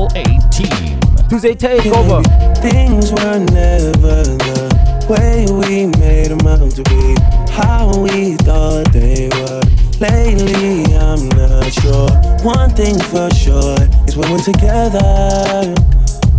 Triple 0.00 0.16
A 0.16 0.24
team. 0.50 0.98
Tuesday 1.28 1.54
takeover. 1.54 2.24
Things 2.58 3.12
were 3.12 3.38
never 3.52 4.22
the 4.24 5.06
way 5.08 5.44
we 5.50 5.86
made 6.00 6.28
them 6.28 6.46
out 6.46 6.70
to 6.70 6.82
be. 6.84 7.14
How 7.52 7.90
we 8.00 8.36
thought 8.36 8.90
they 8.92 9.28
were. 9.28 9.60
Lately, 10.00 10.84
I'm 10.96 11.28
not 11.36 11.70
sure. 11.72 12.08
One 12.42 12.70
thing 12.70 12.98
for 12.98 13.28
sure 13.34 13.76
is 14.08 14.16
when 14.16 14.30
we're 14.30 14.42
together, 14.42 15.74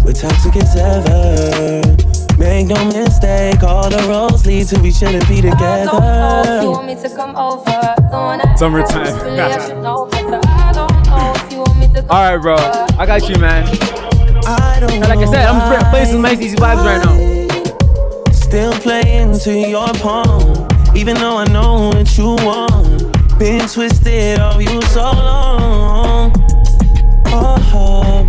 we're 0.03 0.13
toxic 0.13 0.55
as 0.55 0.75
ever. 0.75 1.81
Make 2.39 2.67
no 2.67 2.83
mistake, 2.85 3.61
all 3.61 3.87
the 3.89 4.03
roads 4.09 4.47
lead 4.47 4.67
to 4.69 4.79
we 4.81 4.91
shouldn't 4.91 5.27
be 5.27 5.41
together. 5.41 5.91
Summertime. 8.57 10.57
All 12.09 12.35
right, 12.35 12.37
bro. 12.37 12.55
I 12.97 13.05
got 13.05 13.29
you, 13.29 13.35
man. 13.37 13.65
Don't 14.81 14.99
Like 15.01 15.19
I 15.19 15.25
said, 15.25 15.45
I'm 15.45 15.71
just 15.71 15.91
playing 15.91 16.07
some 16.07 16.21
nice 16.21 16.41
easy 16.41 16.57
vibes 16.57 16.83
right 16.83 17.05
now. 17.05 18.31
Still 18.31 18.73
playing 18.73 19.37
to 19.39 19.53
your 19.53 19.87
palm, 19.93 20.67
even 20.95 21.15
though 21.15 21.37
I 21.37 21.45
know 21.45 21.89
what 21.89 22.17
you 22.17 22.35
want. 22.43 23.37
Been 23.37 23.67
twisted 23.67 24.39
of 24.39 24.61
you 24.61 24.81
so 24.83 25.03
long. 25.03 26.33
Oh, 27.27 28.27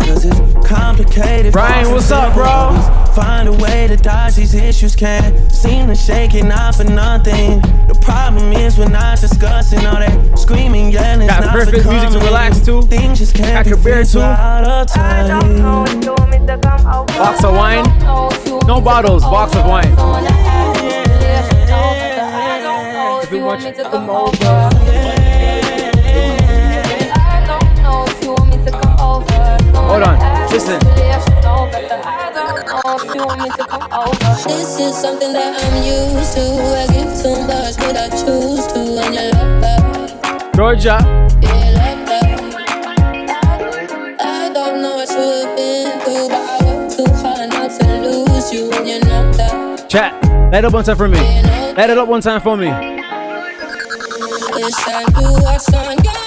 cause 0.00 0.24
it's 0.24 0.66
complicated. 0.66 1.52
Brian, 1.52 1.90
what's 1.92 2.10
up, 2.10 2.32
bro? 2.32 2.80
Find 3.14 3.48
a 3.48 3.52
way 3.52 3.86
to 3.88 3.96
dodge 3.96 4.36
these 4.36 4.54
issues, 4.54 4.96
can't 4.96 5.52
seem 5.52 5.88
to 5.88 5.94
shake 5.94 6.34
it, 6.34 6.44
not 6.44 6.74
for 6.76 6.84
nothing. 6.84 7.62
The 8.02 8.06
problem 8.10 8.52
is 8.52 8.76
we're 8.76 8.88
not 8.88 9.20
discussing 9.20 9.86
all 9.86 10.00
that 10.00 10.36
screaming, 10.36 10.90
yelling. 10.90 11.28
Got 11.28 11.44
perfect 11.52 11.86
music 11.86 12.10
to 12.10 12.18
relax 12.18 12.58
to. 12.66 12.82
Things 12.82 13.20
just 13.20 13.32
can't 13.32 13.54
Got 13.54 13.64
be 13.64 13.68
your 13.70 13.78
beer 13.78 13.98
fixed 13.98 14.14
too. 14.14 14.18
time. 14.18 15.38
Box 17.06 17.44
of 17.44 17.54
wine. 17.54 17.84
No 18.66 18.80
bottles, 18.80 19.22
box 19.22 19.54
of 19.54 19.66
wine. 19.66 19.86
If 23.22 23.30
you 23.30 23.44
want 23.44 23.62
you 23.62 23.72
to 23.72 23.84
come 23.84 24.10
over. 24.10 24.70
Hold 29.76 30.02
on, 30.02 30.50
listen. 30.50 30.80
This 34.46 34.78
is 34.78 34.94
something 34.96 35.32
that 35.32 35.58
I'm 35.58 35.82
used 35.82 36.34
to. 36.34 36.42
I 36.78 36.86
give 36.94 37.10
too 37.20 37.34
much, 37.46 37.76
but 37.76 37.96
I 37.96 38.08
choose 38.08 38.66
to. 38.68 38.78
And 39.02 39.14
you 39.14 39.30
love 39.32 39.60
that. 39.62 40.54
Georgia. 40.54 40.98
Yeah, 41.42 41.70
love 41.74 42.06
that. 42.06 42.24
I 44.20 44.52
don't 44.54 44.80
know 44.80 44.94
what 44.94 45.10
you 45.10 45.16
have 45.16 45.56
been 45.56 46.00
through, 46.02 46.28
but 46.28 46.38
I 46.38 46.58
work 46.64 46.88
too 46.88 47.06
hard 47.20 47.50
not 47.50 47.70
to 47.80 47.86
lose 48.00 48.52
you. 48.52 48.70
And 48.70 48.86
you 48.86 49.00
know 49.00 49.32
that. 49.32 49.90
Chat. 49.90 50.12
Light 50.52 50.64
up 50.64 50.72
one 50.72 50.84
time 50.84 50.96
for 50.96 51.08
me. 51.08 51.18
Light 51.18 51.90
it 51.90 51.98
up 51.98 52.06
one 52.06 52.20
time 52.20 52.40
for 52.40 52.56
me. 52.56 52.68
Wish 54.54 54.86
I 54.86 55.04
knew 55.18 55.34
on 55.34 56.04
your 56.04 56.21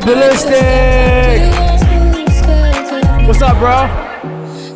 ballistic. 0.00 1.54
What's 3.26 3.40
up, 3.40 3.58
bro? 3.58 3.86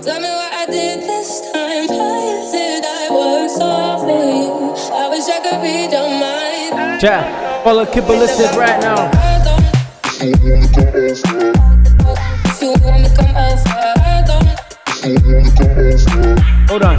Tell 0.02 0.20
me 0.20 0.28
what 0.28 0.52
I 0.52 0.66
did 0.70 1.00
this 1.00 1.40
time. 1.52 1.86
Why 1.88 2.48
did 2.52 2.84
I 2.84 3.08
work 3.10 3.50
so 3.50 3.66
hard 3.66 4.00
for 4.02 4.22
you? 4.24 4.74
I 4.94 5.08
wish 5.10 5.28
I 5.28 5.40
could 5.42 5.60
read 5.60 5.90
your 5.90 6.08
mind. 6.08 7.00
Chat. 7.00 7.24
Follow 7.64 7.84
right 8.56 8.80
now. 8.80 9.10
If 10.20 10.32
you 12.62 12.70
want 12.84 13.02
me 13.02 13.08
to 13.08 13.14
come 13.16 13.34
over, 13.36 13.68
I 13.98 14.22
don't. 14.26 14.48
Hold 16.68 16.82
on. 16.82 16.96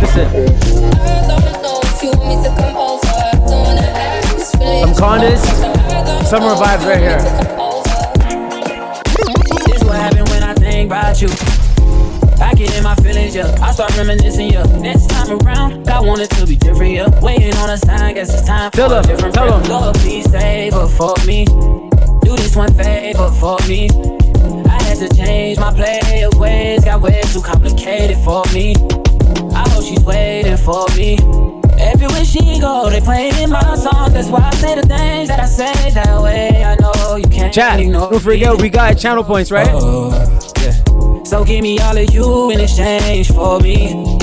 Listen. 0.00 0.82
Condas. 5.02 5.42
Summer 6.30 6.54
vibes 6.54 6.86
right 6.86 7.00
here. 7.00 7.18
This 9.66 9.82
is 9.82 9.84
what 9.84 9.96
happened 9.96 10.28
when 10.28 10.44
I 10.44 10.54
think 10.54 10.86
about 10.86 11.20
you. 11.20 11.26
I 12.40 12.54
get 12.54 12.72
in 12.76 12.84
my 12.84 12.94
feelings, 12.94 13.34
yeah. 13.34 13.52
I 13.60 13.72
start 13.72 13.96
reminiscing, 13.96 14.52
yeah. 14.52 14.62
Next 14.78 15.10
time 15.10 15.40
around, 15.40 15.88
I 15.88 15.98
want 15.98 16.20
it 16.20 16.30
to 16.30 16.46
be 16.46 16.54
different, 16.54 16.92
yeah. 16.92 17.20
Waiting 17.20 17.52
on 17.56 17.70
a 17.70 17.78
sign, 17.78 18.14
guess 18.14 18.32
it's 18.32 18.46
time 18.46 18.70
Tell 18.70 18.90
for 18.90 18.94
them, 18.94 19.04
a 19.04 19.08
different 19.08 19.34
tell 19.34 19.58
them. 19.58 19.68
Lord, 19.68 19.96
please 19.96 20.30
favor 20.30 20.86
for 20.86 21.16
me. 21.26 21.46
Do 21.46 22.36
this 22.36 22.54
one 22.54 22.72
favor 22.72 23.28
for 23.40 23.58
me. 23.66 23.90
I 24.70 24.82
had 24.84 24.98
to 24.98 25.08
change 25.16 25.58
my 25.58 25.74
play 25.74 26.28
ways, 26.36 26.84
got 26.84 27.00
way 27.00 27.20
too 27.32 27.42
complicated 27.42 28.18
for 28.18 28.44
me. 28.54 28.76
I 29.52 29.68
hope 29.70 29.82
she's 29.82 30.04
waiting 30.04 30.56
for 30.58 30.86
me. 30.94 31.61
Everywhere 32.02 32.24
she 32.24 32.58
go, 32.58 32.90
they 32.90 33.00
playing 33.00 33.48
my 33.50 33.76
song. 33.76 34.12
That's 34.12 34.26
why 34.26 34.40
I 34.40 34.54
say 34.56 34.74
the 34.74 34.82
things 34.82 35.28
that 35.28 35.38
I 35.38 35.44
say 35.46 35.90
that 35.92 36.20
way. 36.20 36.64
I 36.64 36.74
know 36.80 37.14
you 37.14 37.28
can't 37.28 37.54
Chat. 37.54 37.78
ignore 37.78 38.10
Don't 38.10 38.20
forget 38.20 38.60
we 38.60 38.70
got 38.70 38.94
channel 38.98 39.22
points, 39.22 39.52
right? 39.52 39.68
Oh, 39.70 40.10
yeah. 40.60 41.22
So 41.22 41.44
give 41.44 41.62
me 41.62 41.78
all 41.78 41.96
of 41.96 42.12
you 42.12 42.50
in 42.50 42.58
exchange 42.58 43.30
for 43.30 43.60
me. 43.60 44.18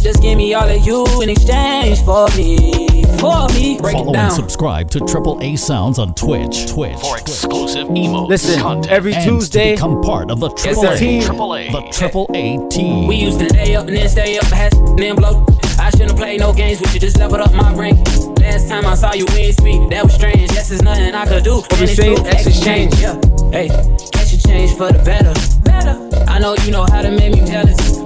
Just 0.00 0.20
give 0.20 0.36
me 0.36 0.52
all 0.52 0.68
of 0.68 0.84
you 0.86 1.06
in 1.22 1.30
exchange 1.30 2.02
for 2.04 2.28
me. 2.36 3.04
For 3.18 3.48
me. 3.54 3.78
Break 3.80 3.94
Follow 3.94 4.14
and 4.14 4.30
subscribe 4.30 4.90
to 4.90 5.00
Triple 5.00 5.38
A 5.42 5.56
Sounds 5.56 5.98
on 5.98 6.14
Twitch. 6.14 6.68
Twitch. 6.70 6.98
For 6.98 7.16
exclusive 7.16 7.88
emotes, 7.88 8.28
Listen, 8.28 8.60
content, 8.60 8.92
every 8.92 9.14
and 9.14 9.24
Tuesday- 9.24 9.70
to 9.70 9.76
become 9.76 10.02
part 10.02 10.30
of 10.30 10.40
the 10.40 10.50
Triple 10.50 10.82
sir. 10.82 10.92
A 10.92 10.98
Team. 10.98 11.22
Triple 11.22 11.54
A. 11.56 11.70
The 11.72 11.80
Triple 11.90 12.30
A 12.34 12.58
team. 12.68 13.06
We 13.06 13.16
used 13.16 13.38
to 13.40 13.50
lay 13.54 13.74
up 13.76 13.86
and 13.88 13.96
then 13.96 14.08
stay 14.10 14.36
up, 14.36 14.44
had 14.48 14.74
and 14.74 14.83
then 14.96 15.16
blow. 15.16 15.44
I 15.78 15.90
shouldn't 15.90 16.16
play 16.16 16.36
no 16.36 16.52
games 16.52 16.80
with 16.80 16.94
you, 16.94 17.00
just 17.00 17.18
leveled 17.18 17.40
up 17.40 17.52
my 17.52 17.74
brain. 17.74 17.96
Last 18.40 18.68
time 18.68 18.86
I 18.86 18.94
saw 18.94 19.12
you, 19.14 19.26
we 19.32 19.38
ain't 19.50 19.56
speak. 19.56 19.90
That 19.90 20.04
was 20.04 20.14
strange. 20.14 20.52
Yes, 20.52 20.68
there's 20.68 20.82
nothing 20.82 21.14
I 21.14 21.26
could 21.26 21.44
do. 21.44 21.56
What 21.56 21.72
And 21.72 21.82
it's 21.82 21.96
say? 21.96 22.14
true. 22.14 22.24
Exchange. 22.26 22.94
Yeah. 23.00 23.20
Hey, 23.50 23.68
catch 24.12 24.32
a 24.32 24.38
change 24.42 24.72
for 24.76 24.92
the 24.92 25.02
better. 25.04 25.34
Better. 25.64 25.96
I 26.30 26.38
know 26.38 26.54
you 26.64 26.70
know 26.70 26.84
how 26.90 27.02
to 27.02 27.10
make 27.10 27.32
me 27.34 27.44
jealous. 27.46 27.98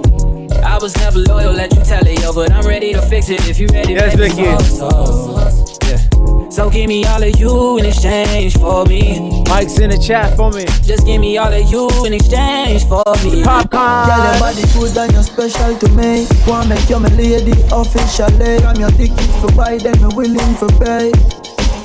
I 0.63 0.77
was 0.81 0.95
never 0.97 1.19
loyal, 1.19 1.53
let 1.53 1.73
you 1.75 1.83
tell 1.83 2.05
it, 2.05 2.19
yo, 2.21 2.33
but 2.33 2.51
I'm 2.51 2.65
ready 2.65 2.93
to 2.93 3.01
fix 3.01 3.29
it 3.29 3.47
if 3.49 3.59
you 3.59 3.67
ready. 3.67 3.93
Yes. 3.93 4.15
Vicky. 4.15 4.41
Yeah. 4.43 6.38
So 6.49 6.69
give 6.69 6.87
me 6.87 7.05
all 7.05 7.21
of 7.23 7.39
you 7.39 7.77
in 7.77 7.85
exchange 7.85 8.57
for 8.57 8.83
me. 8.85 9.43
Mike's 9.47 9.79
in 9.79 9.91
the 9.91 9.97
chat 9.97 10.35
for 10.35 10.51
me. 10.51 10.65
Just 10.83 11.05
give 11.05 11.21
me 11.21 11.37
all 11.37 11.53
of 11.53 11.71
you 11.71 11.87
in 12.05 12.13
exchange 12.13 12.83
for 12.85 13.03
me. 13.23 13.29
Girl, 13.29 13.35
your 13.37 13.45
Popcorn. 13.45 14.39
body 14.39 14.63
good 14.73 14.97
and 14.97 15.11
you're 15.13 15.23
special 15.23 15.77
to 15.77 15.89
me. 15.93 16.27
Wanna 16.47 16.75
make 16.75 16.89
you 16.89 16.99
my 16.99 17.09
lady 17.09 17.53
officially. 17.71 18.57
I'm 18.65 18.75
your 18.75 18.89
ticket 18.91 19.29
for 19.39 19.51
buy, 19.55 19.77
then 19.77 20.01
me 20.01 20.09
willing 20.15 20.55
for 20.55 20.67
pay. 20.83 21.11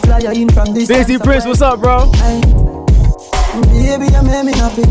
Fly 0.09 0.33
in 0.33 0.49
from 0.49 0.73
this. 0.75 0.89
Busy 0.89 1.19
Prince, 1.19 1.45
what's 1.47 1.61
up, 1.63 1.81
bro? 1.81 2.11
Aye. 2.15 2.41
Baby, 3.71 4.13
you 4.13 4.23
make 4.23 4.45
me 4.47 4.53
happy. 4.57 4.83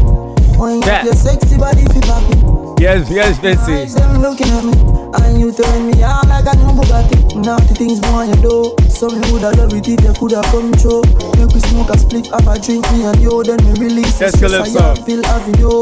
When 0.56 0.80
you 0.80 0.86
Yeah. 0.86 1.04
your 1.06 1.14
sexy 1.16 1.58
body 1.58 1.84
fi 1.86 2.06
happy. 2.06 2.53
Yes, 2.84 3.10
yes, 3.10 3.40
Vinci. 3.40 3.96
them 3.96 4.20
looking 4.20 4.52
at 4.52 4.60
me, 4.60 4.76
and 5.24 5.40
you 5.40 5.54
turn 5.56 5.88
me 5.88 6.04
on 6.04 6.28
like 6.28 6.44
a 6.44 6.52
new 6.60 6.76
Bugatti. 6.76 7.40
Naughty 7.40 7.74
things 7.80 8.02
boy 8.02 8.28
you 8.28 8.36
do. 8.44 8.76
So 8.92 9.08
me 9.08 9.24
woulda 9.32 9.56
love 9.56 9.72
it 9.72 9.88
if 9.88 10.04
you 10.04 10.12
coulda 10.20 10.44
come 10.52 10.76
true. 10.76 11.00
Make 11.40 11.56
we 11.56 11.64
smoke 11.64 11.96
a 11.96 11.98
split, 11.98 12.28
have 12.28 12.44
a 12.44 12.60
drink 12.60 12.84
me 12.92 13.08
and 13.08 13.24
you, 13.24 13.42
then 13.48 13.64
me 13.64 13.72
release. 13.80 14.20
Yes, 14.20 14.36
the 14.36 14.52
Calypso. 14.52 14.84
I 14.84 15.00
have, 15.00 15.06
Feel 15.08 15.24
having 15.24 15.56
you. 15.64 15.80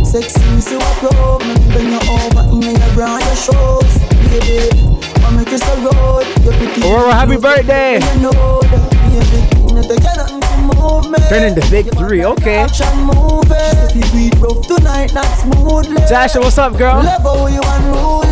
Sexy, 0.00 0.40
see 0.64 0.80
what 0.80 1.04
you 1.04 1.68
bend 1.68 1.92
you 1.92 2.00
over 2.08 2.48
in 2.48 2.80
your 2.80 2.92
bra 2.96 3.20
and 3.20 3.24
your 3.28 3.36
shorts, 3.36 4.00
baby. 4.32 4.72
I 5.20 5.36
make 5.36 5.52
you 5.52 5.60
so 5.60 5.84
road, 5.84 6.24
you 6.40 6.52
pretty. 6.56 6.80
Aurora, 6.80 7.12
happy 7.12 7.36
birthday. 7.36 8.00
You 8.00 8.24
know 8.24 8.64
that, 8.72 8.88
baby. 9.04 9.68
You 9.68 9.74
know 9.76 9.84
they 9.84 10.00
got 10.72 10.76
nothing 10.76 10.76
to 10.76 10.80
move 10.80 11.10
me. 11.10 11.28
Turning 11.28 11.54
the 11.54 11.66
big 11.70 11.90
three, 11.96 12.24
okay. 12.24 12.58
Action 12.58 12.86
moving. 13.04 13.50
If 13.50 13.94
you 13.96 14.30
beat 14.30 14.40
rough 14.40 14.66
tonight, 14.66 15.12
not 15.14 15.24
smoothly. 15.38 15.96
Tasha, 16.02 16.40
what's 16.40 16.58
up, 16.58 16.76
girl? 16.76 17.02
Love 17.02 17.22
how 17.22 17.46
you 17.46 17.60
unruly. 17.62 18.26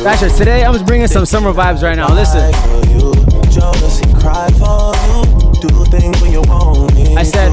Tasha, 0.00 0.34
today 0.36 0.64
I'm 0.64 0.72
just 0.72 0.86
bringing 0.86 1.06
some 1.08 1.26
summer 1.26 1.52
vibes 1.52 1.82
right 1.82 1.96
now. 1.96 2.12
Listen. 2.14 2.52
for 2.52 2.86
you. 2.88 3.12
Jealousy, 3.50 4.06
cry 4.20 4.48
for 4.58 4.94
you. 5.12 5.52
Do 5.60 5.84
things 5.90 6.20
when 6.22 6.32
you 6.32 6.40
want 6.42 6.94
me. 6.94 7.16
I 7.16 7.22
said- 7.22 7.52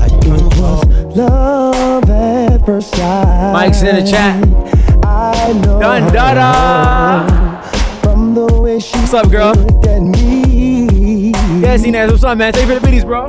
I 0.00 0.08
do 0.20 0.36
Love 1.16 2.08
at 2.08 2.64
first 2.64 2.94
sight. 2.94 3.52
Mike's 3.52 3.82
in 3.82 3.96
the 3.96 4.08
chat. 4.08 4.36
I 5.04 5.52
know 5.64 5.80
Dun 5.80 6.12
dada. 6.12 7.62
from 8.02 8.34
the 8.34 8.46
way 8.60 8.78
she 8.78 8.96
What's 8.98 9.14
up, 9.14 9.30
girl? 9.30 9.54
Looked 11.60 11.72
at 11.72 11.80
me. 11.80 11.90
Yeah, 11.92 12.06
what's 12.06 12.24
up, 12.24 12.38
man? 12.38 12.52
Thank 12.52 12.68
you 12.68 12.74
for 12.74 12.80
the 12.80 12.86
biddies, 12.86 13.04
bro. 13.04 13.26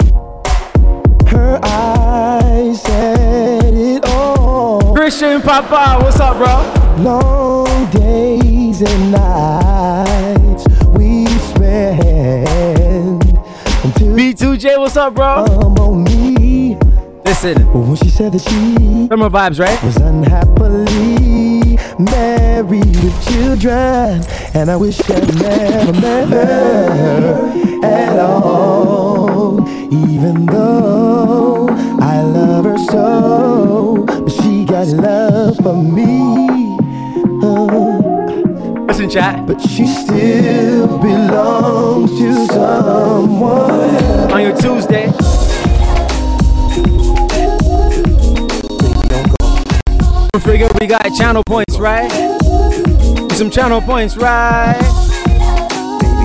Her 1.28 1.60
eyes 1.64 2.82
said 2.82 3.74
it 3.74 4.06
all. 4.06 4.94
Christian 4.96 5.42
Papa, 5.42 6.04
what's 6.04 6.20
up, 6.20 6.38
bro? 6.38 7.04
Long 7.04 7.90
days 7.92 8.82
and 8.82 9.12
nights 9.12 10.66
we 10.90 11.26
spend. 11.28 13.22
B2J, 14.16 14.78
what's 14.80 14.98
up, 14.98 15.16
bro? 15.16 15.46
On 15.46 16.04
me. 16.04 16.78
Listen. 17.26 17.62
When 17.74 17.96
she 17.96 18.10
said 18.10 18.34
that 18.34 18.42
she 18.42 19.08
Summer 19.08 19.30
vibes, 19.30 19.60
right? 19.60 19.82
Was 19.84 19.98
unhappily 19.98 21.19
married 22.00 22.96
with 23.04 23.28
children, 23.28 24.24
and 24.54 24.72
I 24.72 24.76
wish 24.76 25.00
I 25.10 25.20
never 25.20 25.94
met 25.94 26.30
her 26.30 27.82
at 27.84 28.20
all. 28.20 29.68
Even 29.94 30.46
though 30.46 31.68
I 32.00 32.22
love 32.22 32.66
her 32.66 32.78
so, 32.78 34.06
but 34.08 34.30
she 34.30 34.66
got 34.66 34.88
love 34.88 35.58
for 35.58 35.76
me. 35.76 36.78
Uh, 37.44 38.00
Listen, 38.88 39.10
chat. 39.10 39.46
But 39.46 39.62
she 39.62 39.86
still 39.88 40.88
belongs 41.00 42.12
to 42.20 42.46
someone. 42.48 44.32
On 44.32 44.42
your 44.42 44.58
Tuesday. 44.58 45.10
Don't 50.40 50.52
forget 50.52 50.80
we 50.80 50.88
got 50.88 51.04
channel 51.18 51.44
points, 51.46 51.78
right? 51.78 52.10
Some 53.34 53.50
channel 53.52 53.82
points, 53.82 54.16
right? 54.16 54.80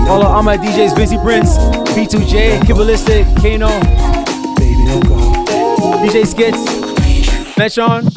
Follow 0.07 0.25
all 0.25 0.41
my 0.41 0.55
DJs, 0.55 0.95
Vincy 0.95 1.21
Prince, 1.21 1.57
B2J, 1.91 2.61
Kibbalistic, 2.61 3.25
Kano, 3.35 3.67
DJ 5.99 6.25
Skits, 6.25 6.63
Metron. 7.57 8.09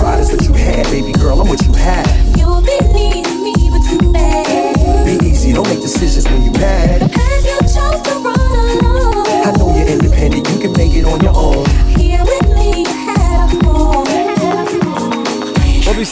Pride 0.00 0.20
is 0.20 0.32
what 0.32 0.42
you 0.44 0.54
had, 0.54 0.86
baby 0.86 1.12
girl. 1.12 1.38
I'm 1.42 1.46
what 1.46 1.62
you 1.66 1.74
had. 1.74 2.08
You'll 2.38 2.62
be 2.62 2.78
needing 2.94 3.42
me, 3.42 3.52
but 3.68 3.82
too 3.86 4.12
bad. 4.14 5.04
Be 5.04 5.26
easy, 5.26 5.52
don't 5.52 5.68
make 5.68 5.82
decisions 5.82 6.26
when 6.26 6.42
you 6.42 6.52
mad. 6.52 7.02
And 7.02 7.44
you 7.44 7.58
chose 7.60 8.00
to 8.00 8.14
run 8.14 8.78
alone. 8.86 9.26
I 9.44 9.52
know 9.58 9.76
you're 9.76 9.88
independent, 9.88 10.48
you 10.48 10.58
can 10.58 10.72
make 10.72 10.94
it 10.94 11.04
on 11.04 11.20
your 11.20 11.36
own. 11.36 11.71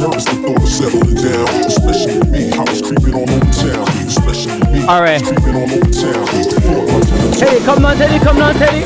Kept 0.00 0.14
the 0.14 0.66
settling 0.66 1.14
down. 1.14 1.46
Especially 1.66 2.30
me, 2.30 2.48
how 2.56 2.64
it's 2.64 2.80
creeping 2.80 3.12
all 3.12 3.28
over 3.28 3.52
town. 3.52 3.86
Especially 4.08 4.56
me, 4.72 4.86
All 4.86 5.02
right. 5.02 5.22
creeping 5.22 5.54
all 5.54 5.68
over 5.68 5.76
town. 5.92 6.24
The 6.24 6.56
thought 6.56 7.44
of 7.44 7.48
Hey, 7.50 7.64
come 7.66 7.84
on, 7.84 7.96
Teddy, 7.98 8.24
come 8.24 8.40
on, 8.40 8.54
Teddy. 8.54 8.80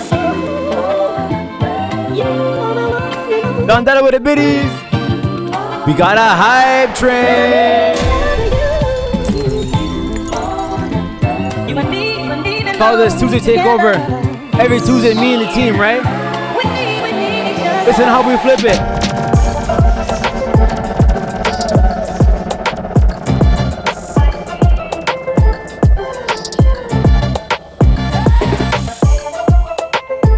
Done 3.64 3.84
that 3.84 4.02
with 4.02 4.12
the 4.14 4.18
biddies. 4.18 4.70
We 5.86 5.94
got 5.94 6.18
a 6.18 6.34
hype 6.34 6.96
train. 6.96 7.94
Call 12.76 12.96
this 12.96 13.20
Tuesday 13.20 13.38
Takeover. 13.38 13.94
Every 14.58 14.80
Tuesday, 14.80 15.14
me 15.14 15.34
and 15.34 15.42
the 15.42 15.52
team, 15.54 15.78
right? 15.78 16.02
Listen 17.86 18.04
how 18.04 18.26
we 18.28 18.36
flip 18.38 18.64
it. 18.64 18.93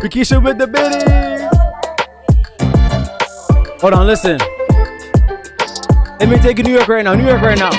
Rikisha 0.07 0.41
with 0.41 0.57
the 0.57 0.69
biddies. 0.69 1.03
Hold 3.81 3.95
on, 3.95 4.07
listen. 4.07 4.39
Let 6.21 6.29
me 6.29 6.39
take 6.39 6.59
you 6.59 6.63
New 6.63 6.75
York 6.75 6.87
right 6.87 7.05
now. 7.05 7.15
New 7.15 7.27
York 7.27 7.43
right 7.43 7.59
now. 7.59 7.73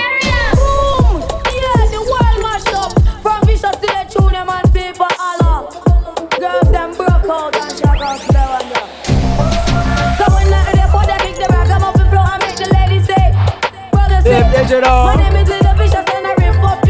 My 14.69 15.15
name 15.15 15.35
is 15.37 15.47
Little 15.47 15.73
Vicious 15.75 15.95
and 15.95 16.27
I 16.27 16.35
rip 16.37 16.61
up 16.61 16.83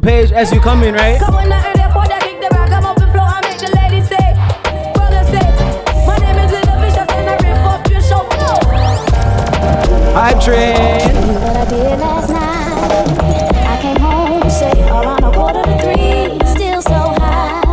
page 0.00 0.32
as 0.32 0.50
you 0.50 0.60
come 0.60 0.82
in, 0.84 0.94
right? 0.94 1.71
Hype 10.14 10.40
train. 10.44 11.00
What 11.40 11.56
I 11.56 11.64
did 11.64 11.98
last 11.98 12.28
night. 12.28 12.52
I 13.66 13.80
came 13.80 13.96
home, 13.96 14.50
say 14.50 14.70
around 14.82 15.24
a 15.24 15.32
quarter 15.32 15.62
to 15.62 15.78
three. 15.80 16.38
Still 16.52 16.82
so 16.82 17.16
high, 17.16 17.64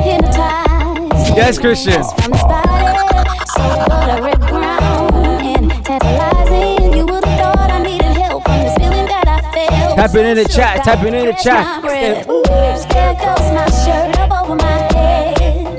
hypnotized. 0.00 1.36
Yes, 1.36 1.58
Christian. 1.58 2.02
From 2.02 2.32
this 2.32 2.42
body, 2.44 2.96
so 3.52 3.62
buttery 3.92 4.36
brown 4.48 5.44
and 5.44 5.70
tantalizing. 5.84 6.94
You 6.96 7.04
would 7.04 7.24
have 7.26 7.38
thought 7.38 7.70
I 7.70 7.82
needed 7.82 8.16
help 8.16 8.44
from 8.44 8.58
this 8.60 8.74
feeling 8.78 9.06
that 9.12 9.28
I 9.28 9.42
felt. 9.52 9.96
Tapping 9.96 10.24
in 10.24 10.36
the 10.38 10.48
chat, 10.48 10.84
tapping 10.84 11.12
in 11.12 11.26
the 11.26 11.34
chat. 11.34 11.82
there 11.82 12.24
goes 12.24 13.52
my 13.52 13.68
shirt 13.84 14.16
up 14.16 14.32
over 14.42 14.54
my 14.56 14.78
head. 14.96 15.78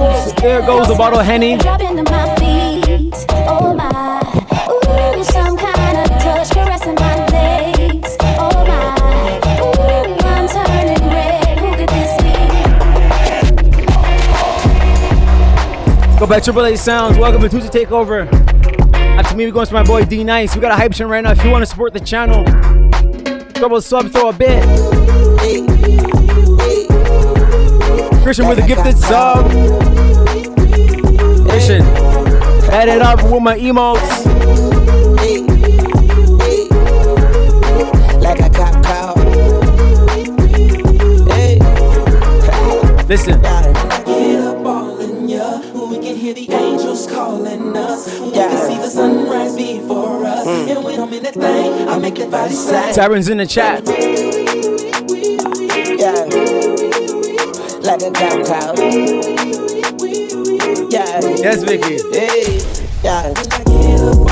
Oh 0.00 0.32
There 0.40 0.62
goes 0.62 0.88
the 0.88 0.94
bottle 0.94 1.20
of 1.20 1.26
Henny. 1.26 1.58
Go 16.18 16.26
back 16.26 16.42
Triple 16.42 16.64
A 16.64 16.76
Sounds. 16.76 17.16
Welcome 17.16 17.42
to 17.42 17.48
Tuesday 17.48 17.84
Takeover. 17.84 18.28
After 18.92 19.36
me, 19.36 19.46
we're 19.46 19.52
going 19.52 19.66
to 19.66 19.72
my 19.72 19.84
boy 19.84 20.04
D 20.04 20.24
Nice. 20.24 20.52
We 20.52 20.60
got 20.60 20.72
a 20.72 20.74
hype 20.74 20.92
train 20.92 21.08
right 21.08 21.22
now. 21.22 21.30
If 21.30 21.44
you 21.44 21.50
want 21.50 21.62
to 21.62 21.66
support 21.66 21.92
the 21.92 22.00
channel, 22.00 22.42
a 22.44 23.80
sub, 23.80 24.10
throw 24.10 24.30
a 24.30 24.32
bit. 24.32 24.64
Christian 28.24 28.48
with 28.48 28.58
a 28.58 28.66
gifted 28.66 28.98
sub. 28.98 29.48
Christian, 31.50 31.82
add 32.72 32.88
it 32.88 33.00
up 33.00 33.22
with 33.22 33.40
my 33.40 33.56
emotes. 33.56 34.26
like 38.20 38.40
a 38.40 38.50
cop 38.50 38.84
call. 38.84 39.14
Listen. 43.06 43.57
Hear 46.34 46.46
the 46.46 46.52
angels 46.52 47.06
calling 47.06 47.76
us. 47.76 48.20
We 48.20 48.32
can 48.32 48.70
see 48.70 48.76
the 48.76 48.88
sunrise 48.88 49.56
before 49.56 50.24
us. 50.24 50.44
Hmm. 50.44 50.70
And 50.70 50.84
when 50.84 51.00
I'm 51.00 51.12
in 51.12 51.22
that 51.22 51.34
thing, 51.34 51.88
I 51.88 51.98
make 51.98 52.18
your 52.18 52.30
body 52.30 52.54
slide. 52.54 52.94
Tyrant's 52.94 53.28
in 53.28 53.38
the 53.38 53.46
chat. 53.46 53.86
Yeah. 55.98 56.24
Like 57.82 58.02
a 58.02 58.10
cop 58.12 58.46
call. 58.46 58.74
Yeah. 60.90 61.20
Yes, 61.38 61.62
Vicky. 61.62 61.98
Hey. 62.12 62.60
Yeah. 63.02 64.27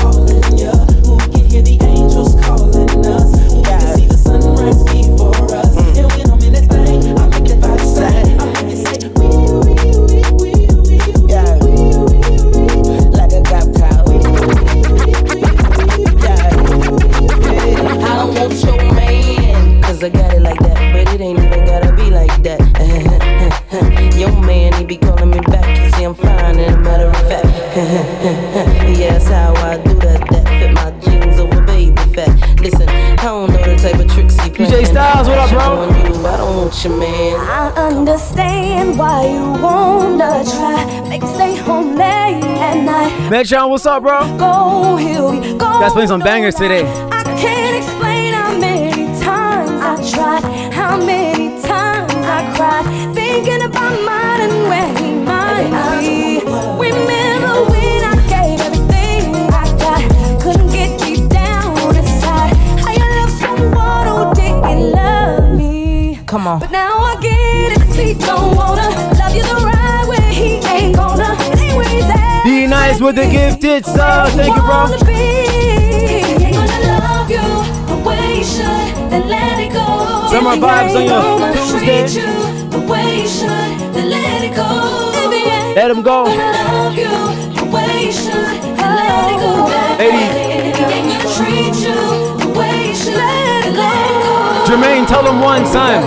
Understand 38.17 38.97
why 38.97 39.27
you 39.27 39.61
wanna 39.61 40.43
try. 40.43 41.07
Make 41.07 41.21
stay 41.23 41.55
home 41.55 41.95
late 41.95 42.43
at 42.43 42.83
night. 42.83 43.11
Metron, 43.29 43.69
what's 43.69 43.85
up, 43.85 44.01
bro? 44.01 44.19
Go 44.37 44.95
here, 44.95 45.53
go. 45.53 45.79
Guys 45.79 45.93
playing 45.93 46.07
some 46.07 46.21
bangers 46.21 46.55
today. 46.55 46.83
D 72.45 72.67
Nice 72.67 72.99
with 73.01 73.15
the 73.15 73.27
gifted 73.27 73.85
sub. 73.85 74.29
Thank 74.29 74.55
you, 74.55 74.61
bro. 74.61 74.85
Wanna 74.87 75.05
be. 75.05 75.13
Ain't 75.13 76.55
gonna 76.55 76.79
love 76.87 77.29
you 77.29 77.47
the 77.91 77.97
way 78.07 78.37
you 78.39 78.43
should, 78.43 78.87
then 79.11 79.27
let 79.27 79.59
it 79.59 79.71
go. 79.73 80.27
Summer 80.31 80.55
vibes 80.55 80.95
on 80.95 81.03
your 81.03 81.21
gonna 81.21 81.53
Tuesday. 81.53 82.07
treat 82.07 82.23
you 82.23 82.31
the 82.69 82.79
way 82.91 83.21
you 83.21 83.27
should, 83.27 83.93
then 83.93 84.09
let 84.09 84.43
it 84.43 84.55
go. 84.55 84.67
If 85.23 85.31
he 85.31 85.49
ain't 85.49 85.75
Let 85.75 85.91
him 85.91 86.01
go. 86.01 86.25
gonna 86.25 86.51
love 86.71 86.95
you 86.97 87.15
the 87.59 87.65
way 87.73 88.05
you 88.05 88.11
should, 88.11 88.33
then 88.77 88.91
let 88.99 89.31
it 89.33 89.39
go. 89.43 89.51
Ladies. 89.99 90.27
If 90.27 90.75
he 90.77 90.83
ain't 90.95 91.23
gonna 91.23 91.35
treat 91.35 91.75
you 91.87 91.99
the 92.43 92.49
way 92.59 92.73
you 92.89 92.95
should, 92.95 93.15
then 93.15 93.73
let 93.75 94.11
it 94.11 94.19
go. 94.23 94.35
Jermaine, 94.67 95.05
tell 95.07 95.25
him 95.29 95.39
one 95.41 95.63
time. 95.65 96.03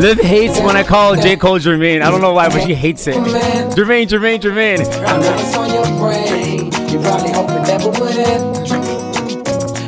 Liv 0.00 0.18
hates 0.18 0.58
when 0.60 0.76
I 0.76 0.82
call 0.82 1.14
J. 1.14 1.36
Cole 1.36 1.58
Jermaine. 1.58 2.00
I 2.00 2.10
don't 2.10 2.20
know 2.20 2.32
why, 2.32 2.48
but 2.48 2.62
she 2.62 2.74
hates 2.74 3.06
it. 3.06 3.16
Jermaine, 3.16 4.06
Jermaine, 4.06 4.40
Jermaine. 4.40 4.80
I 5.04 5.18
know 5.20 5.34
it's 5.34 5.54
on 5.56 5.70
your 5.74 5.84
brain. 5.98 6.72
You 6.88 7.00
probably 7.00 7.32
hope 7.32 7.50
it 7.50 7.62
never 7.66 7.90
would 7.90 8.16
end. 8.16 8.56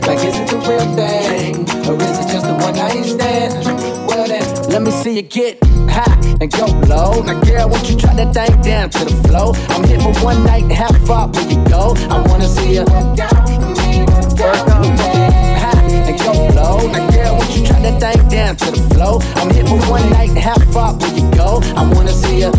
Like, 0.07 0.19
is 0.19 0.37
it 0.39 0.49
the 0.49 0.59
real 0.69 0.87
thing? 0.95 1.67
Or 1.89 1.95
is 2.03 2.19
it 2.19 2.29
just 2.31 2.47
a 2.47 2.53
one 2.55 2.75
night 2.75 3.05
stand? 3.05 3.65
Well, 4.07 4.27
then, 4.27 4.45
let 4.71 4.83
me 4.83 4.91
see 4.91 5.15
you 5.17 5.23
get 5.23 5.59
high 5.89 6.19
and 6.41 6.51
go 6.51 6.67
low. 6.87 7.23
Now, 7.23 7.41
girl, 7.41 7.69
won't 7.71 7.89
you 7.89 7.97
try 7.97 8.13
that 8.15 8.35
thing 8.35 8.61
down 8.61 8.91
to 8.91 9.05
the 9.05 9.15
flow? 9.29 9.55
I'm 9.71 9.85
here 9.85 10.01
for 10.01 10.13
one 10.25 10.43
night, 10.45 10.71
how 10.73 10.93
far 11.07 11.29
will 11.29 11.49
you 11.51 11.63
go? 11.69 11.95
I 12.11 12.21
wanna 12.29 12.49
see 12.49 12.75
you 12.75 12.85
work 12.85 13.19
out 13.21 13.43
low. 16.51 16.87
Now, 16.91 17.11
girl, 17.11 17.37
won't 17.37 17.57
you 17.57 17.67
try 17.67 17.81
that 17.81 18.01
thing 18.01 18.29
down 18.29 18.57
to 18.57 18.71
the 18.71 18.95
flow? 18.95 19.21
I'm 19.37 19.51
here 19.51 19.67
for 19.67 19.79
one 19.91 20.09
night, 20.11 20.37
how 20.37 20.59
far 20.73 20.95
will 20.95 21.13
you 21.13 21.31
go? 21.33 21.61
I 21.77 21.83
wanna 21.95 22.13
see 22.13 22.47
me. 22.47 22.53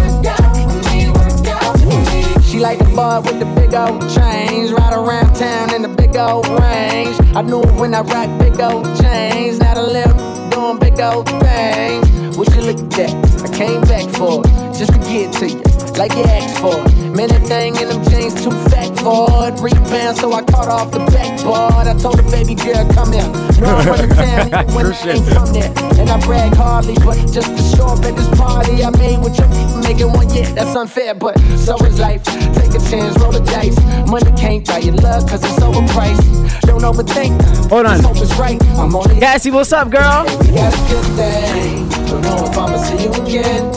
She 2.44 2.60
like 2.60 2.78
the 2.78 2.92
bar 2.96 3.22
with 3.22 3.40
the 3.40 3.46
big 3.58 3.74
old 3.74 4.02
chains, 4.14 4.72
ride 4.72 4.94
around 4.94 5.34
town 5.34 5.74
in 5.74 5.82
the 5.82 5.88
big 5.88 6.16
old 6.16 6.48
range. 6.48 7.18
I 7.36 7.42
knew 7.42 7.64
when 7.80 7.96
I 7.96 8.02
rock 8.02 8.30
big 8.40 8.62
old 8.62 8.86
chains, 9.02 9.60
not 9.60 9.78
a 9.78 9.82
little 9.82 10.14
doing 10.52 10.78
big 10.78 11.00
old 11.00 11.28
things. 11.28 12.38
What 12.38 12.54
you 12.56 12.62
look 12.62 12.78
at? 13.00 13.10
I 13.44 13.50
came 13.58 13.82
back 13.82 14.08
for 14.16 14.46
it, 14.46 14.78
just 14.78 14.94
to 14.94 15.00
get 15.00 15.34
to 15.40 15.50
you, 15.50 15.73
like 15.98 16.14
you 16.14 16.24
asked 16.24 16.60
for. 16.60 16.78
Man, 17.14 17.30
that 17.30 17.44
thing 17.46 17.76
in 17.76 17.90
them 17.90 18.04
jeans 18.10 18.34
too 18.42 18.52
fat 18.70 18.90
for 19.00 19.48
it. 19.48 19.60
Rebound, 19.62 20.18
so 20.18 20.34
I 20.34 20.42
caught 20.44 20.68
off 20.68 20.92
the 20.92 21.00
backboard. 21.14 21.88
I 21.88 21.94
told 22.00 22.20
her, 22.20 22.30
baby 22.32 22.56
girl, 22.56 22.86
come 22.94 23.14
here. 23.14 23.28
No, 23.62 23.78
I'm 23.78 23.86
from 23.86 24.10
the 24.10 24.16
town, 24.18 24.74
when 24.74 24.86
I 24.86 25.12
ain't 25.12 25.26
from 25.30 25.54
there. 25.54 25.72
And 26.00 26.10
I 26.10 26.20
brag 26.26 26.56
hardly, 26.56 26.96
but 27.06 27.18
just 27.32 27.56
to 27.56 27.64
show 27.78 27.88
up 27.88 28.04
at 28.04 28.16
this 28.16 28.28
party 28.38 28.84
I 28.84 28.90
made 28.98 29.20
with 29.20 29.38
you, 29.38 29.48
making 29.82 30.12
one, 30.12 30.30
yeah, 30.34 30.50
that's 30.54 30.76
unfair, 30.76 31.14
but 31.14 31.38
so 31.58 31.78
is 31.86 32.00
life. 32.00 32.24
Take 32.56 32.74
a 32.74 32.82
chance, 32.90 33.18
roll 33.20 33.32
the 33.32 33.44
dice. 33.46 33.78
Money 34.10 34.32
can't 34.38 34.66
buy 34.66 34.80
your 34.80 34.96
love, 34.96 35.30
cause 35.30 35.44
it's 35.44 35.60
overpriced. 35.60 36.62
Don't 36.62 36.82
overthink. 36.82 37.40
Hold 37.70 37.86
on. 37.86 38.02
Hope 38.02 38.18
it's 38.18 38.36
right. 38.36 38.62
I'm 38.78 38.96
only 38.96 39.20
Cassie, 39.20 39.52
what's 39.52 39.72
up, 39.72 39.90
girl? 39.90 40.26
got 40.26 40.74
a 40.74 40.78
good 40.90 41.06
thing. 41.16 41.90
Don't 42.08 42.22
know 42.22 42.46
if 42.46 42.58
I'ma 42.58 42.78
see 42.78 43.04
you 43.04 43.12
again. 43.14 43.72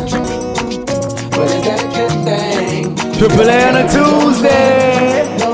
But 1.30 1.50
is 1.50 1.64
that 1.64 1.80
a 1.80 1.80
good 1.80 1.80
thing? 1.80 1.86
Triple 3.18 3.49
A 3.49 3.68
on 3.68 3.76
a 3.76 3.82
Tuesday. 3.88 5.23
I 5.23 5.49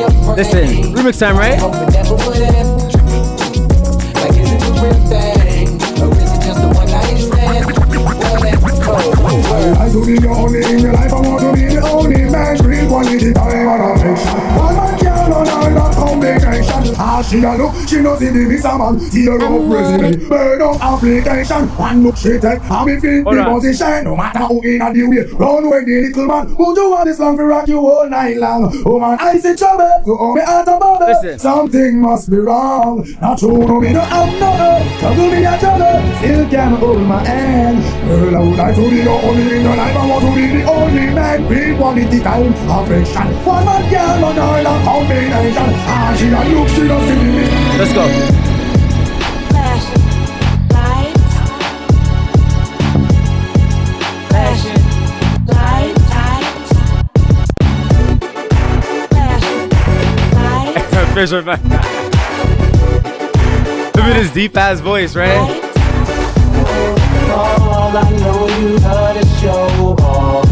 your. 0.00 0.34
Listen, 0.34 0.94
remix 0.94 1.18
time, 1.20 1.36
right? 1.36 1.60
I 1.60 1.60
to 9.90 10.06
be 10.06 10.18
the 10.18 10.28
only 10.28 10.64
in 10.64 10.78
your 10.78 10.92
life. 10.94 11.12
I 11.12 11.20
want 11.20 11.40
to 11.42 11.52
be 11.52 11.66
the 11.66 11.82
only 11.82 12.24
man. 12.30 12.56
Real 12.64 12.88
quality 12.88 13.32
time 13.34 13.68
and 13.68 14.00
affection. 14.00 14.32
One 14.56 14.74
man 14.74 14.98
can't 14.98 15.81
combination. 16.02 16.94
Ah, 16.98 17.22
she 17.22 17.38
a 17.42 17.54
look, 17.56 17.72
she 17.88 18.00
knows 18.00 18.22
it 18.22 18.34
is 18.34 18.64
a 18.64 18.78
man. 18.78 18.98
Tear 19.10 19.38
up 19.38 19.70
president, 19.70 20.28
burn 20.28 20.62
up 20.62 20.82
application. 20.82 21.68
One 21.78 22.02
look 22.02 22.16
she 22.16 22.38
take, 22.38 22.62
and 22.62 22.86
me 22.86 23.00
feel 23.00 23.22
Hold 23.24 23.36
the 23.36 23.44
position. 23.44 24.04
No 24.04 24.16
matter 24.16 24.44
who 24.46 24.62
in 24.62 24.82
a 24.82 24.92
the 24.92 25.02
way, 25.06 25.24
run 25.38 25.70
with 25.70 25.86
the 25.86 25.96
little 26.02 26.26
man. 26.26 26.46
Who 26.48 26.74
do 26.74 26.90
want 26.90 27.06
this 27.06 27.18
long 27.18 27.36
for 27.36 27.46
rock 27.46 27.68
you 27.68 27.78
all 27.78 28.08
night 28.08 28.36
long? 28.36 28.72
Oh 28.84 28.98
man, 28.98 29.18
I 29.20 29.38
see 29.38 29.54
trouble, 29.54 30.02
so 30.04 30.16
oh 30.18 30.34
me 30.34 30.42
out 30.42 30.68
of 30.68 30.80
bother. 30.80 31.38
Something 31.38 32.00
must 32.00 32.30
be 32.30 32.38
wrong. 32.38 33.06
Not 33.20 33.38
true, 33.38 33.58
no 33.66 33.80
me 33.80 33.92
no 33.92 34.00
have 34.00 34.40
no 34.40 34.50
love. 34.50 34.98
Trouble 34.98 35.30
me 35.30 35.44
a 35.44 35.58
trouble, 35.58 36.18
still 36.18 36.48
can 36.50 36.72
hold 36.76 37.02
my 37.02 37.24
hand. 37.24 37.78
Girl, 38.08 38.36
I 38.36 38.40
would 38.40 38.58
like 38.58 38.74
to 38.74 38.90
be 38.90 39.02
the 39.02 39.10
only 39.10 39.56
in 39.56 39.62
your 39.62 39.76
life. 39.76 39.96
I 39.96 40.06
want 40.06 40.24
to 40.24 40.34
be 40.34 40.46
the 40.58 40.62
only 40.70 41.06
man. 41.14 41.48
Real 41.48 41.76
quality 41.76 42.20
time, 42.20 42.52
affection. 42.68 43.28
One 43.44 43.64
man 43.64 43.82
can 43.90 44.22
run 44.22 44.38
all 44.38 44.66
a 44.66 44.84
combination. 44.84 45.91
Let's 47.78 47.92
go. 47.92 48.06
Flashing 54.28 54.82
lights. 60.34 60.92
Fisher. 61.14 61.42
Look 63.94 64.04
at 64.04 64.16
his 64.16 64.30
deep 64.32 64.56
ass 64.56 64.80
voice, 64.80 65.14
right? 65.14 65.36
All 67.30 67.96
I 67.96 68.10
know 68.20 68.46
you 68.60 68.76
a 68.76 69.24
show 69.40 69.96
off, 70.00 70.46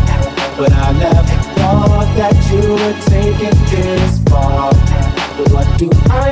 but 0.58 0.72
I 0.72 0.92
never 0.98 1.22
thought 1.54 2.14
that 2.16 2.36
you 2.50 2.62
would 2.74 3.00
take 3.06 3.40
it 3.40 3.56
this 3.70 4.18
far. 4.28 4.79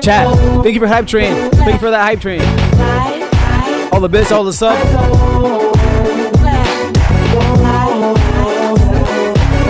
Chat. 0.09 0.25
Thank 0.63 0.73
you 0.73 0.81
for 0.81 0.87
hype 0.87 1.07
train. 1.07 1.35
Thank 1.51 1.75
you 1.75 1.79
for 1.79 1.91
that 1.91 2.01
hype 2.01 2.23
train. 2.23 2.41
All 3.93 4.01
the 4.01 4.09
bits, 4.09 4.33
all 4.33 4.43
the. 4.43 4.57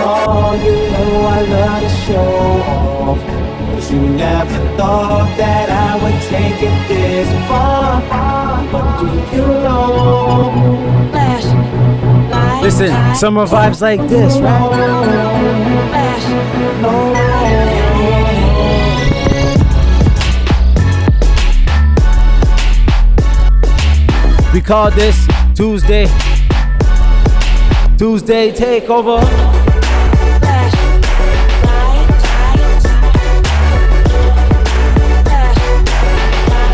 Oh, 0.01 0.53
you 0.63 0.71
know 0.91 1.25
I 1.27 1.41
love 1.41 1.81
to 1.83 1.89
show 1.89 2.31
off. 2.71 3.19
But 3.75 3.83
you 3.91 3.99
never 3.99 4.77
thought 4.77 5.35
that 5.35 5.69
I 5.69 6.01
would 6.01 6.21
take 6.31 6.63
it 6.63 6.87
this 6.87 7.27
far. 7.49 7.99
What 8.71 8.85
do 9.01 9.07
you 9.35 9.45
know? 9.45 10.55
Listen, 12.61 12.91
summer 13.15 13.45
vibes 13.45 13.81
like 13.81 14.07
this, 14.07 14.39
right? 14.39 14.69
We 24.59 24.65
call 24.65 24.91
this 24.91 25.25
Tuesday. 25.55 26.05
Tuesday 27.97 28.51
takeover. 28.51 29.21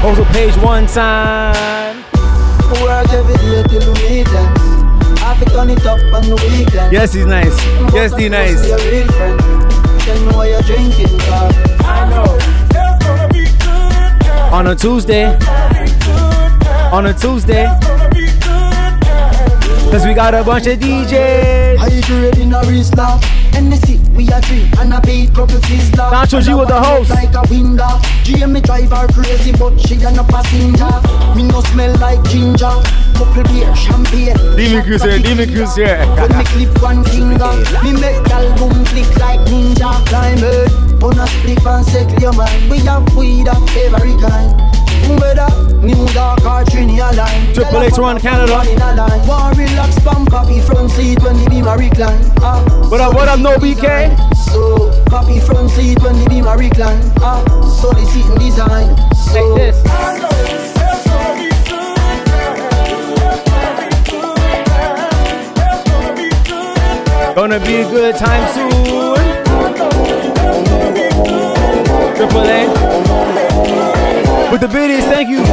Also 0.04 0.26
page 0.34 0.58
one 0.64 0.88
time. 0.88 2.04
Work 2.82 3.08
every 3.14 3.36
day 3.36 3.64
till 3.70 3.94
we 3.94 4.10
meet 4.10 4.28
them. 4.30 4.50
I 5.22 5.36
fi 5.38 5.46
turn 5.46 5.70
it 5.70 5.86
up 5.86 6.00
on 6.12 6.24
the 6.24 6.36
weekend. 6.50 6.92
Yes, 6.92 7.14
he's 7.14 7.28
nice. 7.28 7.56
Yes, 7.94 8.14
I 8.14 8.28
nice. 8.30 8.64
see 8.64 8.72
a 8.72 8.78
real 8.78 9.08
friend. 9.12 9.40
Tell 10.02 10.20
me 10.26 10.34
what 10.34 10.50
you're 10.50 10.64
drinking, 10.64 11.20
girl. 11.20 11.52
I 11.86 12.10
know. 12.10 12.26
On 14.52 14.66
a 14.66 14.76
Tuesday. 14.76 15.38
On 16.96 17.06
a 17.08 17.14
Tuesday. 17.14 17.66
Cause 19.92 20.06
we 20.06 20.14
got 20.14 20.34
a 20.34 20.46
bunch 20.46 20.66
of 20.68 20.80
DJs. 20.80 21.76
High 21.76 22.02
grade 22.08 22.38
in 22.38 22.54
a 22.54 22.62
wristlock. 22.62 23.22
Hennessy, 23.52 24.00
we 24.16 24.30
a 24.32 24.40
drink 24.40 24.72
and 24.80 24.94
a 24.94 25.02
beat 25.02 25.34
couple 25.36 25.60
sizzler. 25.68 26.10
Nacho 26.10 26.42
G 26.42 26.54
with 26.54 26.70
the 26.70 26.80
host. 26.82 27.10
Like 27.10 27.36
a 27.36 27.44
winger. 27.52 27.84
GM 28.24 28.64
drive 28.64 28.92
her 28.92 29.08
crazy, 29.12 29.52
but 29.52 29.78
she 29.78 29.96
a 30.08 30.12
no 30.12 30.24
passenger. 30.24 30.88
Me 31.36 31.44
no 31.44 31.60
smell 31.68 31.94
like 32.00 32.24
ginger. 32.32 32.72
Couple 33.20 33.44
beer, 33.44 33.76
champagne. 33.76 34.40
Demon 34.56 34.82
Cruise 34.86 35.04
here, 35.04 35.20
Demon 35.20 35.52
Cruise 35.52 35.76
here. 35.76 36.00
When 36.16 36.32
me 36.32 36.44
clip 36.48 36.82
one 36.82 37.04
finger, 37.12 37.52
me 37.84 37.92
make 37.92 38.24
gal 38.24 38.48
boom 38.56 38.86
click 38.96 39.12
like 39.20 39.44
ninja. 39.52 39.92
Climb 40.08 40.40
it, 40.40 40.72
a 41.04 41.28
split 41.28 41.66
and 41.68 41.86
set 41.86 42.22
your 42.22 42.32
mind. 42.32 42.72
We 42.72 42.80
have 42.88 43.04
weed 43.18 43.50
of 43.50 43.68
every 43.76 44.16
kind. 44.16 44.75
Better, 45.20 45.48
new 45.86 46.06
dark 46.14 46.42
or 46.42 46.64
Trini 46.66 46.98
line. 46.98 47.54
Triple 47.54 47.84
X 47.84 47.98
one 48.00 48.20
Canada. 48.20 48.58
War 49.28 49.52
relax, 49.56 50.00
pump 50.04 50.30
copy 50.30 50.60
front 50.62 50.90
seat 50.92 51.22
when 51.22 51.38
the 51.44 51.50
beam 51.50 51.68
a 51.68 51.78
recline. 51.78 52.20
Ah, 52.42 52.64
What 52.90 53.02
up, 53.02 53.14
what 53.14 53.28
up, 53.28 53.40
no 53.40 53.58
BK? 53.58 54.16
So, 54.52 54.92
copy 55.10 55.40
front 55.40 55.70
seat 55.72 56.02
when 56.02 56.18
the 56.20 56.30
beam 56.30 56.46
a 56.48 56.58
recline. 56.58 57.00
Ah, 57.22 57.44
so 57.82 57.92
the 57.92 58.06
seating 58.06 58.36
design. 58.40 58.96
So, 59.16 59.54
like 59.54 59.74
this. 59.74 60.86
Gonna 67.36 67.60
be 67.60 67.76
a 67.76 67.90
good 67.90 68.16
time 68.16 68.54
soon. 68.54 68.72
Triple 72.16 72.42
A. 72.48 72.95
With 74.56 74.62
the 74.62 74.68
biddies, 74.70 75.04
thank 75.04 75.28
you. 75.28 75.44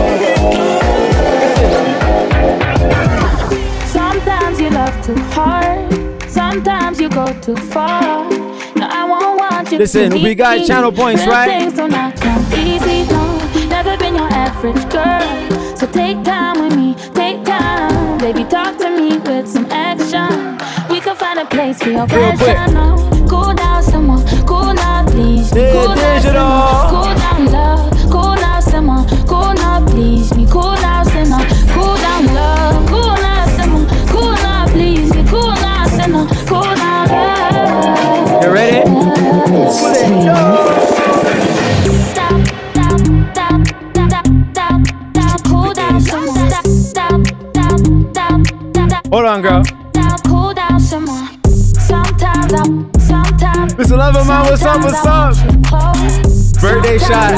Sometimes 3.89 4.61
you 4.61 4.71
love 4.71 4.95
too 5.05 5.17
hard. 5.35 6.31
Sometimes 6.31 7.01
you 7.01 7.09
go 7.09 7.27
too 7.41 7.57
far. 7.57 8.31
No, 8.77 8.87
I 8.89 9.05
won't 9.09 9.41
want 9.41 9.73
you 9.73 9.79
to 9.79 9.83
Listen, 9.83 10.13
we 10.23 10.37
got 10.37 10.59
me. 10.59 10.67
channel 10.69 10.93
points, 10.93 11.27
right? 11.27 11.49
Things 11.63 11.73
do 11.73 11.89
not 11.89 12.15
come 12.15 12.47
easy, 12.55 13.03
no. 13.11 13.67
Never 13.67 13.97
been 13.97 14.15
your 14.15 14.33
average 14.33 14.89
girl. 14.89 15.77
So 15.77 15.89
take 15.89 16.23
time 16.23 16.63
with 16.63 16.77
me, 16.77 16.95
take 17.13 17.45
time. 17.45 18.19
Baby, 18.19 18.45
talk 18.45 18.79
to 18.79 18.89
me 18.89 19.19
with 19.19 19.49
some 19.49 19.67
action. 19.73 20.59
We 20.89 21.01
can 21.01 21.17
find 21.17 21.41
a 21.41 21.47
place 21.47 21.83
for 21.83 21.91
your 21.91 22.07
passion. 22.07 22.75
No. 22.75 22.95
Cool 23.29 23.53
down, 23.55 23.83
someone. 23.83 24.25
Cool 24.47 24.75
now, 24.75 25.05
please. 25.11 25.51
Cool 25.51 25.93
down, 25.97 26.23
someone. 26.23 26.89
Cool 26.89 27.15
down, 27.17 27.47
love. 27.47 27.82
Up, 54.73 54.83
what's 54.85 55.05
up? 55.07 55.35
Birthday 56.61 56.99
shot. 56.99 57.33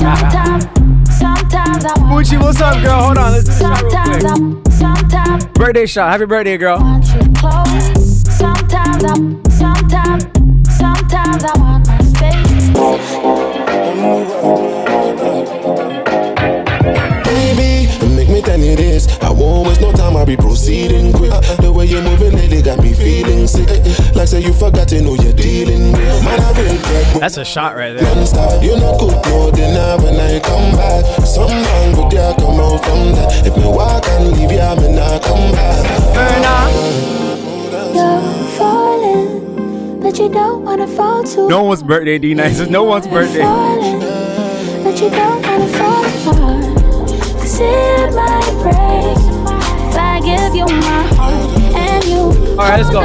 Sometimes, 0.00 0.64
sometimes 1.16 1.84
I 1.84 1.92
want 1.98 2.26
Moochie, 2.26 2.38
what's 2.40 2.60
up, 2.60 2.80
girl? 2.82 3.02
Hold 3.02 3.18
on, 3.18 3.32
let's 3.32 3.44
do 3.44 3.52
this 3.52 3.62
real 3.62 3.78
quick. 5.42 5.54
Birthday 5.54 5.86
shot. 5.86 6.10
Happy 6.12 6.26
birthday, 6.26 6.56
girl. 6.58 6.78
Sometimes 6.78 7.24
I, 9.04 9.14
sometimes, 9.48 10.24
sometimes 10.76 11.44
I 11.44 11.52
want 11.58 11.86
my 11.86 11.98
space. 12.02 12.70
Baby, 17.24 17.88
make 18.14 18.28
me 18.28 18.42
tell 18.42 18.58
you 18.60 18.76
this. 18.76 19.08
I 19.22 19.30
won't 19.30 19.66
waste 19.68 19.80
no 19.80 19.92
time, 19.92 20.16
I'll 20.16 20.26
be 20.26 20.36
proceeding 20.36 21.12
quick. 21.12 21.30
The 21.60 21.72
way 21.72 21.86
you're 21.86 22.02
moving 22.02 22.32
lately 22.32 22.60
got 22.62 22.78
me 22.82 22.92
feeling 22.92 23.46
sick. 23.46 23.68
Like 24.14 24.28
say 24.28 24.40
you 24.42 24.52
forgot 24.52 24.88
to 24.88 25.00
know 25.00 25.14
That's 27.20 27.36
a 27.36 27.44
shot 27.44 27.76
right 27.76 27.92
there. 27.92 28.02
You 28.62 28.76
not 28.80 28.98
good 28.98 29.14
no 29.26 29.50
dinner 29.50 29.96
when 30.02 30.16
I 30.20 30.40
come 30.40 30.76
back. 30.76 31.04
Something 31.24 31.62
wrong 31.62 31.90
with 32.04 32.12
you, 32.12 32.34
come 32.38 32.60
out 32.60 32.84
from 32.84 33.12
that. 33.12 33.46
If 33.46 33.56
me 33.56 33.64
walk 33.66 34.06
and 34.08 34.32
leave 34.32 34.50
you, 34.52 34.76
me 34.80 34.92
not 34.94 35.22
come 35.22 35.52
back. 35.52 35.84
You're 37.94 38.20
falling, 38.56 40.00
but 40.00 40.18
you 40.18 40.28
don't 40.28 40.64
wanna 40.64 40.86
fall 40.86 41.22
too 41.24 41.48
No 41.48 41.62
one's 41.62 41.82
birthday, 41.82 42.18
D 42.18 42.34
Nice. 42.34 42.58
It's 42.58 42.70
no 42.70 42.82
one's 42.84 43.06
birthday. 43.06 43.42
falling, 43.42 44.00
but 44.82 45.00
you 45.00 45.10
don't 45.10 45.42
wanna 45.46 45.68
fall 45.68 46.04
apart. 46.04 46.64
Cause 47.38 47.60
it 47.60 48.14
might 48.14 48.54
break 48.62 49.18
if 49.88 49.96
I 49.96 50.20
give 50.24 50.54
you 50.54 50.66
my 50.66 51.02
heart 51.14 51.74
and 51.74 52.04
you. 52.04 52.20
All 52.52 52.56
right, 52.56 52.80
let's 52.80 52.90
go. 52.90 53.00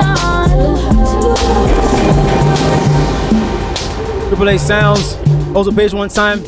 Triple 4.40 4.56
A 4.56 4.58
Sounds. 4.58 5.18
Also 5.54 5.70
page 5.70 5.94
one 5.94 6.08
time. 6.08 6.40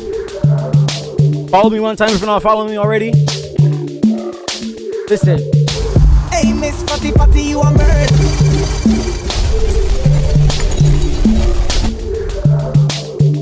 Follow 1.48 1.68
me 1.68 1.78
one 1.78 1.94
time 1.94 2.08
if 2.08 2.20
you're 2.20 2.26
not 2.26 2.42
following 2.42 2.70
me 2.70 2.78
already. 2.78 3.10
Listen. 5.10 5.38
Hey, 6.30 6.54
Miss 6.54 6.82
Fatty 6.84 7.10
Fatty, 7.10 7.42
you 7.42 7.60
a 7.60 7.70
murder. 7.70 8.06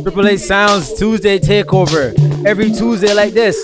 Triple 0.03 0.27
A 0.27 0.37
Sounds 0.37 0.95
Tuesday 0.95 1.39
takeover. 1.39 2.13
Every 2.45 2.73
Tuesday 2.73 3.15
like 3.15 3.33
this. 3.33 3.57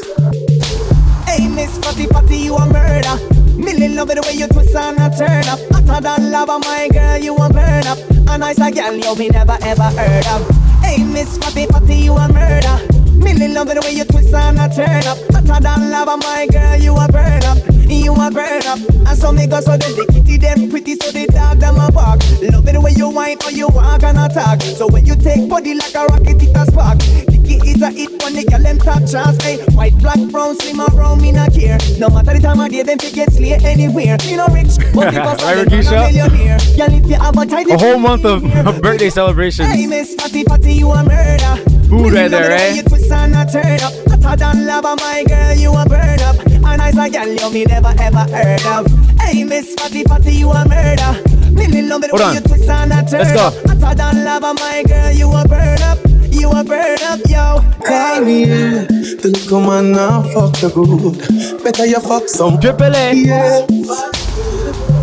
Hey, 1.25 1.49
Miss 1.49 1.77
Fatty 1.79 2.07
Fatty, 2.07 2.37
you 2.37 2.55
a 2.55 2.65
murder. 2.65 3.19
Millie 3.57 3.89
love 3.89 4.11
it 4.11 4.23
the 4.23 4.23
way 4.23 4.35
you 4.35 4.47
twist 4.47 4.77
and 4.77 4.99
a 4.99 5.11
turn 5.19 5.49
up. 5.49 5.59
Hotter 5.73 6.01
than 6.01 6.31
lava, 6.31 6.61
my 6.61 6.89
girl, 6.93 7.19
you 7.19 7.35
a 7.35 7.53
burn 7.53 7.87
up. 7.89 7.99
A 8.29 8.39
nice 8.39 8.61
a 8.61 8.71
girl 8.71 8.95
you 8.95 9.17
me 9.17 9.29
never 9.31 9.59
ever 9.63 9.83
heard 9.83 10.27
of. 10.29 10.66
Hey, 10.87 11.03
Miss 11.03 11.37
Fatty 11.39 11.67
Fatty, 11.67 11.97
you 11.97 12.13
a 12.15 12.29
murder. 12.29 12.79
Millie 13.19 13.49
love 13.49 13.67
the 13.67 13.81
way 13.85 13.91
you 13.91 14.05
twist 14.05 14.33
and 14.33 14.57
a 14.57 14.69
turn 14.73 15.05
up. 15.05 15.19
Hotter 15.35 15.61
than 15.61 15.91
lava, 15.91 16.17
my 16.19 16.47
girl, 16.47 16.77
you 16.77 16.95
a 16.95 17.09
burn 17.09 17.43
up. 17.43 17.76
You 17.89 18.13
a 18.15 18.31
burn 18.31 18.63
up. 18.67 18.79
And 19.07 19.19
so 19.19 19.33
me 19.33 19.47
go 19.47 19.61
so 19.61 19.77
then 19.77 19.93
the 19.97 20.07
kitty 20.13 20.39
them 20.39 20.71
pretty 20.71 20.95
so 20.97 21.11
the 21.13 21.27
dog 21.27 21.59
them 21.59 21.77
a 21.77 21.91
bark. 21.91 22.21
Love 22.43 22.67
it 22.69 22.73
the 22.73 22.81
way 22.81 22.93
you 22.97 23.09
whine 23.11 23.39
or 23.45 23.51
you 23.51 23.69
walk 23.69 24.03
and 24.03 24.19
attack. 24.19 24.61
So 24.63 24.87
when 24.87 25.07
you 25.07 25.17
take 25.17 25.49
body 25.49 25.75
like 25.75 25.95
a 25.95 26.05
rocket, 26.07 26.43
it 26.43 26.57
a 26.57 26.67
spark. 26.67 26.99
Dicky 27.27 27.57
is 27.69 27.83
a 27.83 27.91
hit 27.91 28.11
when 28.23 28.35
the 28.35 28.45
girl 28.45 28.63
them 28.63 28.79
top 28.79 29.03
chance. 29.11 29.39
Eh. 29.45 29.57
Hey, 29.57 29.65
white, 29.75 29.97
black, 29.99 30.19
brown, 30.31 30.57
slim 30.57 30.81
or 30.81 30.89
brown, 30.91 31.21
me 31.21 31.33
not 31.33 31.53
care. 31.53 31.79
No 31.99 32.09
matter 32.11 32.35
the 32.35 32.41
time 32.41 32.61
of 32.61 32.71
day, 32.71 32.83
them 32.83 32.99
get 32.99 33.33
slay 33.33 33.55
anywhere. 33.55 34.17
Me 34.27 34.37
no 34.37 34.47
rich, 34.49 34.79
but 34.95 35.15
if 35.15 35.21
us 35.21 35.43
Right, 35.43 35.67
a 35.67 35.71
millionaire. 35.71 36.59
Girl, 36.77 36.93
if 36.95 37.07
you 37.07 37.15
have 37.17 37.37
a 37.39 37.47
tidy 37.47 37.73
A 37.73 37.79
whole 37.79 37.99
month 37.99 38.25
of 38.25 38.43
birthday 38.83 39.11
celebrations. 39.11 39.69
Hey, 39.69 39.87
Miss 39.87 40.15
Fatty 40.15 40.45
Fatty, 40.45 40.75
you 40.75 40.91
a 40.91 41.03
murder. 41.05 41.76
Food 41.89 42.13
right 42.15 42.31
there, 42.31 42.49
the 42.49 42.55
eh? 42.55 42.75
You 42.75 42.83
twist 42.83 43.11
and 43.13 43.35
a 43.35 43.47
turn 43.47 43.81
up. 43.81 43.93
Hotter 44.23 44.37
than 44.37 44.67
lava, 44.67 44.97
my 44.99 45.25
girl, 45.27 45.55
you 45.55 45.71
a 45.71 45.85
burn 45.87 46.21
up. 46.21 46.37
A 46.47 46.77
nice 46.77 46.99
a 46.99 47.09
girl 47.11 47.29
you 47.33 47.53
me 47.53 47.65
never 47.65 47.95
ever 48.01 48.25
heard 48.35 48.67
of. 48.67 48.87
Hey, 49.21 49.45
Miss 49.45 49.75
Fatty 49.75 50.03
Fatty, 50.05 50.33
you 50.35 50.51
a 50.51 50.67
murder. 50.69 51.13
Millie 51.53 51.83
love 51.83 52.03
it 52.05 52.11
the 52.11 52.17
Hold 52.17 52.21
way 52.21 52.27
on. 52.27 52.35
you 52.35 52.41
twist 52.41 52.69
and 52.69 52.93
a 52.93 53.03
turn 53.09 53.21
Let's 53.21 53.33
go. 53.33 53.47
up. 53.47 53.55
Hotter 53.81 53.95
than 53.95 54.25
lava, 54.25 54.55
my 54.55 54.83
girl, 54.87 55.13
you 55.13 55.31
a 55.31 55.47
burn 55.47 55.83
up. 55.83 55.99
You 56.33 56.51
a 56.51 56.65
burn 56.65 56.99
up, 57.03 57.21
yo. 57.29 57.63
Call 57.87 58.21
me, 58.25 58.47
yeah. 58.47 58.85
The 59.23 59.31
little 59.33 59.61
man 59.61 59.93
now 59.93 60.23
fuck 60.35 60.53
the 60.59 60.69
good. 60.75 61.63
Better 61.63 61.87
you 61.87 62.01
fuck 62.01 62.29
some. 62.29 62.61
Triple 62.61 62.95
A. 62.95 63.15
Yeah. 63.15 63.65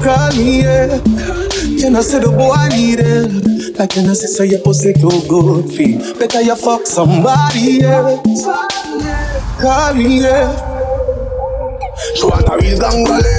Call 0.04 0.36
me, 0.38 0.62
yeah. 0.64 1.02
You 1.66 1.90
know, 1.90 2.02
say 2.02 2.20
the 2.20 2.28
boy 2.30 2.68
need 2.76 3.00
help. 3.00 3.53
Like 3.78 3.96
you 3.96 4.04
know, 4.04 4.14
say, 4.14 4.28
so 4.28 4.44
your 4.44 4.60
pussy 4.60 4.94
too 4.94 5.10
good 5.28 5.72
feel. 5.72 6.00
Better 6.20 6.42
you 6.42 6.56
fuck 6.56 6.86
somebody 6.86 7.82
else. 7.84 8.24
Me, 9.96 10.22
yeah. 10.22 10.54
She 12.16 12.24
want 12.24 12.48
a 12.48 12.58
real 12.58 12.78
gangole. 12.80 13.34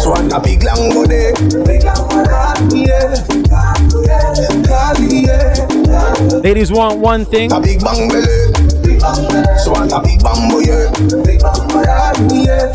She 0.00 0.08
want 0.08 0.32
a 0.32 0.40
big 0.40 0.62
long 0.64 0.90
body. 0.94 1.32
Yeah. 2.76 3.08
Call 4.66 4.94
me, 5.00 5.26
yeah. 5.26 6.38
Ladies 6.42 6.70
want 6.70 7.00
one 7.00 7.24
thing. 7.24 7.50
A 7.52 7.60
big 7.60 7.80
bang 7.80 8.08
belly. 8.08 8.52
She 9.62 9.70
want 9.70 9.92
a 9.92 10.00
big 10.00 10.22
bamboo, 10.22 10.60
yeah. 10.64 10.90
Call 11.40 12.14
me, 12.24 12.44
yeah. 12.46 12.72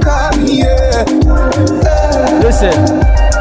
Call 0.00 0.36
me, 0.38 0.58
yeah. 0.60 1.04
Listen. 2.42 3.35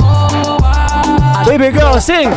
Oh. 0.01 1.45
Baby 1.45 1.69
girl, 1.77 1.99
sing. 1.99 2.29
I 2.29 2.31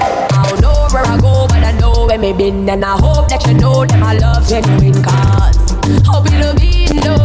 don't 0.50 0.60
know 0.60 0.88
where 0.92 1.06
I 1.06 1.18
go, 1.18 1.46
but 1.48 1.64
I 1.64 1.72
know 1.78 2.06
where 2.06 2.18
me 2.18 2.32
been, 2.34 2.68
and 2.68 2.84
I 2.84 2.98
hope 2.98 3.28
that 3.30 3.46
you 3.46 3.54
know 3.54 3.86
that 3.86 3.98
my 3.98 4.14
love 4.18 4.46
genuine. 4.46 5.02
Cause 5.02 5.56
hope 6.06 6.26
it'll 6.32 6.54
be 6.60 6.88
no. 7.00 7.16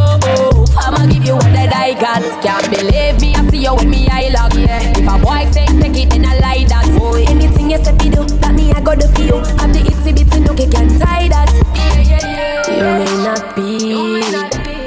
I'ma 0.78 1.06
give 1.12 1.25
you 1.25 1.36
what 1.36 1.51
that 1.51 1.75
I 1.75 1.93
got. 1.99 2.21
Can't 2.41 2.69
believe 2.69 3.19
me, 3.19 3.36
I 3.36 3.45
see 3.49 3.63
you 3.63 3.73
with 3.75 3.88
me, 3.88 4.08
I 4.10 4.30
love 4.30 4.58
yeah. 4.58 4.80
If 4.95 5.08
a 5.08 5.17
boy 5.19 5.45
say 5.51 5.65
take 5.65 5.97
it, 5.97 6.10
then 6.12 6.25
I 6.25 6.38
like 6.39 6.67
that. 6.69 6.88
Boy, 6.97 7.25
anything 7.28 7.69
you 7.71 7.84
say 7.84 7.91
me 7.93 8.10
do, 8.10 8.23
that 8.23 8.54
me 8.54 8.71
I 8.71 8.80
got 8.82 8.99
the 8.99 9.08
feel. 9.10 9.43
I'm 9.60 9.71
the 9.73 9.94
itsy 10.36 10.48
bitsy 10.48 10.60
you 10.60 10.69
can 10.69 11.00
tie 11.00 11.28
that. 11.30 11.52
You 12.67 12.84
may 12.84 13.24
not 13.24 13.56
be 13.56 14.21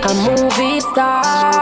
a 0.03 0.15
movie 0.27 0.81
star. 0.81 1.53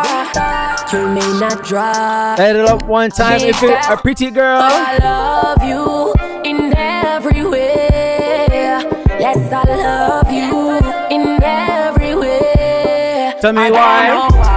You 0.93 1.09
may 1.09 1.41
not 1.41 1.65
drive. 1.65 2.39
Add 2.39 2.57
it 2.57 2.67
up 2.67 2.85
one 2.87 3.11
time 3.11 3.41
if 3.41 3.63
it 3.63 3.91
a 3.91 3.97
pretty 3.97 4.31
girl. 4.31 4.61
I 4.63 4.99
love 4.99 5.63
you 5.63 6.15
in 6.45 6.77
every 6.77 7.45
way. 7.45 7.89
Yes, 9.19 9.53
I 9.53 9.65
love 9.65 10.31
you 10.31 10.79
in 11.15 11.43
every 11.43 12.15
way. 12.15 13.35
Tell 13.41 13.53
me 13.53 13.63
I 13.63 14.07
don't 14.09 14.33
why. 14.37 14.56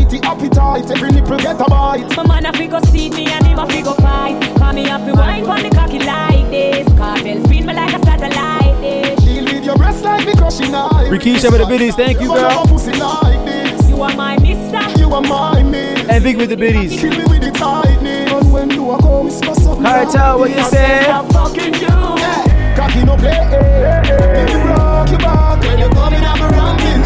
Try. 0.00 0.10
White 0.10 0.10
titty 0.10 0.26
appetite, 0.26 0.90
every 0.90 1.10
nipple 1.10 1.38
get 1.38 1.60
a 1.60 1.64
bite. 1.64 2.16
My 2.16 2.26
man 2.26 2.46
a 2.46 2.52
figure 2.52 2.80
see 2.86 3.10
me 3.10 3.26
and 3.26 3.46
him 3.46 3.58
a 3.58 3.66
figure 3.66 3.94
fight. 3.94 4.40
Call 4.56 4.72
me 4.72 4.88
up 4.90 5.04
to 5.04 5.12
wine 5.12 5.44
on 5.44 5.62
the 5.62 5.70
cocky 5.70 5.98
like 5.98 6.50
this. 6.50 6.86
Cartel 6.96 7.44
spin 7.44 7.66
me 7.66 7.74
like 7.74 7.92
a 7.94 7.98
satellite 8.04 8.80
dish. 8.80 9.24
She'll 9.24 9.44
leave 9.44 9.64
your 9.64 9.76
breast 9.76 10.04
like 10.04 10.26
me 10.26 10.34
crushing 10.34 10.72
knife. 10.72 11.08
Rikisha 11.08 11.50
with 11.50 11.60
the 11.60 11.66
biddies, 11.66 11.94
thank 11.94 12.20
you, 12.20 12.28
girl. 12.28 12.66
Pussy 12.66 12.92
like 12.92 13.44
this. 13.44 13.88
You 13.88 14.02
are 14.02 14.16
my 14.16 14.38
mister. 14.38 15.00
You 15.00 15.12
are 15.12 15.22
my 15.22 15.62
miss. 15.62 16.08
And 16.08 16.22
Vic 16.22 16.36
with 16.36 16.50
the 16.50 16.56
biddies. 16.56 17.00
Kill 17.00 17.10
me 17.10 17.24
with 17.24 17.42
the 17.42 17.50
tightness. 17.50 18.32
And 18.32 18.52
when 18.52 18.70
you 18.70 18.90
are 18.90 18.98
come, 18.98 19.26
whisper 19.26 19.54
something. 19.54 19.84
Cartel, 19.84 20.38
what 20.38 20.50
you 20.50 20.64
say? 20.64 21.06
I'm 21.06 21.28
fucking 21.28 21.74
you. 21.74 21.80
Yeah. 21.80 22.76
Cocky 22.76 23.04
no 23.04 23.16
play. 23.16 23.30
Let 23.30 24.48
me 24.48 24.54
rock 24.54 25.10
your 25.10 25.18
back 25.18 25.60
when 25.60 25.78
you're 25.78 25.90
coming 25.90 26.24
up 26.24 26.38
a 26.38 26.48
ramping 26.48 26.99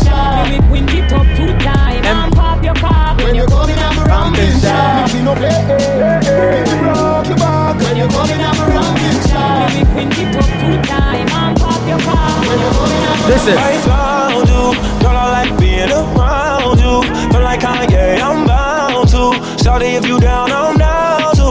pop 2.84 3.18
your 3.18 3.26
When 3.26 3.34
you're 3.34 3.48
coming 3.48 3.78
up 3.78 3.96
a 3.96 4.02
ramping 4.04 4.54
shot. 4.60 5.08
Cocky 5.08 5.20
no 5.24 5.32
play. 5.34 5.48
Let 5.48 6.68
me 6.68 6.76
rock 6.84 7.26
your 7.26 7.36
back 7.40 7.76
when 7.80 7.96
you're 7.96 8.12
coming 8.12 8.42
up 8.44 8.58
a 8.60 8.66
ramping 8.68 9.20
shot. 9.28 9.72
You 9.76 9.84
wind 9.96 10.12
it 10.12 10.36
up 10.36 10.50
two 10.60 10.76
times 10.88 11.32
and 11.32 11.56
pop 11.60 11.80
your 11.88 12.00
cock 12.04 12.40
When 12.48 12.58
you're 12.60 12.76
coming 12.78 13.04
up 13.08 13.24
a 13.24 13.26
Listen. 13.32 13.56
I 13.56 13.74
found 13.88 14.48
you, 14.52 14.64
girl. 15.00 15.16
I 15.16 15.26
like 15.36 15.54
being 15.58 15.90
around 15.90 16.78
you. 16.84 16.94
Feel 17.32 17.42
like 17.42 17.60
Kanye, 17.60 18.20
I'm 18.20 18.46
bound 18.46 19.08
to. 19.10 19.24
Shawty, 19.62 19.96
if 19.98 20.06
you 20.06 20.20
down, 20.20 20.52
I'm 20.52 20.76
down 20.76 21.34
to. 21.40 21.50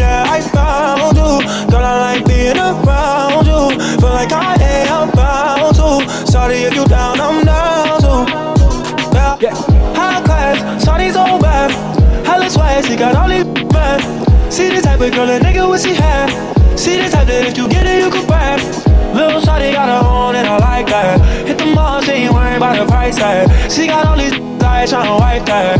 Yeah, 0.00 0.24
I 0.26 0.40
found 0.40 1.16
you, 1.16 1.44
girl. 1.70 1.84
I 1.84 2.16
like 2.16 2.24
being 2.26 2.56
around 2.56 3.46
you. 3.46 3.62
Feel 4.00 4.10
like 4.10 4.30
Kanye, 4.30 4.88
I'm 4.88 5.11
she 13.42 13.48
got 13.48 13.58
all 13.58 13.64
these 13.64 13.72
bad. 13.72 14.52
See 14.52 14.68
the 14.68 14.80
type 14.80 15.00
of 15.00 15.12
girl 15.12 15.28
a 15.28 15.40
nigga 15.40 15.68
wish 15.68 15.84
he 15.84 15.94
had. 15.94 16.30
See 16.78 16.96
the 16.96 17.08
type 17.08 17.26
that 17.26 17.46
if 17.46 17.56
you 17.56 17.68
get 17.68 17.86
it, 17.86 18.02
you 18.04 18.10
can. 18.10 18.60
Little 19.14 19.40
shawty 19.40 19.72
got 19.72 19.88
her 19.92 20.08
own 20.08 20.36
and 20.36 20.46
I 20.46 20.56
like 20.58 20.86
that. 20.86 21.20
Hit 21.46 21.58
the 21.58 21.66
mall, 21.66 22.00
she 22.00 22.12
ain't 22.12 22.32
worried 22.32 22.56
about 22.56 22.78
the 22.78 22.86
price 22.86 23.16
tag. 23.16 23.48
She 23.70 23.86
got 23.86 24.06
all 24.06 24.16
these 24.16 24.32
eyes 24.62 24.92
tryna 24.92 25.18
wipe 25.20 25.44
that. 25.46 25.78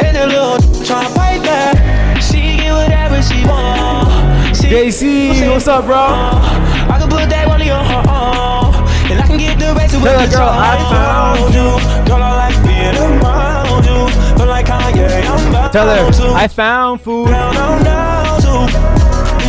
And 0.00 0.16
the 0.16 0.26
little 0.26 0.56
tryna 0.86 1.12
fight 1.14 1.42
that. 1.42 1.76
She 2.22 2.56
get 2.56 2.72
whatever 2.72 3.20
she 3.20 3.44
want. 3.44 4.56
She 4.56 4.68
JC, 4.68 5.50
what's 5.50 5.68
up, 5.68 5.84
bro? 5.84 5.96
I 5.96 6.96
can 6.98 7.08
put 7.10 7.28
that 7.28 7.48
money 7.48 7.70
on 7.70 7.84
her 7.84 8.02
arm. 8.08 8.74
And 9.10 9.20
I 9.20 9.26
can 9.26 9.38
get 9.38 9.58
the 9.58 9.74
rest 9.74 9.94
of 9.94 10.02
Tell 10.02 10.14
what 10.14 10.24
her, 10.24 10.26
the 10.26 10.36
girl, 10.36 10.48
I 10.48 10.76
found 10.88 11.52
you. 11.52 11.68
Girl, 12.08 12.22
I 12.22 12.48
like 12.48 12.58
being 12.64 12.96
around 12.96 13.84
you. 13.84 14.00
Feel 14.38 14.46
like 14.46 14.66
Kanye, 14.66 15.04
I'm 15.28 15.49
Tell 15.72 15.86
her. 15.86 16.34
I 16.34 16.48
found 16.48 17.00
food. 17.00 17.28
Down, 17.28 17.54
down, 17.54 17.84
down 17.84 18.40
to. 18.42 18.48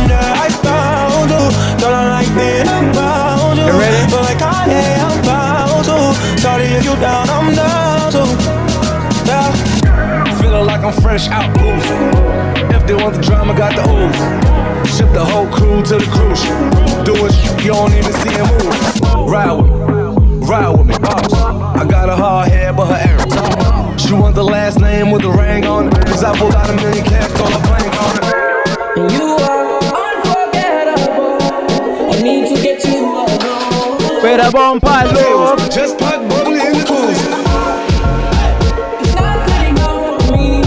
Yeah, 0.06 0.46
I 0.46 0.48
found 0.62 1.30
you. 1.30 1.82
Girl, 1.82 1.94
I 1.94 2.22
like 2.22 2.30
being 2.38 2.68
around 2.68 3.58
you. 3.58 3.66
You 3.66 3.72
ready? 3.72 4.08
Feel 4.08 4.20
like 4.22 4.40
I'm 4.40 5.18
bound 5.26 5.84
to. 5.86 6.14
Sorry 6.40 6.64
if 6.64 6.84
you 6.84 6.94
down, 7.02 7.28
I'm 7.28 7.54
down 7.56 8.12
to. 8.12 8.22
Yeah. 9.26 10.38
Feeling 10.40 10.64
like 10.64 10.84
I'm 10.84 10.92
fresh 11.02 11.26
out 11.28 11.50
oozing. 11.58 12.70
If 12.70 12.86
they 12.86 12.94
want 12.94 13.16
the 13.16 13.22
drama, 13.22 13.52
got 13.56 13.74
the 13.74 13.82
ooze. 13.82 14.96
Ship 14.96 15.10
the 15.12 15.24
whole 15.24 15.48
crew 15.48 15.82
to 15.82 15.98
the 15.98 16.06
cruise. 16.06 16.42
Doing 17.04 17.32
shit 17.32 17.64
you 17.64 17.72
don't 17.72 17.92
even 17.94 18.12
see 18.12 18.30
him 18.30 18.46
move. 18.46 19.28
Ride 19.28 19.52
with 19.58 19.66
me, 19.66 20.46
ride 20.46 20.70
with 20.78 20.86
me. 20.86 20.94
I 20.94 21.84
got 21.88 22.08
a 22.08 22.14
hard 22.14 22.48
head, 22.48 22.76
but 22.76 22.86
her 22.86 23.10
errands. 23.10 23.61
She 24.02 24.14
want 24.14 24.34
the 24.34 24.42
last 24.44 24.80
name 24.80 25.10
with 25.10 25.22
the 25.22 25.30
ring 25.30 25.64
on 25.64 25.86
it. 25.86 26.04
Cause 26.06 26.24
I 26.24 26.36
pulled 26.36 26.54
out 26.54 26.68
a 26.68 26.72
million 26.74 27.04
cash 27.04 27.30
on 27.40 27.52
a 27.52 27.58
plane 27.66 27.94
on 28.02 28.16
it. 28.18 29.12
You 29.12 29.36
are 29.36 29.78
unforgettable. 30.04 31.38
I 32.12 32.20
need 32.20 32.54
to 32.54 32.62
get 32.62 32.84
you 32.84 33.06
alone. 33.06 34.22
Where 34.22 34.36
the 34.36 34.50
bumper 34.52 35.04
low. 35.14 35.56
Just 35.68 35.98
put 35.98 36.28
bubble 36.28 36.52
in 36.52 36.72
the 36.72 36.84
cruise. 36.84 37.22
It's 39.00 39.14
not 39.14 39.46
good 39.46 39.64
enough 39.70 40.02
for 40.04 40.32
me 40.36 40.62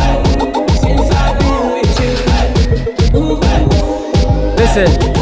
since 0.80 1.12
I've 1.12 1.38
been 1.38 1.64
with 1.74 2.00
you. 2.00 2.16
Listen. 4.58 5.15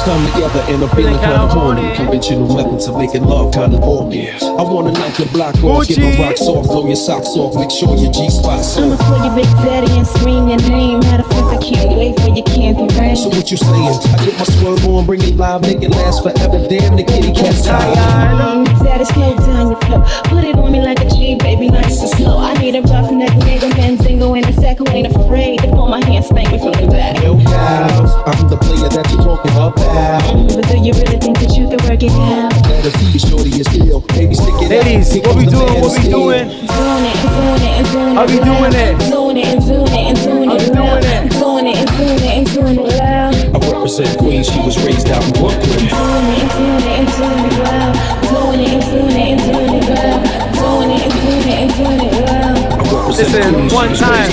First 0.00 0.12
time 0.12 0.32
together 0.32 0.64
and 0.72 0.82
I'm 0.82 0.88
feeling 0.96 1.18
kinda 1.18 1.46
horny. 1.48 1.94
Conventional 1.94 2.48
methods 2.56 2.86
of 2.88 2.96
making 2.96 3.22
love 3.26 3.52
kinda 3.52 3.76
bore 3.76 4.06
me. 4.06 4.30
I 4.30 4.62
wanna 4.62 4.92
knock 4.92 5.12
the 5.12 5.26
block 5.26 5.62
off, 5.62 5.88
get 5.88 5.98
my 5.98 6.24
rocks 6.24 6.40
off, 6.40 6.64
blow 6.64 6.86
your 6.86 6.96
socks 6.96 7.36
off, 7.36 7.54
make 7.54 7.70
sure 7.70 7.94
your 7.96 8.10
G 8.10 8.30
spot's 8.30 8.78
I'ma 8.78 8.94
off. 8.94 9.00
call 9.00 9.24
your 9.26 9.34
big 9.36 9.50
daddy 9.60 9.92
and 9.98 10.06
scream 10.06 10.48
your 10.48 10.62
name. 10.70 11.00
Matter 11.00 11.22
of 11.22 11.28
fact, 11.28 11.52
I 11.52 11.58
can't 11.58 11.98
wait 11.98 12.18
for 12.18 12.30
your 12.30 12.46
candy 12.46 12.88
rain. 12.98 13.14
So 13.14 13.28
what 13.28 13.50
you 13.50 13.58
saying? 13.58 14.00
I 14.16 14.24
get 14.24 14.38
my 14.38 14.44
swerve 14.44 14.86
on, 14.88 15.04
bring 15.04 15.20
it 15.20 15.36
live, 15.36 15.60
make 15.60 15.82
it 15.82 15.90
last 15.90 16.22
forever. 16.22 16.66
Damn, 16.66 16.96
the 16.96 17.04
kitty 17.04 17.32
cat's 17.34 17.66
tired. 17.66 18.64
Daddy, 18.82 19.04
slow 19.04 19.36
down 19.36 19.68
your 19.68 19.80
flow. 19.80 20.00
Put 20.32 20.44
it 20.44 20.56
on 20.56 20.72
me 20.72 20.80
like 20.80 21.00
a 21.00 21.10
G, 21.10 21.36
baby, 21.36 21.68
nice 21.68 22.00
and 22.00 22.08
slow. 22.16 22.38
I 22.38 22.54
need 22.54 22.74
a 22.74 22.80
rough 22.80 23.10
neck 23.12 23.36
nigga, 23.44 23.68
Manzingo 23.76 24.32
in 24.38 24.48
a 24.48 24.52
sack 24.54 24.78
who 24.78 24.88
ain't 24.88 25.14
afraid 25.14 25.60
to 25.60 25.68
pull 25.68 25.88
my 25.88 26.02
hand, 26.06 26.24
spank 26.24 26.52
me 26.52 26.58
from 26.58 26.72
the 26.72 26.88
back. 26.90 27.22
Yo, 27.22 27.36
pals, 27.36 28.12
I'm 28.24 28.48
the 28.48 28.56
player 28.56 28.88
that 28.88 29.04
you're 29.12 29.22
talking 29.22 29.52
about. 29.52 29.89
Mm, 29.90 30.54
But 30.54 30.68
do 30.70 30.78
you 30.78 30.92
really 30.94 31.18
think 31.18 31.38
that 31.42 31.50
you 31.58 31.66
can 31.66 31.80
work 31.82 32.02
it 32.02 32.12
out? 32.14 32.54
Let 32.70 32.86
us 32.86 32.94
see 32.94 33.10
you 33.10 33.18
shorty 33.18 33.50
is 33.58 33.66
still. 33.66 34.00
Baby, 34.14 34.34
stick 34.38 34.54
it 34.62 34.70
Ladies, 34.70 35.10
out. 35.18 35.26
what 35.26 35.36
we 35.36 35.46
doing? 35.50 35.80
What 35.82 35.92
we 35.98 36.04
doing? 36.06 36.46
Doing 36.46 37.04
it, 37.10 37.18
and 37.18 37.26
doing 37.34 37.58
it, 37.66 37.74
and 37.74 37.86
doing 37.90 38.14
it. 38.14 38.14
How 38.14 38.24
we 38.30 38.38
doing 38.38 38.70
it? 38.70 38.94
Doing 39.10 39.36
it, 39.36 39.46
and 39.50 39.60
doing 39.66 39.90
it, 39.90 40.06
and 40.06 40.18
doing 40.22 40.50
it. 40.50 40.70
loud. 40.70 41.02
Doing 41.30 41.66
it, 41.66 41.76
and 41.76 41.90
doing 41.90 42.22
it, 42.22 42.30
and 42.38 42.46
doing 42.54 42.78
it 42.78 42.94
loud. 43.02 43.34
I 43.34 43.58
represent 43.66 44.14
Queens, 44.18 44.46
she 44.46 44.60
was 44.62 44.78
raised 44.86 45.10
out 45.10 45.24
in 45.26 45.32
Brooklyn. 45.34 45.58
Doing 45.58 45.90
it, 45.90 46.38
and 46.38 46.50
doing 46.54 46.86
it, 46.86 46.94
and 46.94 47.08
doing 47.10 47.44
it 47.50 47.58
loud. 47.66 47.92
Doing 48.30 48.62
it, 48.62 48.70
and 48.70 48.86
doing 48.94 49.10
it, 49.10 49.26
and 49.26 49.42
doing 49.42 49.74
it 49.74 49.90
loud. 49.90 50.22
Doing 50.54 50.90
it, 50.94 51.02
and 51.02 51.18
doing 51.18 51.50
it, 51.50 51.58
and 51.58 51.70
doing 51.74 51.98
it 52.06 52.14
loud. 52.30 53.10
Listen, 53.10 53.50
one 53.74 53.90
time. 53.98 54.30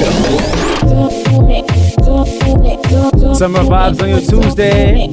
Doing 0.86 1.50
it, 1.50 1.66
doing 1.98 2.66
it, 2.70 2.80
doing 2.86 3.32
it. 3.32 3.36
Summer 3.36 3.64
vibes 3.66 4.00
on 4.02 4.10
your 4.10 4.22
Tuesday. 4.22 5.10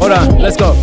Hold 0.00 0.12
on, 0.12 0.38
let's 0.38 0.56
go. 0.56 0.74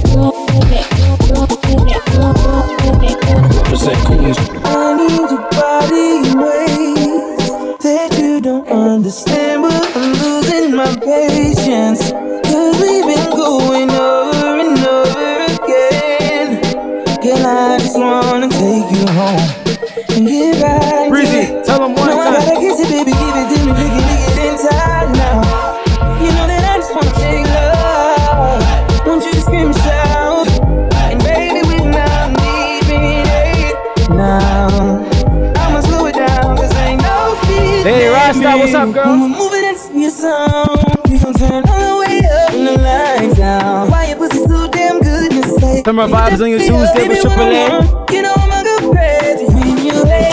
Summer 45.96 46.14
vibes 46.14 46.42
on 46.42 46.50
your 46.50 46.60
Tuesday 46.60 47.08
with 47.08 47.22
Triple 47.22 47.40
A. 47.40 48.12
You 48.12 48.22
know 48.22 48.34
I'm 48.36 48.52
a 48.52 48.64
good 48.64 48.92
crazy 48.94 49.46
when 49.46 49.78
you 49.78 49.94
lay 50.04 50.28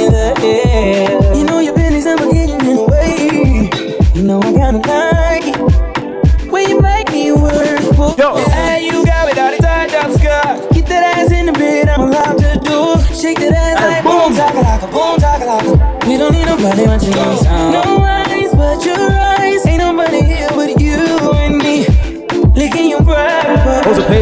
in 0.00 0.12
the 0.12 0.32
air. 0.42 1.34
You 1.36 1.44
know 1.44 1.58
your 1.58 1.74
business, 1.74 2.06
I'm 2.06 2.16
getting 2.32 2.58
in 2.58 2.76
the 2.76 2.84
way. 2.88 3.68
You 4.14 4.22
know 4.22 4.40
I 4.40 4.50
kinda 4.50 4.80
like 5.12 5.46
it 5.46 6.50
when 6.50 6.70
you 6.70 6.80
make 6.80 7.12
me 7.12 7.32
work 7.32 7.80
for. 7.96 8.14
Yo. 8.16 8.38
Yeah, 8.38 8.78
you 8.78 9.04
got 9.04 9.28
without 9.28 9.52
a 9.52 9.58
tied 9.58 9.92
up 9.92 10.10
skirt. 10.12 10.72
Get 10.72 10.86
that 10.86 11.18
ass 11.18 11.32
in 11.32 11.44
the 11.44 11.52
bed, 11.52 11.90
I'm 11.90 12.08
allowed 12.08 12.38
to 12.38 12.58
do. 12.64 12.96
Shake 13.14 13.40
that 13.40 13.52
ass 13.52 13.82
like 13.84 14.02
boom, 14.02 14.34
taka 14.34 14.56
laka, 14.56 14.90
boom, 14.90 15.20
taka 15.20 15.44
laka. 15.44 16.08
We 16.08 16.16
don't 16.16 16.32
need 16.32 16.46
nobody 16.46 16.86
watching 16.86 17.12
us. 17.12 17.47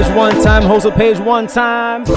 Page 0.07 0.17
one 0.17 0.43
time, 0.43 0.63
host 0.63 0.87
a 0.87 0.91
page 0.91 1.19
one 1.19 1.47
time. 1.47 2.05
Let's 2.05 2.17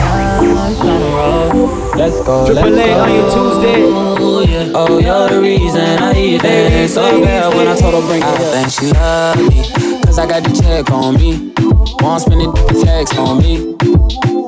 go. 2.23 2.45
Triple 2.45 2.69
let's 2.71 2.88
A 2.88 2.99
on 2.99 3.13
your 3.13 3.23
Tuesday. 3.32 3.84
Oh, 3.88 4.45
yeah. 4.47 4.71
Oh, 4.75 4.99
you're 4.99 5.30
the 5.30 5.41
reason 5.41 5.82
I 5.82 6.13
eat 6.15 6.41
that 6.41 6.89
so 6.89 7.21
bad 7.21 7.56
when 7.56 7.67
I 7.67 7.75
told 7.75 7.93
her 7.95 8.02
bring 8.08 8.21
it 8.21 8.25
up. 8.25 8.39
I 8.39 8.63
think 8.63 8.71
she 8.71 8.91
love 8.91 9.38
me, 9.38 10.02
cause 10.04 10.19
I 10.19 10.28
got 10.28 10.43
the 10.43 10.62
check 10.62 10.91
on 10.91 11.15
me. 11.15 11.54
Won't 12.02 12.21
spend 12.21 12.41
the 12.41 12.52
flex 12.82 13.17
on 13.17 13.39
me. 13.39 13.75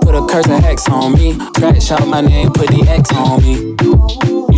Put 0.01 0.15
a 0.15 0.25
curse 0.27 0.47
and 0.47 0.63
hex 0.63 0.88
on 0.89 1.13
me. 1.13 1.34
Scratch 1.56 1.91
out 1.91 2.08
my 2.08 2.21
name, 2.21 2.51
put 2.51 2.67
the 2.67 2.86
X 2.88 3.12
on 3.13 3.41
me. 3.41 3.75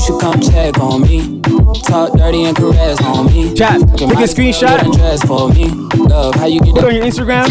You 0.04 0.08
should 0.08 0.20
come 0.20 0.42
check 0.42 0.78
on 0.80 1.04
me. 1.04 1.40
Talk 1.84 2.18
dirty 2.18 2.44
and 2.44 2.58
caress 2.58 3.02
on 3.04 3.28
me. 3.28 3.54
Chat, 3.54 3.80
take 3.96 4.12
a 4.12 4.28
screenshot. 4.28 4.92
Dress 4.92 5.24
for 5.24 5.48
me. 5.48 5.70
Love 5.96 6.36
how 6.36 6.46
you 6.46 6.60
get 6.60 6.76
Put 6.76 6.84
on 6.84 6.96
your 6.96 7.06
Instagram, 7.06 7.48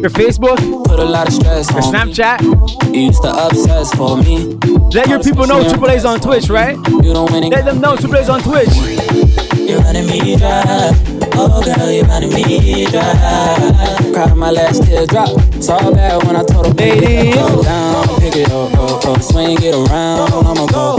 your 0.00 0.10
Facebook, 0.10 0.56
Put 0.84 0.98
a 0.98 1.04
lot 1.04 1.28
of 1.28 1.34
stress 1.34 1.70
your 1.70 1.80
on 1.80 2.08
me. 2.08 2.12
Snapchat. 2.12 2.92
You 2.92 3.02
used 3.02 3.22
to 3.22 3.30
obsess 3.30 3.94
for 3.94 4.16
me. 4.16 4.58
Let 4.90 5.10
your 5.10 5.22
people 5.22 5.46
know 5.46 5.62
Triple 5.68 5.90
A's 5.90 6.04
on 6.04 6.18
Twitch, 6.18 6.48
right? 6.48 6.74
You 6.88 7.12
don't 7.12 7.30
win 7.30 7.48
Let 7.50 7.66
them 7.66 7.80
know 7.80 7.94
Triple 7.94 8.16
A's 8.16 8.28
on 8.28 8.42
Twitch. 8.42 8.74
You're 9.54 9.78
running 9.82 10.08
me 10.08 10.34
dry. 10.36 10.90
Oh, 11.34 11.62
girl, 11.64 11.88
you're 11.88 12.04
running 12.06 12.30
me 12.30 12.86
dry. 12.86 14.10
Cried 14.12 14.36
my 14.36 14.50
last 14.50 14.82
teardrop. 14.82 15.40
Saw 15.62 15.78
bad 15.92 16.24
when 16.24 16.34
I 16.34 16.42
told 16.42 16.66
her, 16.66 16.74
baby, 16.74 17.32
go 17.32 17.62
down. 17.62 18.01
Pick 18.22 18.36
it 18.36 18.52
up, 18.52 18.70
oh, 18.78 19.00
oh, 19.02 19.18
swing 19.18 19.58
it 19.58 19.74
around. 19.74 20.30
I'ma 20.30 20.66
go, 20.70 20.94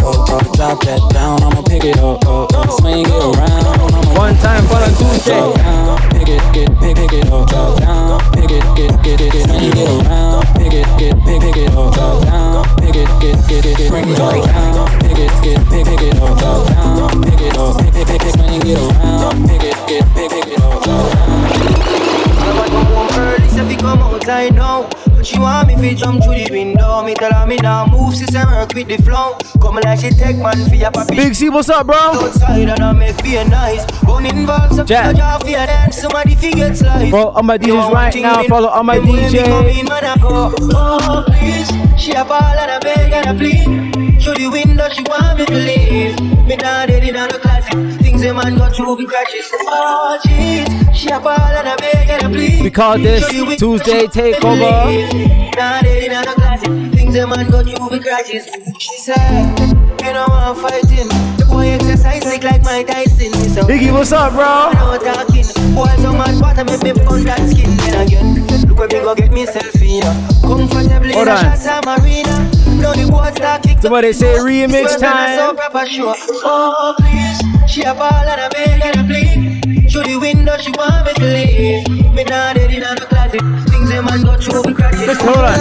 drop 0.59 0.83
that 0.83 0.99
down. 1.15 1.41
I'ma 1.41 1.61
pick 1.63 1.85
it 1.85 1.95
up, 1.95 2.19
oh, 2.27 2.51
oh, 2.51 2.77
swing 2.83 3.07
it 3.07 3.15
around. 3.15 3.63
I'ma 3.79 4.19
One 4.19 4.35
time, 4.43 4.67
but 4.67 4.83
on 4.83 4.91
Tuesday. 4.91 5.39
Down, 5.39 6.03
pick 6.11 6.27
it, 6.27 6.43
get, 6.51 6.67
pick, 6.83 6.99
pick 6.99 7.13
it 7.15 7.31
up, 7.31 7.47
drop 7.47 7.79
down. 7.79 8.19
Pick 8.35 8.51
it, 8.51 8.59
get, 8.75 8.91
get 9.07 9.21
it, 9.23 9.35
it, 9.39 9.47
swing 9.47 9.71
it 9.71 9.87
around. 10.03 10.43
Pick 10.59 10.75
it, 10.75 10.83
get, 10.99 11.15
pick, 11.23 11.39
pick 11.39 11.57
it 11.63 11.71
up, 11.71 11.95
drop 11.95 12.27
down. 12.27 12.67
Pick 12.83 12.95
it, 12.99 13.07
get, 13.23 13.39
get 13.47 13.65
it, 13.71 13.79
it, 13.79 13.87
bring 13.87 14.03
it 14.03 14.19
down. 14.19 14.91
Pick 14.99 15.15
it, 15.15 15.31
get, 15.47 15.63
pick, 15.71 15.85
pick 15.87 16.03
it 16.03 16.19
up, 16.19 16.35
drop 16.35 16.67
down. 16.75 17.23
Pick 17.23 17.39
it 17.39 17.55
up, 17.55 17.79
pick, 17.79 18.03
pick, 18.03 18.19
pick, 18.19 18.35
swing 18.35 18.67
it 18.67 18.75
around. 18.75 19.47
Pick 19.47 19.63
it, 19.63 19.79
get, 19.87 20.03
pick, 20.11 20.27
pick 20.27 20.47
it 20.51 20.59
up, 20.59 20.83
down. 20.83 22.22
Early, 22.57 23.47
say 23.49 23.67
fi 23.67 23.75
come 23.75 23.99
outside 23.99 24.55
now. 24.55 24.89
But 25.07 25.25
she 25.25 25.39
want 25.39 25.67
me 25.67 25.75
fi 25.75 25.95
jump 25.95 26.23
through 26.23 26.35
the 26.35 26.47
window. 26.51 27.03
Me 27.03 27.13
tell 27.13 27.33
her 27.33 27.47
me 27.47 27.57
now 27.57 27.85
move, 27.85 28.15
she 28.15 28.25
say 28.25 28.43
work 28.45 28.73
with 28.73 28.87
the 28.87 28.97
flow. 29.01 29.37
Come 29.61 29.75
like 29.75 29.99
she 29.99 30.09
take 30.09 30.37
man 30.37 30.57
for 30.69 30.75
your 30.75 30.91
papi. 30.91 31.15
Big 31.15 31.35
C, 31.35 31.49
what's 31.49 31.69
up, 31.69 31.87
bro? 31.87 31.95
Outside 31.95 32.69
and 32.69 32.79
I 32.79 32.91
make 32.93 33.21
be 33.23 33.35
nice. 33.45 33.85
Gun 34.01 34.25
involved, 34.25 34.75
some 34.75 34.85
Jack. 34.87 35.15
judge 35.15 35.21
off 35.21 35.43
your 35.49 35.65
dance. 35.65 35.97
Somebody 35.97 36.35
fi 36.35 36.51
get 36.51 36.77
sliced. 36.77 37.11
Bro, 37.11 37.29
all 37.29 37.43
my 37.43 37.57
DJs 37.57 37.91
right 37.91 38.15
now, 38.15 38.43
follow 38.43 38.69
all 38.69 38.83
my 38.83 38.99
Them 38.99 39.07
way 39.09 39.29
me 39.31 39.43
come 39.43 39.65
in, 39.67 39.85
DJs. 39.85 40.03
I 40.03 40.15
Oh, 40.23 41.23
please. 41.27 42.01
She 42.01 42.11
a 42.11 42.25
ball 42.25 42.41
and 42.41 42.71
a 42.71 42.79
beg 42.79 43.13
and 43.13 43.27
a 43.27 43.33
plead. 43.33 44.21
Through 44.21 44.35
the 44.35 44.47
window, 44.47 44.89
she 44.89 45.03
want 45.03 45.39
me 45.39 45.45
to 45.45 45.53
leave. 45.53 46.19
Me 46.47 46.55
not 46.57 46.87
dead 46.87 47.03
in 47.03 47.13
the 47.13 47.39
classic. 47.41 48.02
A 48.23 48.33
man 48.33 48.57
go 48.57 48.69
through, 48.69 48.95
we 48.95 49.05
crashes. 49.05 49.51
Oh, 49.67 50.17
jeez. 50.25 50.95
She 50.95 51.09
a 51.09 51.19
ball 51.19 51.35
and 51.37 51.67
a 51.67 51.75
beg 51.75 52.09
and 52.09 52.23
a 52.23 52.29
plead. 52.29 52.63
We 52.63 52.71
call 52.71 52.97
this 52.97 53.27
Through 53.27 53.39
the 53.39 53.45
window, 53.45 53.77
Tuesday 53.77 54.01
me 54.03 54.07
Takeover. 54.07 54.85
leave. 54.87 55.55
Not 55.57 55.83
dead 55.83 56.03
in 56.03 56.11
the 56.11 56.31
classic. 56.33 56.93
Things 56.93 57.15
a 57.17 57.27
man 57.27 57.49
go 57.51 57.61
through, 57.63 57.89
we 57.89 57.99
crashes. 57.99 58.47
She 58.79 58.97
said, 58.99 59.59
You 60.01 60.13
know 60.13 60.25
I'm 60.29 60.55
fighting. 60.55 61.07
The 61.37 61.45
boy 61.49 61.67
exercise 61.67 62.23
like 62.43 62.63
Mike 62.63 62.87
Tyson. 62.87 63.31
Me 63.31 63.47
so- 63.49 63.63
Biggie, 63.67 63.91
what's 63.91 64.13
up, 64.13 64.31
bro? 64.31 64.71
no 64.71 64.97
talking. 65.03 65.43
Boy, 65.75 65.91
so 65.99 66.13
much 66.13 66.39
water 66.41 66.63
make 66.63 66.81
me 66.81 66.93
burn 67.05 67.23
that 67.25 67.43
skin 67.51 67.75
then 67.77 68.07
again. 68.07 68.47
Look 68.69 68.77
where 68.79 68.87
me 68.87 68.99
go 69.03 69.15
get 69.15 69.31
myself 69.33 69.75
in 69.81 69.99
ya. 70.01 70.13
Comfortably 70.41 71.11
Hold 71.13 71.27
in 71.27 71.33
a 71.33 71.35
on. 71.35 71.57
shot 71.59 71.83
time 71.83 71.99
arena. 72.01 72.49
The 72.79 73.07
boys 73.11 73.35
start 73.35 73.63
kick 73.63 73.81
Somebody 73.81 74.13
say 74.13 74.35
remix 74.39 74.89
so 74.91 74.99
time. 74.99 75.55
proper 75.55 75.85
sure. 75.85 76.15
Oh 76.43 76.95
please, 76.97 77.39
she 77.73 77.81
a 77.81 77.93
ball 77.95 78.13
and 78.13 78.39
a 78.39 78.49
beg 78.53 78.81
and 78.85 78.99
a 78.99 79.03
plead. 79.03 79.89
Through 79.89 80.03
the 80.03 80.17
window 80.17 80.55
she 80.59 80.71
want 80.77 81.07
me 81.07 81.13
to 81.13 81.25
leave. 81.25 81.89
Me 82.13 82.23
not 82.23 82.55
dead 82.55 82.71
in 82.71 82.81
the 82.81 83.07
closet. 83.09 83.41
Things 83.67 83.89
a 83.89 84.01
man 84.03 84.21
go 84.21 84.37
through 84.37 84.61
we 84.67 84.73
crashes. 84.75 85.07
Listen, 85.07 85.27
hold 85.27 85.39
on. 85.39 85.59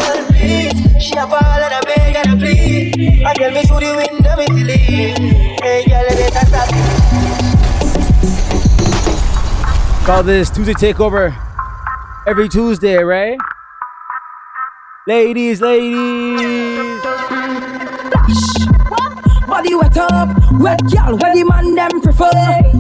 She 1.01 1.17
a 1.17 1.27
ball 1.27 1.41
and 1.41 1.73
a 1.73 1.81
beg 1.87 2.17
and 2.17 2.33
a 2.35 2.37
plead. 2.37 3.25
I 3.25 3.33
tell 3.33 3.51
me 3.51 3.63
through 3.65 3.81
the 3.81 3.97
window 3.97 4.37
me 4.37 4.45
to 4.47 4.53
leave. 4.53 5.17
Hey 5.63 5.85
girl, 5.89 6.05
better 6.07 6.47
stop 6.47 6.69
it. 6.71 6.77
Call 10.05 10.23
this 10.23 10.51
Tuesday 10.51 10.75
Takeover 10.75 11.35
every 12.27 12.51
Tuesday, 12.51 13.03
right? 13.03 13.39
Ladies, 15.07 15.63
ladies. 15.63 17.12
Body 19.63 19.77
wet 19.77 19.97
up, 19.97 20.29
wet 20.59 20.81
girl, 20.91 21.17
where 21.19 21.35
the 21.37 21.45
man 21.45 21.77
them 21.77 22.01
prefer. 22.01 22.29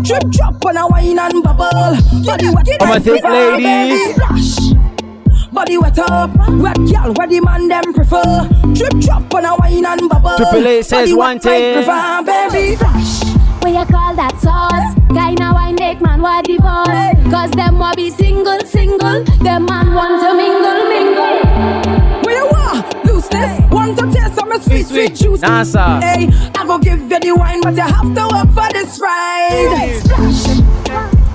Drip 0.03 0.25
drop 0.35 0.65
on 0.67 0.77
a 0.77 0.89
wine 0.89 1.17
and 1.17 1.41
bubble. 1.45 1.95
Body 2.27 2.49
wet 2.51 2.67
All 2.81 2.87
my 2.89 2.95
like 2.95 3.03
thick 3.05 3.23
ladies. 3.23 3.63
baby, 3.63 4.13
splash. 4.13 5.53
Body 5.53 5.79
wet 5.79 5.99
up, 6.01 6.31
wet 6.59 6.77
girl, 6.79 7.13
where 7.15 7.29
the 7.29 7.41
man 7.41 7.69
them 7.69 7.95
prefer. 7.95 8.49
Drip 8.75 8.99
drop 8.99 9.33
on 9.33 9.45
a 9.45 9.55
wine 9.59 9.87
and 9.87 10.09
bubble. 10.11 10.35
Triple 10.37 10.67
A 10.67 10.83
says 10.83 10.91
Body 10.91 11.15
wet 11.15 11.19
wanted. 11.47 11.87
like 11.87 11.87
river, 11.87 12.51
baby, 12.51 12.75
splash. 12.75 13.23
What 13.63 13.71
you 13.71 13.87
call 13.87 14.15
that 14.17 14.35
sauce? 14.43 14.95
Guy 15.15 15.35
now 15.35 15.55
I 15.55 15.71
make 15.71 16.01
man 16.01 16.21
want 16.21 16.49
divorce. 16.49 17.31
Cause 17.31 17.53
them 17.53 17.79
want 17.79 17.97
be 17.97 18.11
single, 18.11 18.59
single. 18.67 19.23
Them 19.39 19.67
man 19.67 19.95
want 19.95 20.19
to 20.19 20.35
mingle, 20.35 20.83
mingle. 20.91 22.23
Where 22.27 22.35
you 22.43 22.47
want? 22.51 23.05
Looseness. 23.07 23.61
Want 23.71 23.97
to 24.01 24.11
taste 24.59 24.65
some 24.65 24.71
sweet, 24.71 24.87
sweet 24.87 25.15
juice. 25.15 25.41
Nasa. 25.41 26.01
Hey, 26.03 26.29
I 26.55 26.67
go 26.67 26.79
give 26.79 27.01
you 27.01 27.19
the 27.19 27.33
wine, 27.33 27.61
but 27.63 27.75
you 27.75 27.83
have 27.83 28.15
to 28.15 28.29
work 28.33 28.49
for 28.55 28.73
this 28.73 29.01
ride. 29.01 30.01
Splash. 30.03 30.61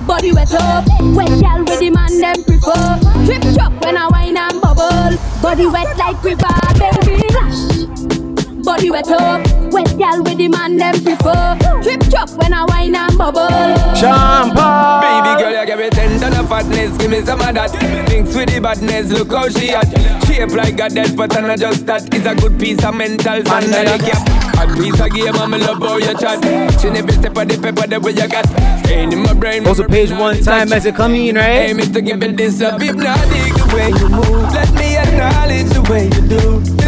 Body 0.06 0.32
wet 0.32 0.54
up, 0.54 0.86
wet 1.14 1.28
girl 1.28 1.64
with 1.64 1.80
the 1.80 1.90
man 1.90 2.18
them 2.18 2.44
prefer. 2.44 2.98
Trip 3.26 3.42
drop 3.54 3.72
when 3.84 3.96
I 3.96 4.08
wine 4.08 4.36
and 4.36 4.60
bubble. 4.60 5.18
Body 5.42 5.66
wet 5.66 5.96
like 5.98 6.22
river, 6.24 6.48
baby. 6.78 7.18
Splash. 7.28 7.67
Body 8.68 8.90
wet 8.90 9.08
up, 9.08 9.40
wet 9.72 9.88
girl 9.96 10.22
with 10.22 10.36
the 10.36 10.46
man 10.46 10.76
them 10.76 10.92
prefer. 11.02 11.56
Trip 11.82 12.00
drop 12.10 12.28
when 12.36 12.52
I 12.52 12.66
wine 12.66 12.94
and 12.94 13.16
bubble. 13.16 13.48
Champa. 13.96 15.00
Baby 15.00 15.40
girl, 15.40 15.58
you 15.58 15.66
give 15.66 15.78
me 15.78 15.88
ten 15.88 16.20
ton 16.20 16.36
of 16.36 16.50
fatness, 16.50 16.94
give 16.98 17.10
me 17.10 17.22
some 17.22 17.40
of 17.40 17.54
that. 17.54 17.70
Thinks 18.06 18.36
with 18.36 18.50
the 18.52 18.60
badness, 18.60 19.10
look 19.10 19.32
how 19.32 19.48
she 19.48 19.70
at. 19.70 19.88
Shape 20.26 20.50
like 20.50 20.76
goddess, 20.76 21.12
but 21.12 21.34
I'm 21.34 21.46
not 21.46 21.58
just 21.58 21.86
that. 21.86 22.14
It's 22.14 22.26
a 22.26 22.34
good 22.34 22.60
piece 22.60 22.84
of 22.84 22.94
mental 22.94 23.42
sanity. 23.42 24.12
A 24.60 24.66
piece 24.76 25.00
of 25.00 25.10
game, 25.16 25.34
I'm 25.34 25.50
love 25.52 25.78
how 25.78 25.96
you 25.96 26.14
chat. 26.18 26.44
She 26.78 26.90
never 26.90 27.12
step 27.12 27.38
of 27.38 27.48
the 27.48 27.56
paper 27.56 27.86
the 27.88 27.98
way 27.98 28.12
you 28.12 28.28
got. 28.28 28.44
Staying 28.84 29.12
in 29.12 29.22
my 29.22 29.32
brain. 29.32 29.66
Also 29.66 29.88
page 29.88 30.10
one 30.10 30.42
time 30.42 30.74
as 30.74 30.84
it 30.84 30.94
come 30.94 31.14
in, 31.14 31.36
right? 31.36 31.70
Aim 31.70 31.80
is 31.80 31.88
to 31.92 32.02
give 32.02 32.22
it 32.22 32.36
this 32.36 32.60
up. 32.60 32.82
If 32.82 32.96
not, 32.96 33.18
dig 33.32 33.54
the 33.54 33.64
way 33.74 33.88
you 33.96 34.08
move. 34.10 34.52
Let 34.52 34.70
me 34.74 34.98
acknowledge 34.98 35.70
the 35.72 35.82
way 35.88 36.04
you 36.04 36.28
do. 36.28 36.87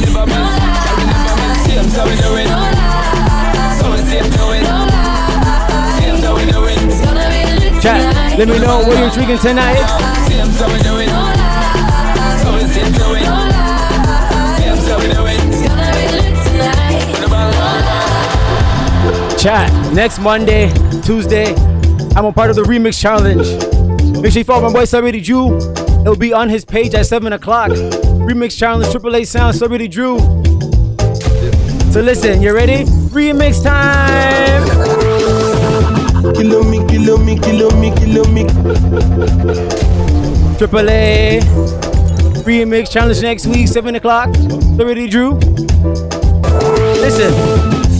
Chat, 7.81 8.37
let 8.37 8.47
me 8.47 8.59
know 8.59 8.79
what 8.85 8.99
you're 8.99 9.09
drinking 9.09 9.39
tonight. 9.39 9.81
Chat, 19.39 19.93
next 19.93 20.19
Monday, 20.19 20.69
Tuesday, 21.01 21.55
I'm 22.15 22.25
a 22.25 22.31
part 22.31 22.51
of 22.51 22.55
the 22.55 22.61
Remix 22.61 23.01
Challenge. 23.01 23.47
Make 24.21 24.31
sure 24.31 24.39
you 24.41 24.43
follow 24.43 24.67
my 24.67 24.73
boy 24.73 24.85
Celebrity 24.85 25.21
Drew. 25.21 25.57
It'll 26.01 26.15
be 26.15 26.33
on 26.33 26.49
his 26.49 26.63
page 26.63 26.93
at 26.93 27.07
7 27.07 27.33
o'clock. 27.33 27.71
Remix 27.71 28.55
Challenge, 28.55 28.91
Triple 28.91 29.15
A 29.15 29.23
Sound, 29.23 29.55
Celebrity 29.55 29.87
Drew. 29.87 30.40
So 31.91 31.99
listen, 31.99 32.41
you 32.41 32.53
ready? 32.53 32.85
Remix 33.11 33.61
time! 33.61 34.63
Kilo 36.33 36.63
me, 36.63 36.87
kilo 36.87 37.17
me, 37.17 37.37
kilo 37.37 37.69
me, 37.71 37.91
kilo 37.97 38.23
me. 38.31 38.45
Triple 40.57 40.89
A 40.89 41.41
Remix 42.45 42.89
Challenge 42.89 43.21
next 43.21 43.45
week, 43.45 43.67
7 43.67 43.95
o'clock. 43.95 44.33
Celebrity 44.35 45.09
Drew. 45.09 45.33
Listen. 47.01 47.33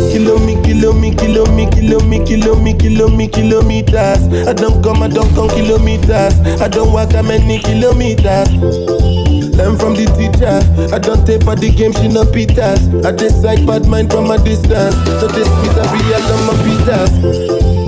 Kilo 0.10 0.40
me, 0.40 0.56
kilo 0.64 0.94
me, 0.94 1.14
kilo 1.14 1.46
me, 1.48 1.70
kilo 1.70 2.00
me, 2.00 2.24
kilo 2.26 2.56
me, 2.56 2.74
kilo 2.74 3.10
me, 3.10 3.28
kilometers. 3.28 4.48
I 4.48 4.54
don't 4.54 4.82
come, 4.82 5.04
I 5.04 5.10
don't 5.10 5.34
come 5.36 5.50
kilometers. 5.50 6.40
I 6.62 6.70
don't 6.70 6.94
walk 6.94 7.10
that 7.10 7.26
many 7.26 7.60
kilometers. 7.60 9.21
Learn 9.62 9.78
from 9.78 9.94
the 9.94 10.10
teacher. 10.18 10.58
I 10.90 10.98
don't 10.98 11.22
take 11.24 11.44
for 11.46 11.56
the 11.56 11.70
game, 11.70 11.94
she 11.94 12.08
no 12.08 12.24
pitas. 12.26 12.82
I 13.06 13.12
decide 13.14 13.62
bad 13.68 13.86
mind 13.86 14.10
from 14.10 14.32
a 14.32 14.42
distance. 14.42 14.98
So 15.22 15.28
this 15.30 15.46
meet 15.62 15.78
a 15.78 15.86
real 15.86 16.18
oh, 16.18 16.34
on 16.34 16.42
my 16.50 16.56
pitas. 16.66 17.12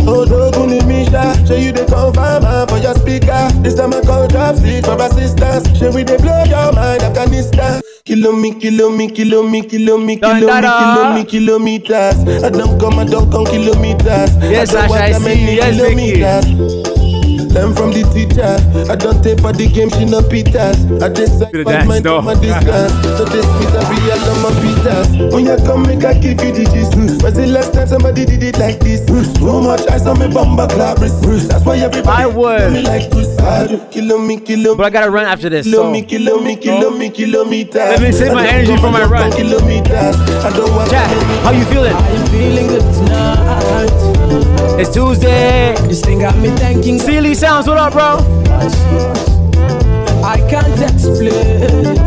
Oh, 0.06 0.22
don't 0.24 0.70
me, 0.70 0.86
Misha. 0.86 1.34
Show 1.48 1.56
you 1.58 1.72
the 1.72 1.90
confirm 1.90 2.46
for 2.70 2.78
your 2.78 2.94
speaker. 2.94 3.50
This 3.66 3.74
time 3.74 3.90
I 3.90 4.02
call 4.06 4.28
traffic 4.28 4.86
for 4.86 5.02
assistance. 5.02 5.66
Show 5.80 5.90
we 5.90 6.04
they 6.04 6.18
blow 6.18 6.44
your 6.46 6.74
mind, 6.78 7.02
Afghanistan. 7.02 7.82
Kilo 8.06 8.34
me, 8.34 8.54
kilo 8.54 8.92
me, 8.94 9.10
kilo 9.10 9.42
me, 9.42 9.66
kilo 9.66 9.98
me, 9.98 10.18
kilo 10.22 10.46
me, 10.46 10.70
kilo 10.70 11.14
me, 11.18 11.24
kilometers. 11.26 12.44
I 12.44 12.50
don't 12.54 12.78
come, 12.78 13.00
I 13.00 13.06
don't 13.06 13.32
come 13.32 13.46
kilometers. 13.46 14.30
Yes, 14.46 14.76
I 14.76 14.86
I 14.86 15.10
that 15.10 15.22
see. 15.22 15.56
Yes, 15.58 15.74
kilometers. 15.74 16.93
Learn 17.54 17.74
from 17.76 17.92
the 17.94 18.02
teacher. 18.14 18.58
I 18.90 18.96
don't 18.96 19.22
take 19.24 19.40
for 19.40 19.54
the 19.54 19.68
game, 19.70 19.90
she 19.94 20.06
no 20.06 20.22
pitas. 20.22 20.74
I 21.02 21.10
decide 21.10 21.52
Bit 21.52 21.62
of 21.62 21.66
bad 21.68 21.86
dance, 21.86 21.88
mind 21.90 22.06
though. 22.06 22.22
from 22.22 22.30
a 22.30 22.36
distance. 22.36 22.94
So 23.18 23.26
this 23.26 23.46
meet 23.46 23.70
a 23.78 23.82
real 23.94 24.30
on 24.34 24.38
my 24.42 24.52
pitas. 24.58 25.32
When 25.32 25.46
you 25.46 25.58
come, 25.66 25.84
make 25.84 26.04
I 26.04 26.14
give 26.18 26.42
you 26.42 26.52
the 26.52 26.66
gist. 26.74 26.96
When's 27.22 27.38
the 27.38 27.46
last 27.48 27.74
time 27.74 27.88
somebody 27.88 28.26
did 28.26 28.42
it 28.42 28.58
like 28.58 28.80
this? 28.80 29.06
Too 29.06 29.62
much 29.62 29.86
ice 29.92 30.06
on 30.08 30.18
me 30.20 30.28
bumper 30.34 30.68
clap 30.74 30.98
wrist. 30.98 31.22
That's 31.50 31.64
why 31.64 31.78
everybody 31.78 32.24
I 32.24 32.26
would. 32.26 32.74
me 32.74 32.82
like 32.82 33.10
this. 33.12 33.30
Kilo 33.94 34.18
me, 34.18 34.40
kilo 34.40 34.76
But 34.76 34.88
I 34.88 34.90
gotta 34.90 35.12
run 35.12 35.26
after 35.26 35.50
this. 35.50 35.66
Kilo 35.66 35.84
So. 35.84 35.92
me, 35.92 36.02
kilo 36.04 36.40
me, 36.42 36.56
kilo 36.56 36.90
me, 36.90 37.10
kilometers. 37.12 37.76
Let 37.76 38.02
me 38.02 38.12
save 38.12 38.34
my 38.34 38.48
energy 38.48 38.76
for 38.78 38.90
my 38.90 39.04
run. 39.06 39.32
Kilometers. 39.32 40.16
I 40.44 40.50
don't 40.58 40.74
want 40.76 40.90
Chat, 40.90 41.06
how 41.44 41.52
you 41.52 41.66
feeling? 41.66 41.94
I'm 41.94 42.26
feeling 42.34 42.68
good 42.68 42.82
tonight. 42.96 44.23
It's 44.76 44.90
Tuesday. 44.90 45.76
This 45.88 46.02
thing 46.02 46.20
got 46.20 46.36
me 46.38 46.50
thinking. 46.50 46.98
Sealy 46.98 47.36
Sounds, 47.36 47.68
what 47.68 47.78
up, 47.78 47.94
bro? 47.94 48.18
I 50.24 50.38
can't 50.50 50.82
explain. 50.82 51.98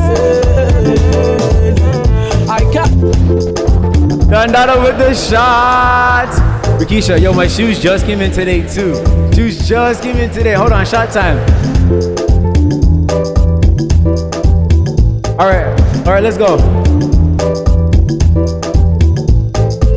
I 2.51 2.59
can't. 2.73 2.91
Dandada 4.29 4.83
with 4.83 4.99
the 4.99 5.15
shots. 5.15 6.41
Rikisha, 6.83 7.21
yo, 7.21 7.33
my 7.33 7.47
shoes 7.47 7.79
just 7.79 8.05
came 8.05 8.21
in 8.21 8.33
today 8.33 8.67
too. 8.67 8.97
Shoes 9.33 9.69
just 9.69 10.03
came 10.03 10.17
in 10.17 10.31
today. 10.31 10.55
Hold 10.55 10.73
on, 10.73 10.85
shot 10.85 11.13
time. 11.13 11.39
All 15.39 15.47
right, 15.47 15.69
all 16.05 16.13
right, 16.13 16.23
let's 16.23 16.37
go. 16.37 16.57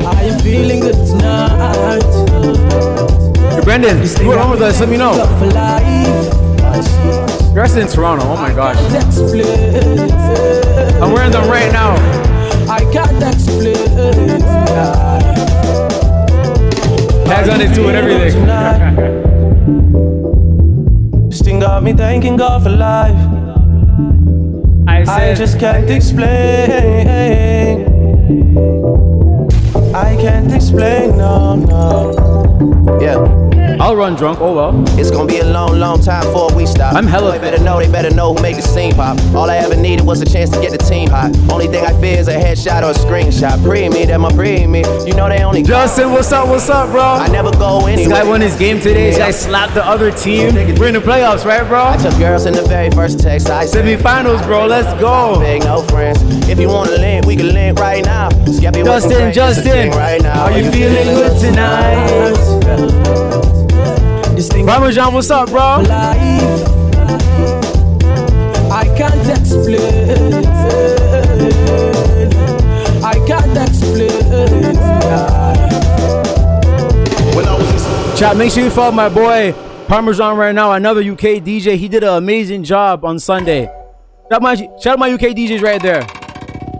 I 0.05 0.23
am 0.23 0.39
feeling 0.41 0.81
good 0.81 0.95
tonight. 1.07 1.48
Hey, 3.69 3.77
Brendan, 3.77 4.01
you 4.19 4.29
were 4.29 4.39
on 4.39 4.49
with 4.49 4.63
us. 4.63 4.79
Let 4.79 4.89
me 4.89 4.97
know. 4.97 5.13
You're 7.53 7.63
actually 7.63 7.83
in 7.83 7.87
Toronto. 7.87 8.25
Oh 8.25 8.35
my 8.35 8.51
gosh. 8.51 8.77
I'm 10.99 11.11
wearing 11.11 11.31
them 11.31 11.47
right 11.47 11.71
now. 11.71 11.93
I 12.67 12.79
can't 12.91 13.21
explain. 13.21 13.75
Tags 17.25 17.49
on 17.49 17.61
it 17.61 17.75
too 17.75 17.87
and 17.89 17.95
everything. 17.95 18.49
This 21.29 21.41
thing 21.43 21.59
got 21.59 21.83
me 21.83 21.93
thanking 21.93 22.37
God 22.37 22.63
for 22.63 22.71
life. 22.71 23.13
I 24.87 25.03
I 25.07 25.35
just 25.35 25.59
can't 25.59 25.87
explain. 25.91 27.85
I 29.93 30.15
can't 30.15 30.51
explain, 30.51 31.17
no, 31.17 31.55
no. 31.55 32.99
Yeah. 32.99 33.48
I'll 33.79 33.95
run 33.95 34.15
drunk. 34.15 34.39
Oh 34.41 34.55
well. 34.55 34.99
It's 34.99 35.11
gonna 35.11 35.27
be 35.27 35.39
a 35.39 35.45
long, 35.45 35.79
long 35.79 36.01
time 36.01 36.25
before 36.25 36.53
we 36.55 36.65
stop. 36.65 36.95
I'm 36.95 37.07
hella 37.07 37.31
They 37.33 37.39
better 37.39 37.63
know, 37.63 37.79
they 37.79 37.91
better 37.91 38.13
know 38.13 38.33
who 38.33 38.41
make 38.41 38.55
the 38.55 38.61
scene 38.61 38.93
pop. 38.93 39.17
All 39.35 39.49
I 39.49 39.57
ever 39.57 39.75
needed 39.75 40.05
was 40.05 40.21
a 40.21 40.25
chance 40.25 40.49
to 40.51 40.61
get 40.61 40.71
the 40.71 40.77
team 40.77 41.09
hot. 41.09 41.35
Only 41.51 41.67
thing 41.67 41.85
I 41.85 41.93
fear 41.99 42.17
is 42.17 42.27
a 42.27 42.35
headshot 42.35 42.83
or 42.83 42.91
a 42.91 42.93
screenshot. 42.93 43.63
Pre 43.63 43.89
me, 43.89 44.05
that 44.05 44.19
my 44.19 44.31
pre 44.31 44.67
me. 44.67 44.83
You 45.05 45.13
know 45.13 45.29
they 45.29 45.43
only. 45.43 45.63
Justin, 45.63 46.11
what's 46.11 46.31
up? 46.31 46.47
What's 46.47 46.69
up, 46.69 46.89
bro? 46.91 47.01
I 47.01 47.27
never 47.27 47.51
go 47.51 47.85
anywhere. 47.85 47.97
This 47.97 48.07
guy 48.07 48.23
won 48.23 48.41
his 48.41 48.55
game 48.55 48.79
today. 48.79 49.11
This 49.11 49.17
guy 49.17 49.31
slapped 49.31 49.73
the 49.73 49.85
other 49.85 50.11
team. 50.11 50.55
We're 50.55 50.87
in 50.87 50.93
the 50.93 50.99
playoffs, 50.99 51.45
right, 51.45 51.67
bro? 51.67 51.83
I 51.87 51.97
took 51.97 52.17
girls 52.17 52.45
in 52.45 52.53
the 52.53 52.63
very 52.63 52.89
first 52.91 53.19
text. 53.19 53.49
I 53.49 53.65
Semifinals, 53.65 54.43
bro. 54.43 54.65
Let's 54.65 54.99
go. 54.99 55.39
Big 55.39 55.63
no 55.63 55.83
friends. 55.83 56.19
If 56.47 56.59
you 56.59 56.67
wanna 56.67 56.91
link, 56.91 57.25
we 57.25 57.35
can 57.35 57.53
link 57.53 57.79
right 57.79 58.03
now. 58.03 58.29
Justin, 58.29 59.33
Justin, 59.33 59.91
right 59.91 60.21
now. 60.21 60.45
are 60.45 60.57
you 60.57 60.71
feeling 60.71 61.05
good 61.15 61.39
tonight? 61.39 63.28
Parmesan, 64.39 65.13
what's 65.13 65.29
up, 65.31 65.49
bro? 65.49 65.83
I 68.71 68.85
can't 68.95 69.29
explain. 69.37 70.33
I 73.03 73.15
can't 73.27 73.57
explain. 73.57 74.77
Chat, 78.15 78.37
make 78.37 78.51
sure 78.51 78.63
you 78.63 78.69
follow 78.69 78.93
my 78.93 79.09
boy 79.09 79.53
Parmesan 79.89 80.37
right 80.37 80.55
now, 80.55 80.71
another 80.71 81.01
UK 81.01 81.43
DJ. 81.43 81.75
He 81.75 81.89
did 81.89 82.03
an 82.03 82.13
amazing 82.15 82.63
job 82.63 83.03
on 83.03 83.19
Sunday. 83.19 83.65
Shout 83.65 84.31
out 84.31 84.41
my, 84.41 84.55
shout 84.55 84.87
out 84.87 84.99
my 84.99 85.11
UK 85.11 85.35
DJs 85.35 85.61
right 85.61 85.81
there. 85.81 86.07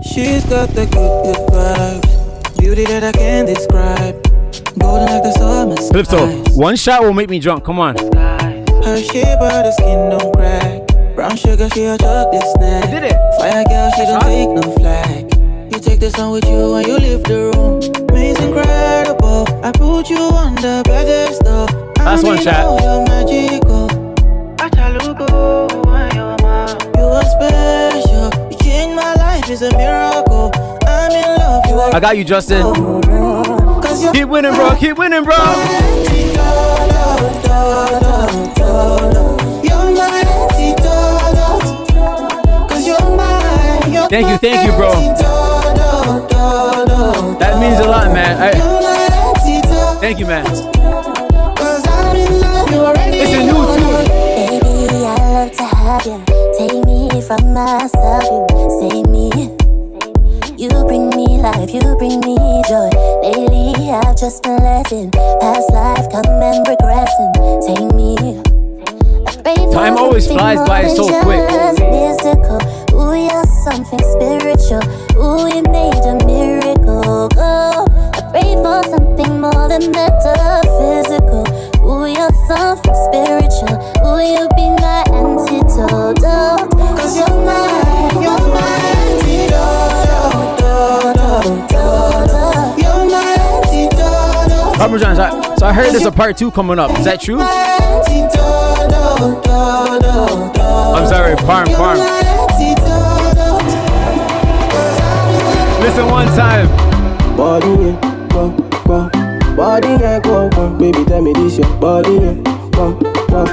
She's 0.02 0.46
got 0.46 0.70
the 0.70 0.86
good, 0.86 1.24
good 1.26 1.50
vibes. 1.50 2.58
Beauty 2.58 2.86
that 2.86 3.04
I 3.04 3.12
can't 3.12 3.48
describe. 3.48 4.29
Calypso, 4.80 6.28
one 6.56 6.76
shot 6.76 7.02
will 7.04 7.14
make 7.14 7.30
me 7.30 7.40
drunk. 7.40 7.66
Come 7.66 7.80
on. 7.80 7.96
Her 7.98 9.02
shape, 9.02 9.40
but 9.40 9.64
the 9.64 9.72
skin 9.74 10.10
don't 10.10 10.34
crack. 10.34 11.16
Brown 11.16 11.36
sugar, 11.36 11.70
she 11.74 11.84
a 11.84 11.98
chocolate 11.98 12.42
snack. 12.56 12.86
I 12.86 12.92
did 12.92 13.04
it. 13.04 13.18
Fire 13.38 13.64
girl, 13.68 13.92
she 13.92 14.06
don't 14.06 14.22
take 14.22 14.50
no 14.50 14.62
flag. 14.78 15.74
You 15.74 15.80
take 15.80 16.00
the 16.00 16.10
sun 16.10 16.32
with 16.32 16.46
you 16.46 16.72
when 16.72 16.88
you 16.88 16.98
leave 16.98 17.24
the 17.24 17.52
room. 17.54 17.80
It's 18.16 18.40
incredible. 18.40 19.46
I 19.64 19.72
put 19.72 20.10
you 20.10 20.18
on 20.18 20.56
the 20.56 20.84
pedestal. 20.86 21.66
Last 21.98 22.24
one, 22.24 22.38
I 22.38 22.44
chat. 22.44 22.66
know 22.66 22.80
you're 22.80 23.06
magical. 23.06 23.88
Achaluko, 24.58 25.70
you 26.96 27.04
are 27.04 27.26
special. 27.36 28.32
You 28.52 28.58
changed 28.60 28.96
my 28.96 29.14
life, 29.16 29.50
it's 29.50 29.62
a 29.62 29.76
miracle. 29.76 30.52
I'm 30.88 31.12
in 31.12 31.38
love. 31.38 31.66
You 31.68 31.76
are 31.76 31.96
I 31.96 32.00
got 32.00 32.18
you, 32.18 32.24
Justin. 32.24 32.64
Keep 34.14 34.30
winning, 34.30 34.54
bro. 34.54 34.76
Keep 34.76 34.98
winning, 34.98 35.24
bro. 35.24 35.36
Thank 44.10 44.28
you, 44.28 44.38
thank 44.40 44.66
you, 44.66 44.72
bro. 44.76 44.92
That 47.40 47.60
means 47.60 47.80
a 47.80 47.88
lot, 47.88 48.12
man. 48.12 48.42
I- 48.42 48.54
thank 50.02 50.18
you, 50.20 50.26
man. 50.26 50.46
It's 53.22 53.34
a 53.34 53.44
new 53.44 53.54
tune. 53.76 54.06
Baby, 54.36 55.06
I 55.06 55.16
love 55.34 55.52
to 55.52 55.64
have 55.64 56.06
you. 56.06 56.24
Take 56.58 56.84
me 56.86 57.22
from 57.22 57.54
myself, 57.54 58.50
save 58.80 59.08
me. 59.08 59.59
You 60.60 60.68
bring 60.68 61.08
me 61.12 61.40
life, 61.40 61.74
you 61.74 61.80
bring 61.96 62.20
me 62.20 62.36
joy. 62.68 62.90
Lately, 63.24 63.92
I've 63.92 64.18
just 64.18 64.44
been 64.44 64.58
letting 64.58 65.10
past 65.40 65.72
life 65.72 66.12
come 66.12 66.26
and 66.28 66.68
regressing. 66.68 67.32
Take 67.66 67.96
me 67.96 68.18
Time 69.72 69.98
always 69.98 70.28
flies 70.28 70.60
by 70.68 70.86
so 70.90 71.08
quick. 71.24 71.48
Mystical. 71.80 72.60
Ooh, 72.92 73.16
you're 73.16 73.46
something 73.64 74.04
spiritual. 74.04 74.84
Ooh, 75.16 75.48
you 75.48 75.64
made 75.72 76.04
a 76.04 76.20
miracle. 76.28 77.30
Oh, 77.38 77.88
I 78.14 78.22
pray 78.32 78.56
for 78.60 78.84
something 78.84 79.40
more 79.40 79.70
than 79.70 79.92
metaphysical. 79.92 81.48
Ooh, 81.88 82.06
you're 82.06 82.36
something 82.52 82.96
spiritual. 83.08 83.80
Ooh, 84.04 84.20
you 84.20 84.44
be 84.60 84.68
my 84.84 85.08
antidote. 85.16 86.20
Cause 87.00 87.16
you're 87.16 87.46
my, 87.46 87.69
Parmesan, 94.80 95.16
so 95.18 95.24
I, 95.24 95.56
so 95.58 95.66
I 95.66 95.74
heard 95.74 95.92
there's 95.92 96.06
a 96.06 96.12
part 96.12 96.38
two 96.38 96.52
coming 96.52 96.80
up. 96.80 96.98
Is 96.98 97.04
that 97.04 97.20
true? 97.20 97.42
I'm 97.42 97.50
sorry, 101.06 101.36
Parm, 101.36 101.66
Parm. 101.76 101.98
Listen 105.82 106.06
one 106.08 106.28
time. 106.28 106.70
Body, 107.36 107.92
go, 108.30 108.52
go. 108.88 109.10
Body, 109.58 109.98
go, 110.24 110.48
go. 110.50 110.70
Baby, 110.78 111.04
tell 111.04 111.22
me 111.22 111.34
this 111.34 111.58
your 111.58 111.68
body, 111.80 112.18
go, 112.72 112.94
go. 113.28 113.46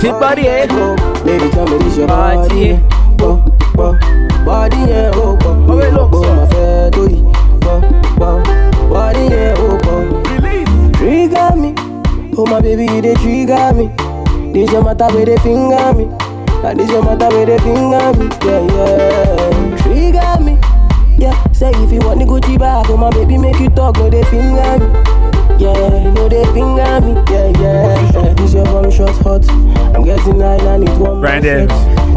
Fit 0.00 0.18
body, 0.18 0.48
eh? 0.48 0.66
go. 0.66 0.96
Baby, 1.24 1.48
tell 1.50 1.68
me 1.68 1.78
this 1.78 1.96
your 1.96 2.08
body, 2.08 2.80
go, 3.18 3.36
go. 3.76 3.96
Body, 4.44 4.76
go, 5.14 5.36
go. 5.36 5.66
Oh, 5.68 5.76
wait, 5.76 5.92
look, 5.92 6.10
go, 6.10 6.21
oh 12.36 12.46
my 12.46 12.60
baby, 12.60 12.86
dey 13.00 13.14
trigger 13.14 13.72
me. 13.74 13.88
This 14.52 14.70
your 14.72 14.82
matter 14.84 15.06
where 15.14 15.24
they 15.26 15.36
finger 15.38 15.92
me. 15.94 16.04
Like 16.62 16.76
this 16.76 16.90
your 16.90 17.02
matter 17.02 17.28
where 17.34 17.46
they 17.46 17.58
finger 17.58 18.12
me. 18.18 18.28
Yeah, 18.44 18.66
yeah. 18.74 19.76
Trigger 19.82 20.40
me. 20.44 20.58
Yeah, 21.18 21.52
say 21.52 21.70
if 21.74 21.92
you 21.92 22.00
want 22.00 22.18
the 22.20 22.24
Gucci 22.26 22.58
bag, 22.58 22.86
oh 22.88 22.96
my 22.96 23.10
baby, 23.10 23.38
make 23.38 23.58
you 23.60 23.68
talk, 23.70 23.96
no 23.96 24.10
they 24.10 24.22
finger 24.24 24.78
me. 24.78 24.86
Yeah, 25.58 26.10
no 26.12 26.28
they 26.28 26.44
finger 26.52 27.00
me. 27.00 27.12
Yeah, 27.30 27.52
yeah. 27.60 28.10
yeah. 28.12 28.34
This 28.34 28.54
your 28.54 28.64
one 28.72 28.90
shot 28.90 29.16
hot. 29.22 29.48
I'm 29.94 30.04
getting 30.04 30.40
high, 30.40 30.56
I 30.56 30.76
need 30.78 30.96
one. 30.98 31.20
Brandon. 31.20 31.68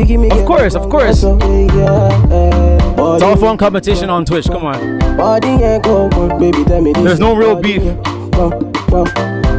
Give 0.07 0.19
me 0.19 0.29
Of 0.31 0.45
course, 0.45 0.75
of 0.75 0.89
course. 0.89 1.21
So, 1.21 1.37
yeah, 1.39 2.27
yeah. 2.29 3.15
It's 3.15 3.23
all 3.23 3.35
phone 3.37 3.57
competition 3.57 4.09
on 4.09 4.25
Twitch. 4.25 4.47
Come 4.47 4.65
on. 4.65 4.99
Body 5.17 5.47
yeah, 5.47 5.79
go, 5.79 6.09
go, 6.09 6.39
baby, 6.39 6.63
tell 6.65 6.81
me 6.81 6.93
this. 6.93 7.03
There's 7.03 7.19
no 7.19 7.35
real 7.35 7.61
beef. 7.61 7.83
Go, 8.31 8.49
go. 8.89 9.05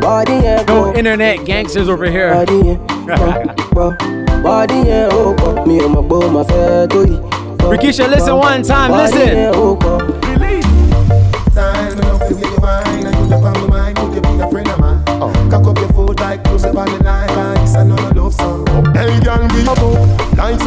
Body 0.01 0.33
yeah, 0.33 0.63
No 0.69 0.95
internet 0.95 1.45
gangsters 1.45 1.89
over 1.89 2.11
here. 2.11 2.33
Body 2.33 2.57
yeah, 2.57 2.77
go, 3.17 3.97
go. 3.97 3.97
Body 4.43 4.75
yeah, 4.75 5.09
go. 5.11 5.65
Me 5.65 5.79
and 5.85 5.95
my 5.95 6.01
boy, 6.03 6.31
my 6.31 6.45
fair 6.45 6.87
to 6.89 6.99
you. 7.09 7.19
Rikisha, 7.67 8.09
listen 8.09 8.37
one 8.37 8.63
time. 8.63 8.93
Listen. 8.93 9.56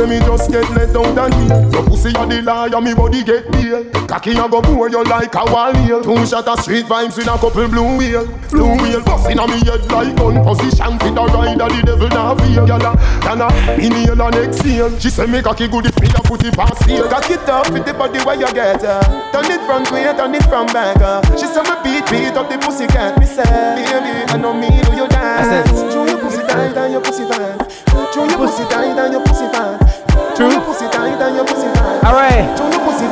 Me 0.09 0.19
just 0.25 0.49
get 0.51 0.67
let 0.71 0.91
down 0.91 1.17
and 1.17 1.33
deal. 1.47 1.71
Your 1.71 1.83
pussy 1.85 2.09
a 2.09 2.25
the 2.25 2.41
liar, 2.41 2.81
me 2.81 2.93
body 2.93 3.23
get 3.23 3.45
deal. 3.51 3.85
Cocky 4.09 4.31
a 4.31 4.49
go 4.49 4.61
bore 4.61 4.89
you 4.89 5.03
like 5.03 5.35
a 5.35 5.45
wall. 5.45 5.73
Two 6.01 6.25
shot 6.25 6.47
of 6.47 6.59
street 6.59 6.85
vibes 6.85 7.15
with 7.15 7.27
a 7.29 7.37
couple 7.37 7.67
blue 7.69 7.97
wheel. 7.97 8.25
Blue 8.49 8.73
wheel 8.81 9.01
busting 9.05 9.37
on 9.37 9.49
me 9.49 9.61
head 9.61 9.85
like 9.91 10.15
gun 10.17 10.41
position. 10.43 10.97
Fit 10.99 11.13
a 11.13 11.23
rider, 11.29 11.69
the 11.69 11.81
devil 11.85 12.09
now 12.09 12.35
feel. 12.35 12.65
Gyal 12.65 12.81
a, 12.81 12.97
gyal 13.21 13.45
a, 13.45 13.49
inhale 13.77 14.21
and 14.21 14.35
exhale. 14.35 14.89
She 14.99 15.09
say 15.09 15.27
me 15.27 15.41
cocky 15.41 15.67
good 15.67 15.85
if 15.85 15.99
me 16.01 16.09
a 16.09 16.21
put 16.25 16.43
it 16.43 16.57
past 16.57 16.83
here. 16.89 17.07
Cock 17.07 17.29
it 17.29 17.47
up 17.47 17.69
with 17.69 17.85
the 17.85 17.93
body 17.93 18.19
where 18.25 18.35
you 18.35 18.51
get 18.51 18.83
uh. 18.83 19.05
Turn 19.31 19.45
it 19.45 19.61
from 19.69 19.85
way, 19.93 20.09
turn 20.17 20.33
it 20.33 20.43
from 20.49 20.65
back 20.73 20.97
uh. 20.97 21.21
She 21.37 21.45
say 21.45 21.61
me 21.61 21.75
beat, 21.85 22.09
beat 22.09 22.33
up 22.33 22.49
the 22.49 22.57
pussy 22.57 22.87
cat. 22.87 23.19
Me 23.19 23.25
say, 23.25 23.45
baby, 23.45 24.25
I 24.33 24.37
know 24.37 24.53
me 24.53 24.69
do 24.89 24.97
you 24.97 25.07
dance. 25.07 25.69
Pussy 26.19 26.41
tight 26.45 26.77
and 26.77 26.93
your 26.93 27.01
pussy 27.01 27.25
fine. 27.29 27.57
Show 28.13 28.25
your 28.25 28.37
pussy 28.37 28.63
tight 28.69 28.97
and 28.97 29.13
your 29.13 29.21
pussy 29.21 29.45
fine. 29.53 29.69
Show 29.69 29.77
your 29.77 29.77
pussy 29.77 29.83
tight 29.85 29.85
and 29.85 29.89
your 29.89 29.89
pussy 29.89 29.98
fine. 31.75 32.05
All 32.05 32.13
right. 32.13 32.57
Show 32.57 32.69
your 32.69 32.81
pussy 32.85 33.07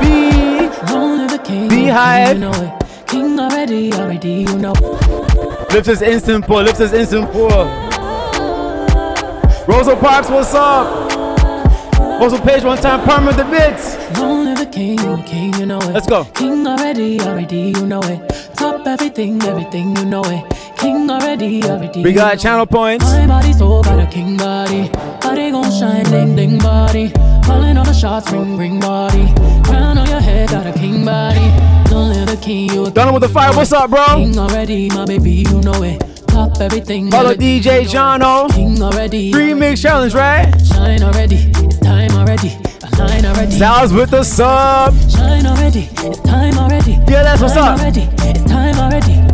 Be 0.00 0.94
Only 0.94 1.26
the 1.26 1.42
king. 1.42 1.68
Beehive. 1.68 2.34
You 2.34 2.40
know. 2.40 2.78
King 3.06 3.38
already, 3.38 3.92
already, 3.92 4.32
you 4.48 4.58
know. 4.58 4.72
Lift 5.70 5.86
his 5.86 6.02
instant 6.02 6.46
pull. 6.46 6.62
Lift 6.62 6.78
his 6.78 6.92
instant 6.92 7.30
pull. 7.30 7.48
Rosa 9.66 9.96
Parks, 9.96 10.28
what's 10.28 10.54
up? 10.54 11.10
Rosa 12.20 12.40
Page, 12.42 12.64
one 12.64 12.78
time, 12.78 13.00
Parm 13.00 13.26
with 13.26 13.36
the 13.36 13.44
bits. 13.44 13.96
Only 14.18 14.54
the 14.54 14.66
king, 14.66 14.96
the 14.96 15.22
king, 15.26 15.54
you 15.54 15.66
know 15.66 15.78
it. 15.78 15.92
Let's 15.92 16.06
go. 16.06 16.24
King 16.34 16.66
already, 16.66 17.20
already, 17.20 17.72
you 17.76 17.86
know 17.86 18.00
it. 18.02 18.20
Top 18.56 18.86
everything, 18.86 19.42
everything, 19.42 19.96
you 19.96 20.04
know 20.04 20.22
it. 20.24 20.63
King 20.84 21.08
already, 21.08 21.62
already. 21.64 22.02
We 22.02 22.12
got 22.12 22.38
channel 22.38 22.66
points. 22.66 23.06
My 23.06 23.26
body 23.26 23.54
so 23.54 23.80
got 23.80 23.98
a 23.98 24.06
king 24.06 24.36
body. 24.36 24.90
Body 25.22 25.50
gon' 25.50 25.70
shine, 25.72 26.04
ding 26.04 26.36
ding 26.36 26.58
body. 26.58 27.10
Calling 27.42 27.78
all 27.78 27.86
the 27.86 27.94
shots, 27.94 28.30
ring 28.30 28.58
ring 28.58 28.80
body. 28.80 29.32
Crown 29.64 29.96
on 29.96 30.06
your 30.06 30.20
head, 30.20 30.50
got 30.50 30.66
a 30.66 30.72
king 30.74 31.02
body. 31.02 31.40
Don't 31.88 32.10
live 32.10 32.26
the 32.28 32.36
king, 32.36 32.68
you 32.68 32.84
a 32.84 32.90
Done 32.90 33.14
with 33.14 33.22
the 33.22 33.30
fire. 33.30 33.56
What's 33.56 33.72
up, 33.72 33.88
bro? 33.88 34.04
king 34.16 34.38
already, 34.38 34.90
my 34.90 35.06
baby, 35.06 35.30
you 35.48 35.62
know 35.62 35.82
it. 35.82 36.00
Top 36.26 36.60
everything. 36.60 37.10
Follow. 37.10 37.32
DJ 37.32 37.86
Jono. 37.86 38.54
King 38.54 38.82
already. 38.82 39.32
Remix 39.32 39.80
challenge, 39.80 40.12
right? 40.12 40.52
Shine 40.66 41.02
already, 41.02 41.50
it's 41.64 41.78
time 41.78 42.10
already. 42.10 42.52
A 42.82 43.88
with 43.94 44.10
the 44.10 44.22
sub. 44.22 44.94
Shine 45.10 45.46
already, 45.46 45.88
it's 45.96 46.20
time 46.20 46.58
already. 46.58 46.92
Yeah, 47.08 47.22
that's 47.22 47.40
what's 47.40 47.56
up. 47.56 47.78
Already, 47.78 48.02
it's 48.18 48.44
time 48.44 48.76
already. 48.76 49.33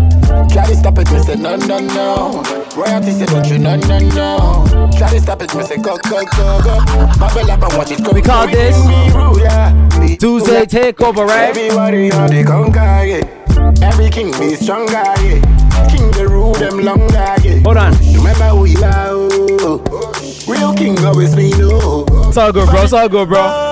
Try 0.53 0.67
to 0.67 0.77
stop 0.77 0.99
it, 0.99 1.11
me 1.13 1.19
say 1.21 1.37
no, 1.37 1.57
no, 1.57 1.79
no. 1.79 2.43
Royalty 2.77 3.13
say 3.13 3.27
don't 3.27 3.47
you, 3.49 3.59
no, 3.59 3.77
no, 3.77 3.99
no. 3.99 4.91
Try 4.97 5.11
to 5.11 5.21
stop 5.21 5.43
it, 5.43 5.55
me 5.55 5.63
say 5.63 5.77
go, 5.77 5.97
go, 6.09 6.25
go, 6.37 6.61
go. 6.63 6.77
Bubble 7.19 7.51
up 7.51 7.63
and 7.63 7.79
watch 7.79 7.91
it 7.91 8.05
go. 8.05 8.13
We 8.13 8.23
call 8.23 8.47
this 8.47 8.77
Me 8.87 9.11
rule, 9.13 9.39
yeah. 9.39 9.89
Tuesday 10.19 10.67
takeover, 10.67 11.27
right? 11.27 11.51
Everybody 11.57 12.11
on 12.13 12.31
the 12.31 12.45
conquer, 12.45 13.05
yeah. 13.05 13.83
Every 13.83 14.11
king 14.11 14.31
be 14.39 14.55
stronger, 14.55 14.93
yeah. 14.93 15.89
King 15.89 16.11
the 16.13 16.27
rule 16.29 16.55
them 16.55 16.81
longer, 16.81 17.35
yeah. 17.43 17.61
Hold 17.61 17.77
on. 17.77 17.93
Remember 18.15 18.49
who 18.49 18.65
you 18.67 18.83
are, 18.83 19.09
oh. 19.11 20.21
Real 20.49 20.75
king 20.75 20.99
always 21.05 21.35
be 21.37 21.53
oh. 21.57 22.05
no. 22.09 22.29
It's 22.29 22.37
all 22.37 22.53
good, 22.53 22.69
bro. 22.69 22.83
It's 22.83 22.93
all 22.93 23.09
good, 23.09 23.29
bro. 23.29 23.70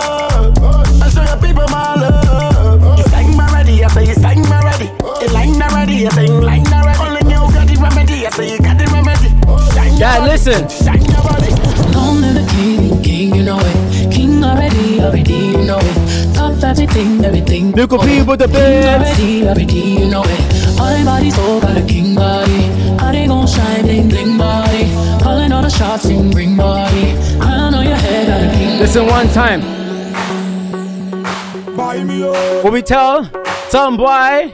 Dad, 9.98 10.22
listen. 10.22 10.68
Shine 10.68 11.04
your 11.04 11.22
body. 11.22 11.50
The 12.28 12.46
king, 12.50 13.02
king, 13.02 13.34
you 13.34 13.42
know 13.42 13.58
it. 13.58 14.12
King 14.12 14.44
already, 14.44 15.00
already, 15.00 15.32
you 15.32 15.64
know 15.64 15.78
it. 15.80 16.34
Top 16.34 16.62
everything, 16.62 17.24
everything. 17.24 17.72
Nickel 17.72 17.98
P 17.98 18.22
with 18.22 18.38
the 18.38 18.46
King 18.46 18.84
already, 18.84 19.48
already, 19.48 19.80
you 20.00 20.08
know 20.08 20.22
it. 20.24 20.78
My 20.78 21.02
body 21.04 21.30
so 21.30 21.60
got 21.60 21.76
a 21.76 21.84
king 21.84 22.14
body. 22.14 22.68
Body 22.96 23.26
gon' 23.26 23.46
shine, 23.46 23.82
bling 23.82 24.08
bling 24.08 24.38
body. 24.38 24.84
Calling 25.20 25.50
all 25.50 25.62
the 25.62 25.70
shots, 25.70 26.06
ring 26.06 26.30
ring 26.30 26.56
body. 26.56 27.16
I 27.40 27.70
know 27.70 27.80
your 27.80 27.96
head 27.96 28.28
got 28.28 28.54
a 28.54 28.56
king. 28.56 28.78
Listen 28.78 29.06
one 29.06 29.28
time. 29.30 29.62
What 32.62 32.72
we 32.72 32.82
tell? 32.82 33.28
'em, 33.74 33.96
boy. 33.96 34.52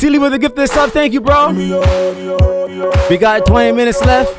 Silly 0.00 0.18
with 0.18 0.32
the 0.32 0.38
gift 0.38 0.58
of 0.58 0.66
sub. 0.66 0.90
Thank 0.92 1.12
you, 1.12 1.20
bro. 1.20 1.52
We 3.10 3.18
got 3.18 3.44
20 3.44 3.72
minutes 3.72 4.00
left. 4.00 4.34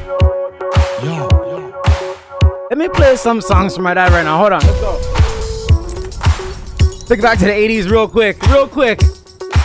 Let 2.71 2.79
me 2.79 2.89
play 2.89 3.15
some 3.15 3.41
songs 3.41 3.75
from 3.75 3.83
my 3.83 3.93
dad 3.93 4.11
right 4.11 4.23
now. 4.23 4.39
Hold 4.39 4.53
on. 4.53 4.61
Let's 4.61 4.81
go. 4.81 4.97
Take 7.05 7.19
it 7.19 7.21
back 7.21 7.37
to 7.37 7.45
the 7.45 7.51
80s 7.51 7.91
real 7.91 8.07
quick. 8.07 8.41
Real 8.47 8.67
quick. 8.67 9.03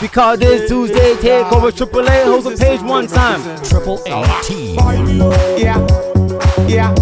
We 0.03 0.09
call 0.09 0.37
this 0.37 0.69
Tuesday 0.69 1.15
Takeover 1.15 1.75
Triple 1.75 2.07
A. 2.07 2.25
Hold 2.27 2.45
the 2.45 2.57
page 2.59 2.83
one 2.83 3.07
time. 3.07 3.41
Triple 3.65 3.99
A 4.07 4.23
T. 4.45 4.75
Yeah, 5.57 5.79
yeah. 6.69 6.93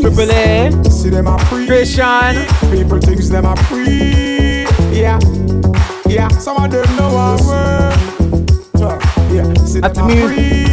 Triple 0.00 0.30
A. 0.30 0.72
See 0.88 1.10
them 1.10 1.26
a 1.26 1.38
free. 1.50 1.66
Christian. 1.66 2.46
People 2.70 2.98
thinks 2.98 3.28
them 3.28 3.44
a 3.44 3.54
free. 3.64 4.64
Yeah, 4.90 5.18
yeah. 6.08 6.28
Some 6.28 6.56
of 6.56 6.70
them 6.70 6.96
know 6.96 7.08
I 7.14 7.36
work. 7.46 8.08
Uh, 8.80 8.98
yeah, 9.32 9.52
see 9.64 9.80
After 9.82 10.04
me. 10.04 10.68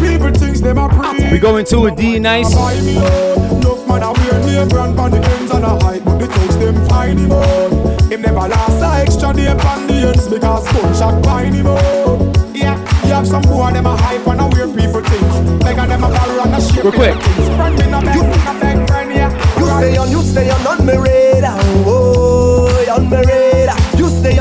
People 0.00 0.32
thinks 0.32 0.60
them 0.60 0.78
a 0.78 0.88
free. 0.92 1.32
We 1.32 1.38
going 1.38 1.64
to 1.66 1.86
a 1.86 1.94
D 1.94 2.18
nice. 2.18 2.54
Buy 2.54 2.80
me 2.80 2.98
out. 2.98 3.38
Enough 3.52 3.88
man 3.88 4.02
a 4.02 4.12
wear 4.12 4.44
name 4.44 4.68
brand 4.68 4.98
on 5.00 5.10
the 5.10 5.18
ends 5.18 5.50
and 5.50 5.64
a 5.64 5.78
hype, 5.84 6.04
but 6.04 6.18
the 6.18 6.26
touch 6.26 6.56
them 6.60 6.88
fine 6.88 7.18
him 7.18 7.32
out. 7.32 7.44
Oh. 7.44 8.08
Him 8.10 8.22
never 8.22 8.48
last 8.48 8.82
a 8.82 9.02
extra 9.02 9.32
day 9.32 9.48
on 9.48 9.86
the 9.86 9.94
ends 9.94 10.28
because 10.28 10.70
gunshot 10.72 11.24
fine 11.24 11.54
him 11.54 11.66
out. 11.66 12.36
Yeah, 12.54 12.76
you 13.06 13.12
have 13.14 13.26
some 13.26 13.42
boy 13.42 13.72
them 13.72 13.86
a 13.86 13.96
hype 13.96 14.26
and 14.26 14.40
a 14.40 14.46
wear 14.48 14.66
people 14.66 15.02
things. 15.02 15.62
Like 15.62 15.76
them 15.76 16.04
a 16.04 16.08
borrow 16.08 16.42
and 16.42 16.54
a 16.54 16.60
shake 16.60 16.84
Real 16.84 16.92
quick. 16.92 17.14
Friend 17.56 17.78
me 17.78 17.86
no 17.90 18.00
beg, 18.00 18.88
friend 18.88 19.10
yeah. 19.12 19.30
You 19.58 19.66
stay 19.66 19.96
on, 19.96 20.10
you 20.10 20.22
stay 20.22 20.50
on, 20.50 20.66
on 20.66 20.84
my 20.84 20.96
radar. 20.96 21.56
Oh, 21.86 22.68
oh 22.68 22.94
on 22.94 23.08
my 23.08 23.20
radar. 23.20 23.47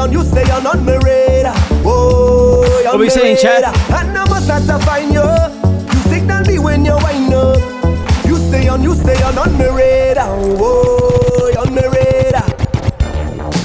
On, 0.07 0.13
you 0.13 0.21
on, 0.21 0.65
on 0.65 0.85
my 0.85 0.95
radar. 1.03 1.53
Oh, 1.83 2.63
on 2.85 2.91
What 2.93 2.99
we 2.99 3.09
saying, 3.09 3.37
Chad? 3.41 3.65
And 3.65 4.17
I 4.17 4.25
must 4.29 4.85
find 4.85 5.11
you. 5.11 5.19
You 5.93 5.99
signal 6.09 6.45
me 6.45 6.59
when 6.59 6.85
you 6.85 6.95
wind 7.03 7.33
up. 7.33 7.57
You 8.25 8.37
stay 8.37 8.69
on, 8.69 8.83
you 8.83 8.91
on, 8.91 9.37
on 9.37 9.57
my 9.57 9.67
radar. 9.67 10.29
Oh, 10.29 11.51
my 11.71 11.81
radar. 11.87 12.47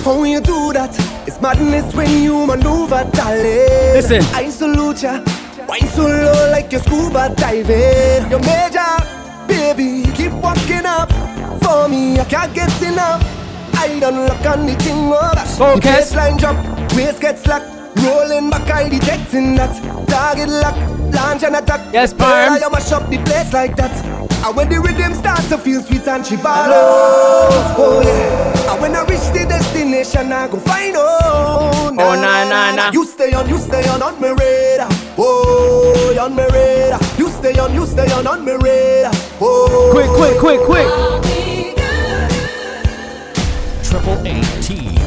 How 0.02 0.24
you 0.24 0.40
do 0.40 0.72
that? 0.72 0.90
It's 1.28 1.40
madness 1.40 1.94
when 1.94 2.24
you 2.24 2.44
maneuver, 2.44 3.08
darling. 3.12 3.94
Listen. 3.94 4.22
I 4.34 4.50
salute 4.50 5.04
ya. 5.04 5.22
Wine 5.68 5.86
so 5.94 6.02
low 6.02 6.50
like 6.50 6.72
you're 6.72 6.82
scuba 6.82 7.32
diving. 7.36 8.28
You're 8.28 8.40
major, 8.40 8.98
baby. 9.46 10.10
Keep 10.12 10.32
walking 10.42 10.86
up 10.86 11.08
for 11.62 11.88
me. 11.88 12.18
I 12.18 12.24
can't 12.24 12.52
get 12.52 12.82
enough. 12.82 13.41
I 13.82 13.98
don't 13.98 14.14
look 14.14 14.46
on 14.46 14.64
the 14.64 14.76
thing 14.76 15.10
the 15.10 15.80
Kes. 15.82 16.14
baseline 16.14 16.38
drop, 16.38 16.56
waist 16.94 17.20
gets 17.20 17.42
slack. 17.42 17.62
Rolling 17.96 18.48
back, 18.48 18.70
I 18.70 18.88
detecting 18.88 19.56
that. 19.56 19.74
Target 20.06 20.50
lock, 20.50 20.76
launch 21.12 21.42
and 21.42 21.56
attack. 21.56 21.92
Yes, 21.92 22.14
Parm. 22.14 22.62
I 22.62 22.68
mash 22.70 22.92
up 22.92 23.10
the 23.10 23.18
place 23.18 23.52
like 23.52 23.74
that. 23.74 23.90
And 24.46 24.56
when 24.56 24.68
the 24.68 24.78
rhythm 24.78 25.14
starts 25.14 25.48
to 25.48 25.58
feel 25.58 25.82
sweet 25.82 26.06
and 26.06 26.24
she 26.24 26.36
ball 26.36 26.70
out. 26.70 27.74
Oh 27.76 28.02
yeah. 28.04 28.72
And 28.72 28.80
when 28.80 28.94
I 28.94 29.02
reach 29.02 29.26
the 29.34 29.46
destination, 29.48 30.32
I 30.32 30.46
go 30.46 30.60
find 30.60 30.94
out. 30.94 31.74
Oh, 31.74 31.92
nah, 31.92 32.48
nah, 32.48 32.76
nah. 32.76 32.92
You 32.92 33.04
stay 33.04 33.32
on, 33.32 33.48
you 33.48 33.58
stay 33.58 33.88
on 33.88 34.00
on 34.00 34.20
my 34.20 34.30
radar. 34.30 34.86
Oh, 35.18 36.16
on 36.20 36.36
my 36.36 36.46
radar. 36.46 37.00
You 37.18 37.28
stay 37.30 37.58
on, 37.58 37.74
you 37.74 37.84
stay 37.86 38.12
on 38.12 38.28
on 38.28 38.44
my 38.44 38.52
radar. 38.52 39.10
Oh. 39.40 39.90
Quick, 39.90 40.10
quick, 40.10 40.38
quick, 40.38 40.60
quick. 40.66 41.41
Triple 43.92 44.26
A 44.26 44.40
team. 44.62 44.98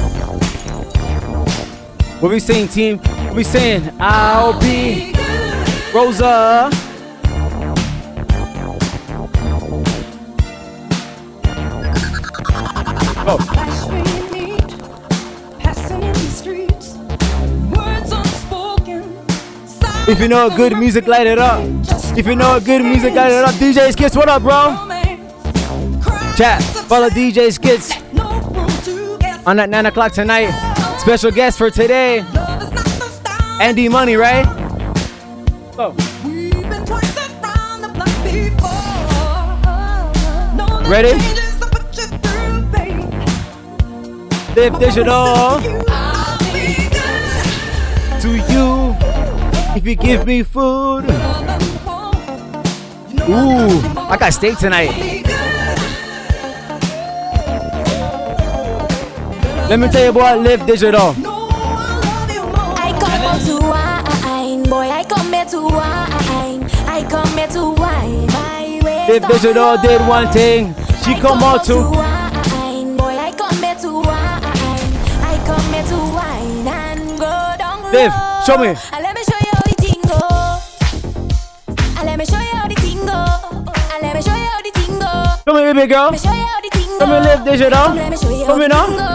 What 2.22 2.32
we 2.32 2.40
saying, 2.40 2.68
team? 2.68 3.00
What 3.00 3.36
we 3.36 3.44
saying? 3.44 3.92
I'll 4.00 4.60
be 4.60 5.12
Rosa. 5.92 6.70
Go. 13.26 13.40
If 20.08 20.20
you 20.20 20.28
know 20.28 20.46
a 20.46 20.56
good 20.56 20.78
music, 20.78 21.08
light 21.08 21.26
it 21.26 21.40
up. 21.40 21.64
If 22.16 22.28
you 22.28 22.36
know 22.36 22.58
a 22.58 22.62
good 22.62 22.84
music, 22.84 23.16
light 23.16 23.32
it 23.32 23.44
up. 23.44 23.56
DJ 23.56 23.92
Skits, 23.94 24.16
what 24.16 24.30
up, 24.30 24.44
bro? 24.44 24.78
Chat, 26.36 26.62
follow 26.62 27.10
DJ 27.10 27.52
Skits 27.52 28.05
on 29.46 29.60
at 29.60 29.70
9 29.70 29.86
o'clock 29.86 30.12
tonight. 30.12 30.52
Special 31.00 31.32
guest 31.32 31.58
for 31.58 31.70
today, 31.70 32.26
Andy 33.62 33.88
Money, 33.90 34.16
right? 34.16 34.46
Oh. 35.78 35.94
Ready? 40.90 41.14
Live 44.56 44.80
digital 44.80 45.60
to 48.22 48.36
you 48.52 48.96
if 49.76 49.86
you 49.86 49.96
give 49.96 50.26
me 50.26 50.44
food. 50.44 51.04
Ooh, 53.28 53.82
I 54.08 54.16
got 54.18 54.34
steak 54.34 54.58
tonight. 54.58 55.15
Let 59.68 59.80
me 59.80 59.88
tell 59.90 60.04
you 60.04 60.10
about 60.12 60.40
Live 60.42 60.66
Digital. 60.68 61.16
I 62.78 62.94
come 63.02 63.22
here 63.26 63.40
to 63.48 63.56
wine, 63.66 64.64
boy. 64.70 64.88
I 64.92 65.04
come 65.04 65.34
here 65.34 65.46
to 65.46 65.62
wine. 65.62 66.70
I 66.88 67.04
come 67.10 67.28
here 67.36 67.48
to 67.48 67.72
wine 67.72 68.28
my 68.28 68.80
way. 68.84 69.08
Live 69.10 69.28
Digital 69.28 69.78
did 69.82 70.02
one 70.08 70.32
thing. 70.32 70.76
She 71.04 71.16
come 71.16 71.42
out 71.42 71.64
to 71.66 71.76
wine, 71.82 72.96
boy. 72.96 73.18
I 73.18 73.32
come 73.36 73.58
here 73.64 73.76
to 73.82 73.92
wine. 74.06 74.94
I 75.26 75.42
come 75.50 75.74
here 75.74 75.84
to 75.84 75.98
wine 76.14 76.68
and 76.68 77.18
go 77.20 77.56
down 77.58 77.82
Live. 77.92 78.14
Show 78.46 78.58
me. 78.60 78.76
Let 79.02 79.16
me 79.18 79.24
show 79.26 79.40
you 79.42 79.52
how 79.52 79.66
the 79.66 79.76
thing 79.82 80.02
go. 80.06 80.20
Let 82.06 82.20
me 82.20 82.26
show 82.26 82.38
you 82.40 82.54
how 82.54 82.68
the 82.68 82.76
thing 82.76 83.04
go. 83.04 83.26
And 83.94 84.02
let 84.04 84.16
me 84.16 84.22
show 84.22 84.36
you 84.36 84.46
how 84.46 84.62
the 84.62 84.72
thing 84.78 85.00
go. 85.00 85.26
Come 85.44 85.58
here, 85.58 85.74
baby 85.74 85.88
girl. 85.88 86.12
Let 86.12 86.14
me 86.14 86.18
show 86.20 86.34
you 86.34 86.46
how 86.46 86.62
the 86.62 86.70
thing 86.70 86.88
go. 86.88 87.00
Come 87.00 87.10
here, 87.10 87.22
Live 87.22 87.44
Digital. 87.44 87.72
Come 87.72 87.96
let 87.96 88.12
me 88.12 88.18
show 88.18 88.30
you 88.30 88.46
Come 88.46 88.60
here 88.60 88.70
now. 88.70 89.15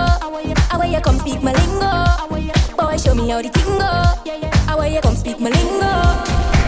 Boy, 3.31 3.43
show 3.43 3.43
the 3.43 3.49
thing 3.51 3.79
go. 3.79 4.51
How 4.67 4.83
you 4.83 5.01
come 5.01 5.15
speak 5.15 5.39
my 5.39 5.51
lingo? 5.51 5.87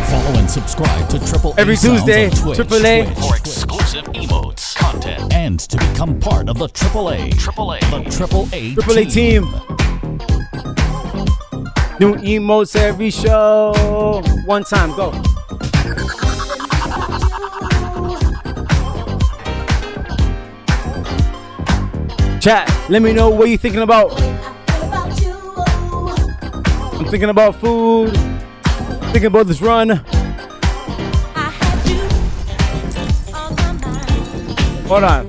Follow 0.07 0.39
and 0.39 0.49
subscribe 0.49 1.09
to 1.09 1.19
Triple 1.27 1.55
Every 1.59 1.75
A 1.75 1.77
Sounds 1.77 2.05
Tuesday, 2.05 2.27
on 2.27 2.31
Twitch, 2.37 2.57
Triple 2.57 2.87
A. 2.87 3.05
Twitch, 3.05 3.19
for 3.19 3.37
exclusive 3.37 4.05
emotes, 4.13 4.77
content, 4.77 5.33
and 5.33 5.59
to 5.59 5.77
become 5.77 6.21
part 6.21 6.49
of 6.49 6.59
the 6.59 6.69
Triple 6.69 7.11
A, 7.11 7.31
Triple 7.31 7.73
A, 7.73 7.81
the 7.81 8.05
Triple 8.11 8.49
A 8.53 8.75
Triple 8.75 8.99
A 8.99 9.05
team. 9.05 9.43
New 11.99 12.15
emotes 12.23 12.77
every 12.77 13.11
show. 13.11 14.23
One 14.47 14.63
time, 14.63 14.91
go. 14.95 15.11
Chat, 22.41 22.71
let 22.89 23.03
me 23.03 23.13
know 23.13 23.31
what 23.31 23.49
you're 23.49 23.59
thinking 23.59 23.83
about. 23.83 24.32
Thinking 27.13 27.29
about 27.29 27.57
food. 27.57 28.17
Thinking 29.13 29.27
about 29.27 29.47
this 29.47 29.61
run. 29.61 29.91
Hold 34.89 35.05
on. 35.05 35.29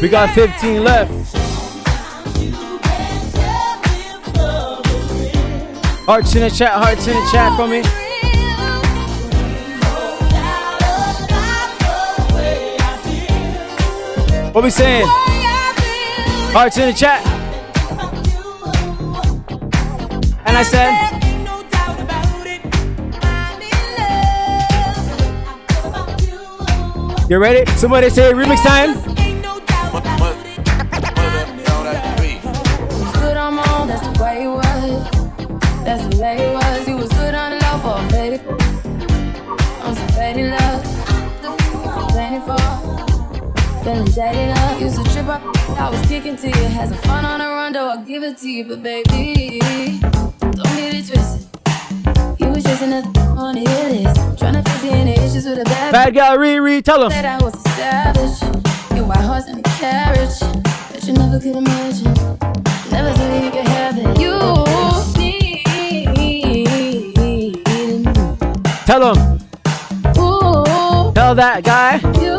We 0.00 0.08
got 0.08 0.30
15 0.34 0.82
left. 0.82 1.10
Hearts 6.06 6.34
in 6.34 6.40
the 6.40 6.48
chat, 6.48 6.72
hearts 6.72 7.06
in 7.06 7.12
the 7.12 7.28
chat 7.30 7.54
for 7.54 7.66
me. 7.66 8.07
What 14.58 14.64
we 14.64 14.70
saying? 14.70 15.06
Hearts 15.06 16.78
in 16.78 16.88
the 16.88 16.92
chat. 16.92 17.24
And 20.46 20.56
I 20.56 20.64
said, 20.64 20.90
You 27.30 27.38
ready? 27.38 27.70
Somebody 27.76 28.10
say 28.10 28.32
remix 28.32 28.64
time. 28.64 29.07
I 45.78 45.90
was 45.90 46.00
kicking 46.08 46.36
to 46.36 46.46
you. 46.48 46.64
Had 46.76 46.88
some 46.88 46.98
fun 46.98 47.24
on 47.24 47.38
the 47.40 47.46
run, 47.46 47.72
though 47.72 47.88
I 47.90 48.02
give 48.02 48.22
it 48.22 48.38
to 48.38 48.48
you. 48.50 48.64
But 48.64 48.82
baby, 48.82 49.58
don't 50.00 50.74
get 50.76 50.94
it 50.94 51.06
twisted. 51.06 51.46
You 52.40 52.48
was 52.48 52.64
chasing 52.64 52.90
the 52.90 53.02
on 53.38 53.54
the 53.54 53.60
hit 53.60 54.04
list. 54.04 54.38
Trying 54.38 54.54
to 54.54 54.62
fix 54.62 54.84
any 54.84 55.12
issues 55.12 55.44
with 55.46 55.58
a 55.60 55.64
bad 55.64 55.92
Bad 55.92 56.14
guy 56.14 56.36
Riri, 56.36 56.82
tell 56.82 57.02
him. 57.04 57.10
Said 57.10 57.24
I 57.24 57.38
was 57.42 57.54
a 57.54 57.68
savage. 57.70 58.40
Your 58.96 59.06
white 59.06 59.18
horse 59.18 59.46
in 59.48 59.58
a 59.58 59.62
carriage. 59.62 60.38
That 60.92 61.04
you 61.04 61.12
never 61.14 61.38
could 61.38 61.56
imagine. 61.56 62.12
Never 62.90 63.12
thought 63.12 63.44
you 63.44 63.50
could 63.50 63.68
have 63.68 63.96
it. 63.98 64.18
You 64.20 64.38
need 65.18 65.64
Tell 68.86 69.14
him. 69.14 69.38
Ooh, 70.18 71.12
Tell 71.14 71.34
that 71.34 71.62
guy. 71.62 71.98
you 72.20 72.38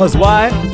Cause 0.00 0.16
why? 0.16 0.69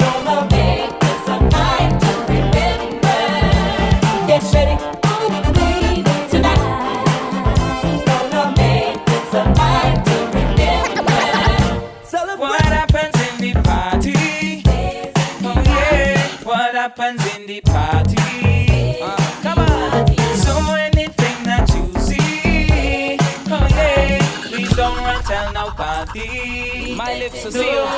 Tell 25.26 25.52
nobody. 25.52 26.94
My 26.94 27.14
lips 27.18 27.44
are 27.46 27.50
sealed. 27.50 27.88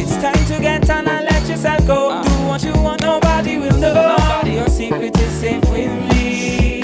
It's 0.00 0.16
time 0.16 0.44
to 0.46 0.60
get 0.60 0.88
on 0.90 1.08
and 1.08 1.24
let 1.24 1.48
yourself 1.48 1.86
go. 1.86 2.10
Ah. 2.12 2.22
Do 2.22 2.30
what 2.48 2.62
you 2.62 2.72
want, 2.82 3.00
nobody 3.00 3.56
will 3.56 3.78
know. 3.78 4.16
Your 4.44 4.68
secret 4.68 5.18
is 5.18 5.32
safe 5.40 5.64
with 5.70 5.92
me. 6.10 6.82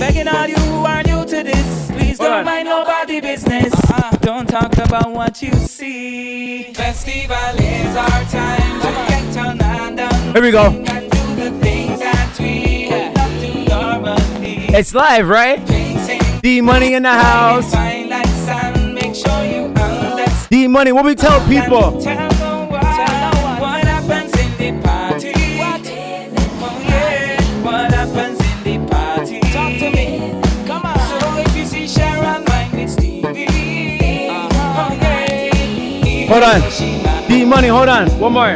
Begging 0.00 0.28
all 0.28 0.46
you 0.48 0.56
who 0.56 0.84
are 0.84 1.02
new 1.04 1.24
to 1.24 1.42
this, 1.42 1.90
please 1.92 2.18
don't 2.18 2.44
mind 2.44 2.68
nobody 2.68 3.20
business. 3.20 3.72
Ah. 3.88 4.10
Don't 4.20 4.48
talk 4.48 4.76
about 4.78 5.12
what 5.12 5.40
you 5.40 5.52
see. 5.52 6.74
Festival 6.74 7.54
is 7.56 7.96
our 7.96 8.24
time 8.24 8.80
to 8.80 8.90
get 9.10 9.36
on 9.38 9.60
and 9.62 10.00
on. 10.00 10.32
Here 10.34 10.42
we 10.42 10.50
go. 10.50 10.66
And 10.66 11.10
do 11.10 11.34
the 11.36 11.50
things 11.60 12.00
that 12.00 12.36
we 12.40 12.90
love 12.90 13.34
to 13.42 13.68
normally. 13.68 14.66
It's 14.74 14.92
live, 14.92 15.28
right? 15.28 15.85
D 16.46 16.60
Money 16.60 16.94
in 16.94 17.02
the 17.02 17.10
house. 17.10 17.74
Fine 17.74 18.08
like 18.08 18.24
sand, 18.28 18.94
make 18.94 19.16
sure 19.16 19.44
you 19.44 19.64
understand. 19.64 20.48
D 20.48 20.68
Money, 20.68 20.92
what 20.92 21.04
we 21.04 21.16
tell 21.16 21.40
people? 21.48 22.00
Tell 22.00 22.30
no 22.38 22.66
what 22.70 23.82
happens 23.84 24.32
in 24.38 24.56
the. 24.56 24.70
What? 25.58 25.82
Oh 26.62 26.80
yeah, 26.86 27.42
what 27.64 27.90
happens 27.92 28.38
in 28.38 28.62
the 28.62 28.78
party? 28.86 29.40
Talk 29.40 29.72
to 29.80 29.90
me. 29.90 30.40
Come 30.68 30.86
on. 30.86 30.96
So 31.20 31.36
if 31.36 31.56
you 31.56 31.64
see 31.64 31.88
Sharon, 31.88 32.44
mind 32.44 32.72
with 32.74 32.90
Stevie. 32.92 33.48
Oh. 34.30 34.46
Hold 36.28 36.44
on. 36.44 36.60
D 37.28 37.44
Money, 37.44 37.66
hold 37.66 37.88
on. 37.88 38.08
One 38.20 38.32
more. 38.34 38.54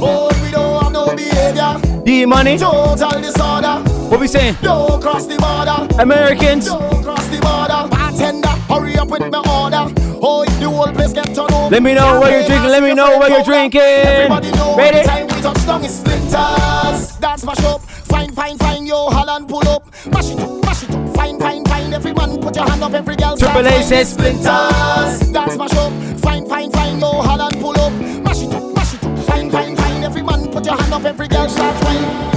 Boy, 0.00 0.30
we 0.42 0.50
don't 0.50 0.82
have 0.82 0.92
no 0.94 1.14
behavior. 1.14 1.78
D 2.06 2.24
Money. 2.24 2.56
Total 2.56 3.20
disorder. 3.20 3.85
What 4.10 4.20
we 4.20 4.28
saying? 4.28 4.56
Don't 4.62 5.02
cross 5.02 5.26
the 5.26 5.36
border. 5.36 6.00
Americans. 6.00 6.66
Don't 6.66 7.02
cross 7.02 7.26
the 7.26 7.40
border. 7.40 7.88
Bartender, 7.90 8.48
hurry 8.70 8.96
up 8.96 9.08
with 9.08 9.22
my 9.32 9.38
order. 9.38 9.92
Oh, 10.22 10.44
if 10.46 10.60
the 10.60 10.70
whole 10.70 10.86
place 10.92 11.12
get 11.12 11.26
turned 11.34 11.52
over. 11.52 11.70
Let 11.70 11.82
me 11.82 11.94
know 11.94 12.20
what 12.20 12.30
you're 12.30 12.46
drinking. 12.46 12.70
Let 12.70 12.82
me 12.84 12.94
know 12.94 13.18
what 13.18 13.30
you're 13.30 13.42
drinking. 13.42 13.80
Everybody 13.80 14.52
know 14.52 14.76
Ready? 14.76 15.02
time 15.06 15.26
we 15.26 15.42
touch 15.42 15.66
down 15.66 15.84
is 15.84 15.98
splinters. 15.98 17.16
Dance 17.18 17.44
mash 17.44 17.64
up. 17.64 17.82
Fine, 17.82 18.32
fine, 18.32 18.56
fine. 18.58 18.86
Yo, 18.86 19.10
Holland 19.10 19.48
pull 19.48 19.66
up. 19.68 19.84
Mash 20.06 20.30
it 20.30 20.38
up, 20.38 20.64
mash 20.64 20.82
it 20.84 20.90
up. 20.90 21.16
Fine, 21.16 21.40
fine, 21.40 21.64
fine. 21.64 21.92
Every 21.92 22.12
man 22.14 22.38
put 22.40 22.54
your 22.54 22.64
hand 22.68 22.82
up. 22.82 22.92
Every 22.94 23.16
girl 23.16 23.36
Triple 23.36 23.66
A 23.66 23.82
says 23.82 24.12
splinters. 24.12 25.32
Dance 25.32 25.56
mash 25.58 25.74
up. 25.74 25.92
Fine, 26.20 26.46
fine, 26.48 26.70
fine. 26.70 27.00
Yo, 27.00 27.10
Holland 27.10 27.56
pull 27.60 27.78
up. 27.80 27.92
Mash 28.22 28.42
it 28.42 28.54
up, 28.54 28.74
mash 28.74 28.94
it 28.94 29.02
up. 29.04 29.18
Fine, 29.26 29.50
fine, 29.50 29.74
fine. 29.76 30.04
Every 30.04 30.22
man 30.22 30.46
put 30.52 30.64
your 30.64 30.76
hand 30.76 30.92
up. 30.92 31.04
Every 31.04 31.26
girl 31.26 31.48
start 31.48 31.74
whining. 31.84 32.35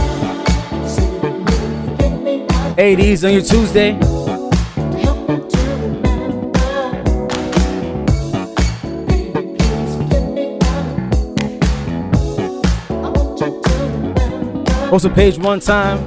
80s 2.80 3.26
on 3.26 3.34
your 3.34 3.42
Tuesday. 3.42 3.92
Also, 14.90 15.10
page 15.10 15.38
one 15.38 15.60
time. 15.60 15.98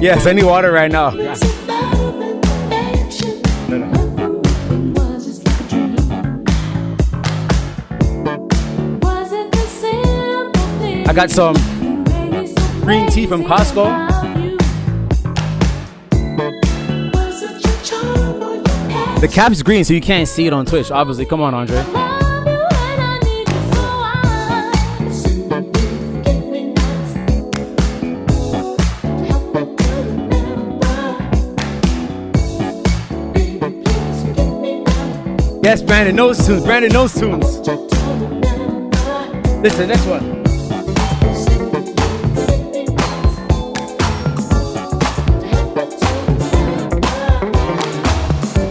Yes, 0.00 0.28
I 0.28 0.32
need 0.32 0.44
water 0.44 0.70
right 0.70 0.92
now. 0.92 1.10
I 11.08 11.14
got 11.14 11.30
some 11.30 11.54
green 12.82 13.10
tea 13.10 13.26
from 13.26 13.42
Costco. 13.42 14.08
The 19.22 19.28
cap's 19.32 19.62
green, 19.62 19.84
so 19.84 19.94
you 19.94 20.02
can't 20.02 20.28
see 20.28 20.46
it 20.46 20.52
on 20.52 20.66
Twitch. 20.66 20.90
Obviously, 20.90 21.24
come 21.24 21.40
on, 21.40 21.54
Andre. 21.54 21.78
Yes, 35.62 35.80
Brandon 35.80 36.14
knows 36.14 36.46
tunes. 36.46 36.64
Brandon 36.64 36.92
knows 36.92 37.14
tunes. 37.14 37.66
Listen, 39.62 39.88
next 39.88 40.04
one. 40.04 40.47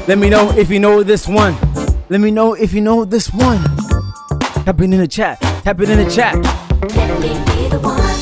Let 0.08 0.18
me 0.20 0.30
know 0.30 0.52
if 0.52 0.70
you 0.72 0.80
know 0.80 1.04
this 1.04 1.28
one. 1.28 1.58
Let 2.08 2.22
me 2.22 2.32
know 2.32 2.54
if 2.54 2.72
you 2.72 2.80
know 2.80 3.04
this 3.04 3.30
one. 3.34 3.62
Tap 4.64 4.80
it 4.80 4.86
in 4.86 4.92
the 4.92 5.06
chat. 5.06 5.38
Tap 5.42 5.82
it 5.82 5.90
in 5.90 5.98
the 6.02 6.10
chat. 6.10 6.34
Let 6.96 7.20
me 7.20 7.28
be 7.28 7.68
the 7.68 7.80
one 7.84 8.18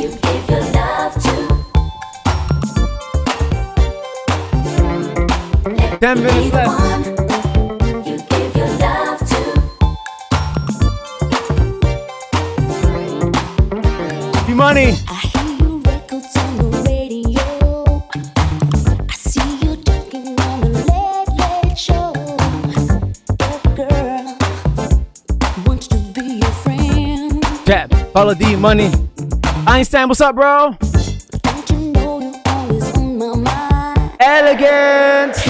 you 0.00 0.08
give 0.16 0.48
your 0.48 0.64
love 0.72 1.12
to. 1.22 1.34
Ten 6.00 6.22
minutes 6.22 6.50
left. 6.54 6.80
You 8.06 8.16
give 8.30 8.56
your 8.56 8.68
love 8.78 9.18
to. 9.28 9.40
Be 14.46 14.54
money. 14.54 14.94
Tap. 28.20 28.26
Follow 28.26 28.34
D 28.34 28.54
Money. 28.56 28.90
Einstein, 29.66 30.06
what's 30.08 30.20
up, 30.20 30.34
bro? 30.34 30.76
My 33.16 33.34
mind. 33.34 34.12
Elegant. 34.20 35.49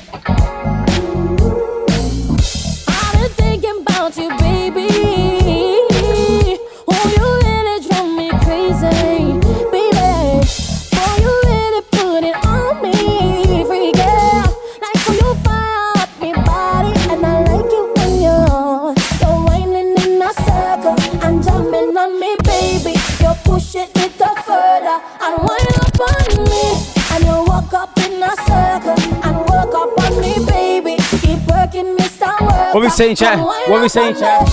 What 32.71 32.81
we 32.83 32.89
saying, 32.89 33.17
chat? 33.17 33.37
What 33.37 33.81
we 33.81 33.89
saying, 33.89 34.15
chat? 34.15 34.47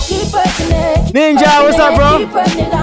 Ninja, 1.15 1.63
what's 1.63 1.79
up, 1.79 1.95
bro? 1.95 2.17
Keep 2.17 2.33
working 2.33 2.67
me. 2.67 2.75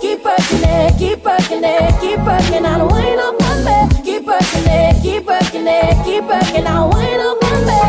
Keep 0.00 0.24
working 0.24 0.64
it. 0.64 0.98
Keep 0.98 1.24
working 1.24 1.62
it. 1.62 2.00
Keep 2.00 2.18
working 2.26 2.64
and 2.66 2.90
wind 2.90 3.20
up 3.20 3.40
on 3.40 3.64
me. 3.64 3.88
Keep 4.02 4.26
working 4.26 4.66
it. 4.66 5.00
Keep 5.00 5.26
working 5.26 5.64
it. 5.68 6.04
Keep 6.04 6.24
working 6.24 6.66
and 6.66 6.92
wind 6.92 7.22
up 7.22 7.44
on 7.44 7.64
me. 7.66 7.80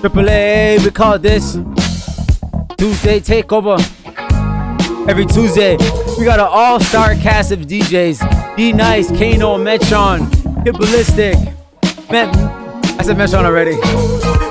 Triple 0.00 0.28
A, 0.28 0.76
we 0.84 0.90
call 0.90 1.18
this 1.18 1.54
Tuesday 2.76 3.20
Takeover. 3.20 3.78
Every 5.08 5.24
Tuesday, 5.24 5.78
we 6.18 6.24
got 6.26 6.38
an 6.38 6.48
all-star 6.50 7.14
cast 7.14 7.50
of 7.50 7.60
DJs. 7.60 8.20
D 8.56 8.72
Nice, 8.74 9.08
Kano, 9.08 9.56
Metron, 9.56 10.28
Hit 10.66 10.74
Ballistic. 10.74 11.34
Met, 12.10 12.28
I 13.00 13.02
said 13.02 13.16
Metron 13.16 13.44
already. 13.44 13.78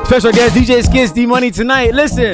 Special 0.05 0.31
guest 0.31 0.55
DJ 0.55 0.83
Skins, 0.83 1.11
D 1.11 1.25
Money 1.25 1.49
tonight. 1.49 1.93
Listen. 1.93 2.33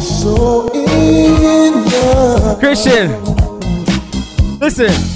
So 0.00 0.70
in 0.74 1.84
love. 1.86 2.60
Christian, 2.60 3.10
listen. 4.60 5.07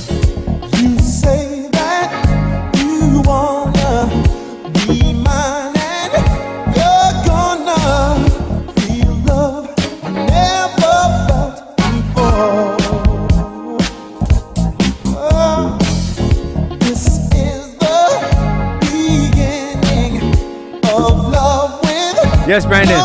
Yes, 22.53 22.67
Brandon. 22.67 23.01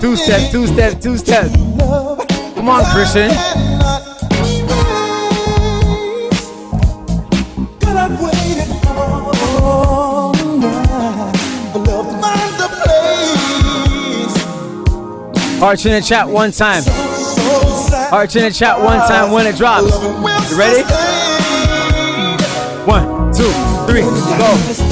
Two 0.00 0.16
step, 0.16 0.50
two 0.50 0.66
step, 0.66 0.98
two 1.02 1.18
step. 1.18 1.52
Come 1.52 2.70
on, 2.70 2.82
Christian. 2.94 3.28
God, 7.78 7.94
I've 7.94 8.18
waited 8.18 8.70
all 8.86 10.32
night 10.32 11.36
for 11.74 11.78
love 11.80 12.06
to 12.06 12.16
find 12.22 12.54
the 12.56 12.68
place. 12.80 14.34
Arch 15.62 15.84
in 15.84 15.92
the 15.92 16.00
chat 16.00 16.26
one 16.26 16.50
time. 16.50 16.82
Arch 18.10 18.34
in 18.34 18.44
the 18.44 18.50
chat 18.50 18.80
one 18.80 19.00
time 19.00 19.30
when 19.30 19.46
it 19.46 19.56
drops. 19.56 19.92
You 20.50 20.58
ready? 20.58 20.84
One, 22.86 23.30
two, 23.34 23.52
three, 23.86 24.00
go. 24.00 24.85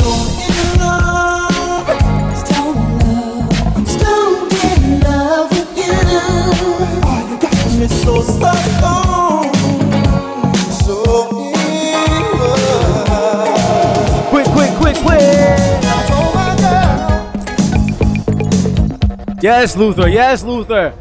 Yes, 19.45 19.77
Luther. 19.77 20.09
Yes, 20.09 20.43
Luther. 20.43 20.95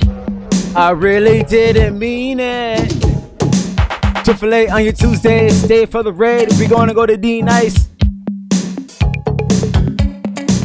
I 0.76 0.90
really 0.90 1.44
didn't 1.44 1.98
mean 1.98 2.42
it. 2.42 2.92
Triple 4.26 4.54
A 4.54 4.68
on 4.68 4.84
your 4.84 4.92
Tuesday. 4.92 5.48
Stay 5.48 5.86
for 5.86 6.04
the 6.04 6.12
raid. 6.12 6.50
We 6.60 6.68
gonna 6.68 6.94
go 6.94 7.06
to 7.06 7.16
D 7.16 7.42
Nice. 7.42 7.88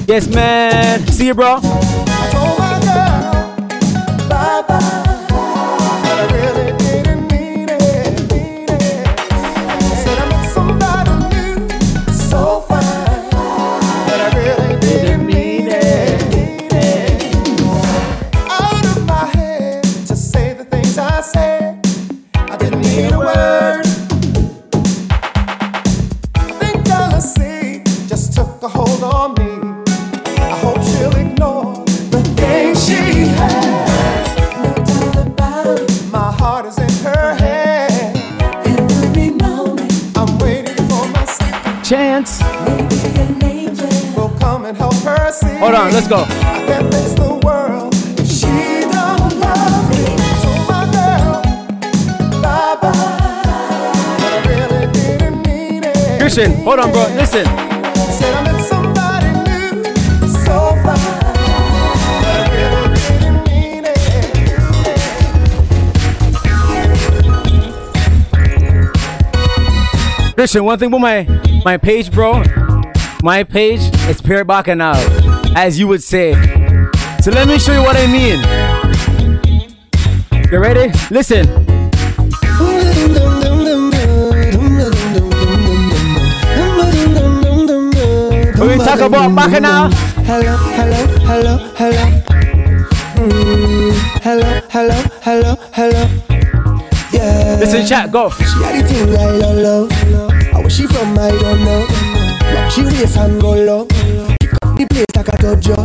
Yes, 0.09 0.27
man. 0.27 1.07
See 1.07 1.29
you, 1.29 1.35
bro. 1.35 1.61
Fine. 60.85 60.95
But 62.23 62.33
I 62.33 62.49
really 62.55 62.97
didn't 63.03 63.47
mean 63.49 63.85
it. 63.85 64.21
Christian, 70.37 70.65
one 70.65 70.79
thing 70.79 70.93
with 70.93 71.01
my 71.01 71.27
my 71.65 71.77
page, 71.77 72.13
bro. 72.13 72.45
My 73.21 73.43
page 73.43 73.81
is 74.09 74.23
pure 74.23 74.45
bacchanal, 74.45 74.95
as 75.59 75.77
you 75.77 75.89
would 75.89 76.03
say. 76.03 76.35
So 77.21 77.33
let 77.33 77.49
me 77.49 77.59
show 77.59 77.73
you 77.73 77.83
what 77.83 77.97
I 77.99 78.07
mean. 78.07 78.39
You 80.53 80.59
ready? 80.61 80.93
Listen. 81.11 81.47
We 88.59 88.77
talk 88.85 89.01
about 89.01 89.35
bacchanal, 89.35 89.91
Hello, 90.29 90.57
hello, 90.79 91.01
hello, 91.27 91.55
hello. 91.75 92.05
Mm, 93.19 93.93
hello, 94.23 94.61
hello, 94.71 94.99
hello, 95.23 95.55
hello. 95.73 96.05
Yeah. 97.13 97.57
listen, 97.59 97.85
chat, 97.85 98.13
go. 98.13 98.31
She 98.31 98.45
had 98.63 98.85
the 98.85 98.89
thing 98.89 99.17
I 99.17 99.53
love. 99.67 99.91
How 100.53 100.61
where 100.61 100.71
she 100.71 100.87
from, 100.87 101.19
I 101.19 101.31
don't 101.31 101.65
know. 101.65 101.87
Rock 102.55 102.71
she 102.71 102.83
waist 102.83 103.17
and 103.17 103.41
go 103.41 103.55
low. 103.55 103.88
Pick 104.99 105.17
up 105.17 105.27
the 105.27 105.31
place 105.31 105.31
like 105.31 105.31
a 105.31 105.37
dojo. 105.39 105.79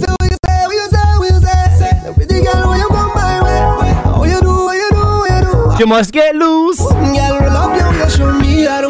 So 0.00 0.08
what 0.08 0.30
you 0.30 0.36
say, 0.40 0.58
what 0.64 0.72
you 0.72 0.88
say, 0.88 1.04
what 1.20 1.28
you 1.28 1.40
say? 1.76 2.00
The 2.02 2.12
pretty 2.16 2.40
girl, 2.42 2.68
when 2.70 2.80
you 2.80 2.88
come 2.88 3.12
my 3.14 3.42
way. 3.44 3.92
How 3.92 4.24
you 4.24 4.40
do, 4.40 4.48
what 4.48 4.74
you 4.74 4.88
do, 4.90 5.04
what 5.20 5.28
you 5.28 5.76
do? 5.76 5.80
You 5.80 5.86
must 5.86 6.10
get 6.10 6.34
loose. 6.34 6.78
Girl, 6.78 6.94
roll 6.96 7.56
up 7.60 7.76
your 7.76 7.90
waist, 8.00 8.16
show 8.16 8.32
me 8.32 8.64
how 8.64 8.80
to. 8.80 8.88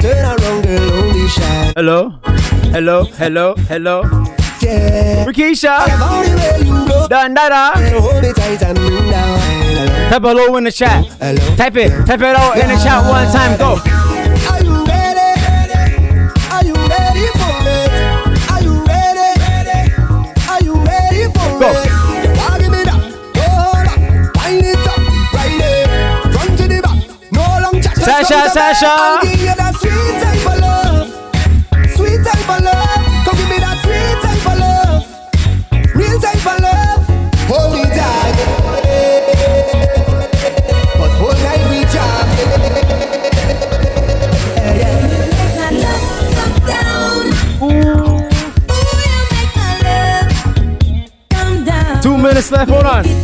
Turn 0.00 0.24
around, 0.24 0.64
girl, 0.64 0.88
don't 0.88 1.12
be 1.12 1.28
shy. 1.28 1.72
Hello, 1.76 2.08
hello, 2.72 3.04
hello, 3.04 3.54
hello. 3.68 4.02
Yeah. 4.62 5.26
Rikisha. 5.26 5.86
Every 5.86 6.34
way 6.34 6.58
you 6.64 6.88
go. 6.88 7.06
Dandada. 7.06 7.74
Better 7.74 8.00
hold 8.00 8.24
it 8.24 8.34
tight 8.34 8.62
and 8.62 8.78
bring 8.78 9.10
down. 9.10 9.38
Hello. 9.76 10.08
Type 10.08 10.22
hello 10.22 10.56
in 10.56 10.64
the 10.64 10.72
chat. 10.72 11.04
Hello. 11.20 11.56
Type 11.56 11.76
it. 11.76 12.06
Type 12.06 12.20
it 12.20 12.34
out 12.34 12.56
in 12.56 12.68
the 12.68 12.76
chat 12.82 13.04
one 13.04 13.30
time. 13.30 13.58
Go. 13.58 13.97
Sasha, 28.28 28.50
Sasha. 28.50 28.86
I'll 28.90 29.22
give 29.22 29.40
you 29.40 29.54
that 29.56 29.74
sweet 29.80 30.20
type 30.20 30.44
of 30.52 30.60
love. 30.60 31.08
Sweet 31.96 32.20
type 32.22 32.44
of 32.44 32.60
love. 32.62 33.00
Come 33.24 33.36
give 33.40 33.48
me 33.48 33.56
that 33.56 33.80
sweet 33.80 34.20
type 34.20 34.44
of 34.52 34.58
love. 34.60 35.08
Real 35.96 36.20
type 36.20 36.44
of 36.44 36.60
love. 36.60 37.08
Hold 37.48 37.72
me 37.72 37.88
tight. 37.88 38.36
But 40.98 41.10
whole 41.16 41.40
night 41.40 41.64
we 41.72 41.80
jam. 41.88 42.28
My 45.56 45.72
love 45.72 46.28
come 46.36 46.56
down. 46.68 47.32
Come 51.30 51.64
down. 51.64 52.02
Two 52.02 52.18
minutes 52.18 52.52
left. 52.52 52.70
Hold 52.70 52.84
on. 52.84 53.17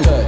Listen. 0.00 0.24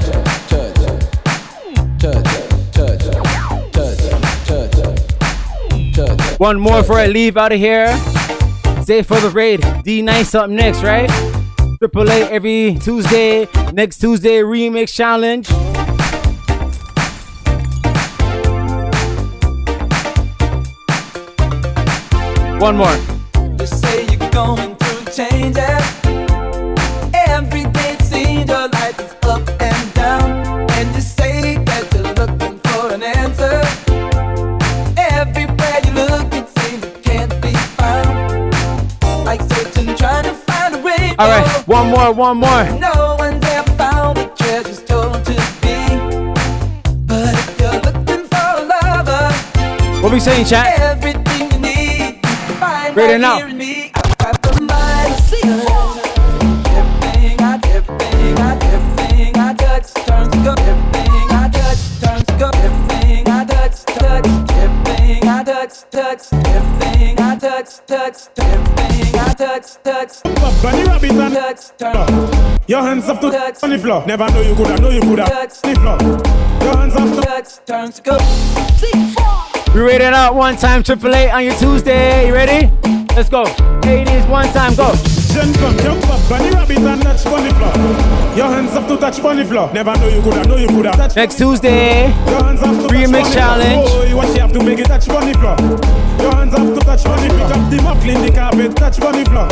One 6.39 6.61
more 6.61 6.83
before 6.83 6.99
I 6.99 7.07
leave 7.07 7.37
out 7.37 7.53
of 7.53 7.59
here. 7.59 7.97
Stay 8.83 9.03
for 9.03 9.19
the 9.21 9.31
raid. 9.31 9.64
D 9.83 10.03
Nice 10.03 10.35
up 10.35 10.51
next, 10.51 10.83
right? 10.83 11.11
Triple 11.79 12.11
A 12.11 12.31
every 12.31 12.79
Tuesday. 12.81 13.49
Next 13.73 13.99
Tuesday, 13.99 14.41
remix 14.41 14.95
challenge. 14.95 15.49
One 22.61 22.77
more. 22.77 22.97
One 41.77 41.91
more, 41.91 42.12
one 42.12 42.37
more. 42.39 42.64
No 42.81 43.16
one's 43.18 43.45
ever 43.45 43.70
found 43.72 44.16
the 44.16 44.24
treasure's 44.39 44.83
told 44.85 45.22
to 45.27 45.35
be. 45.61 45.77
But 47.05 47.35
if 47.35 47.61
you're 47.61 47.81
looking 47.87 48.24
for 48.33 48.49
a 48.61 48.64
lover, 48.72 50.03
What 50.03 50.12
we 50.12 50.20
saying, 50.20 50.47
chat? 50.47 50.81
everything 50.81 51.51
you 51.53 51.59
need, 51.59 52.24
find 52.59 52.97
Ready 52.97 53.12
right 53.12 53.20
now. 53.20 53.47
me. 53.49 53.93
Touch 53.93 54.43
turns 54.45 54.68
to 55.45 55.66
gold. 55.68 56.01
Everything 66.47 67.20
I 67.20 67.37
touch 67.87 68.35
touch, 69.61 69.83
touch. 69.83 70.23
Touch, 70.23 70.23
touch. 70.23 70.23
Touch, 70.23 70.23
touch. 70.23 70.23
Touch, 70.23 70.53
touch. 70.53 70.63
Bunny 70.63 70.85
rabbit 70.85 71.11
and 71.13 71.35
touch, 71.35 71.79
turn. 71.79 72.61
Your 72.69 72.83
hands 72.83 73.09
up 73.09 73.21
to 73.21 73.27
on 73.63 73.71
the 73.71 73.79
floor. 73.79 74.07
Never 74.07 74.29
know 74.31 74.41
you 74.43 74.55
coulda, 74.55 74.81
know 74.81 74.91
you 74.91 75.01
coulda. 75.01 75.25
The 75.25 75.75
floor. 75.81 75.99
Your 76.63 76.77
hands 76.77 76.97
up 76.97 77.15
to 77.15 77.21
touch, 77.23 77.65
turns 77.65 77.97
to 77.97 78.03
gold. 78.03 79.75
We 79.75 79.81
ready 79.81 80.05
it 80.05 80.15
out 80.15 80.35
one 80.35 80.57
time, 80.57 80.83
Triple 80.83 81.15
A 81.15 81.31
on 81.31 81.45
your 81.45 81.55
Tuesday. 81.55 82.27
You 82.29 82.35
ready? 82.35 83.06
Let's 83.17 83.31
go. 83.31 83.45
Ladies, 83.89 84.27
one 84.27 84.47
time, 84.49 84.75
go. 84.77 84.93
Jen 85.33 85.51
come, 85.55 85.75
jump 85.79 86.07
up, 86.11 86.21
bunny 86.29 86.51
rabbit 86.51 86.77
and 86.77 87.01
touch 87.01 87.25
on 87.25 87.49
the 87.49 87.55
floor. 87.55 87.73
Your 88.37 88.47
hands 88.47 88.73
have 88.73 88.87
to 88.89 88.97
touch 88.99 89.21
on 89.21 89.39
the 89.39 89.45
floor. 89.47 89.73
Never 89.73 89.97
know 89.97 90.09
you 90.09 90.21
coulda, 90.21 90.47
know 90.47 90.57
you 90.59 90.69
coulda. 90.69 90.91
Touch 90.93 91.17
Next 91.17 91.39
Tuesday, 91.39 92.09
Your 92.29 92.45
hands 92.45 92.61
up 92.61 92.77
to 92.77 92.95
remix 92.95 93.23
touch 93.23 93.33
challenge. 93.33 93.89
Oh, 93.89 94.17
what 94.17 94.29
you 94.35 94.41
have 94.41 94.53
to 94.53 94.62
make 94.62 94.81
it 94.81 94.85
touch 94.85 95.09
on 95.09 95.25
the 95.25 95.33
floor. 95.33 95.57
Your 96.21 96.35
hands 96.35 96.59
have 96.59 96.75
to 96.75 96.81
touch 96.85 97.07
on 97.07 97.17
the 97.17 97.35
floor. 97.35 97.49
Pick 97.49 97.57
up 97.57 97.71
the 97.71 97.83
mop, 97.83 97.99
clean 98.03 98.21
the 98.21 98.33
carpet, 98.33 98.77
touch 98.77 99.01
on 99.01 99.12
the 99.12 99.25
floor. 99.25 99.49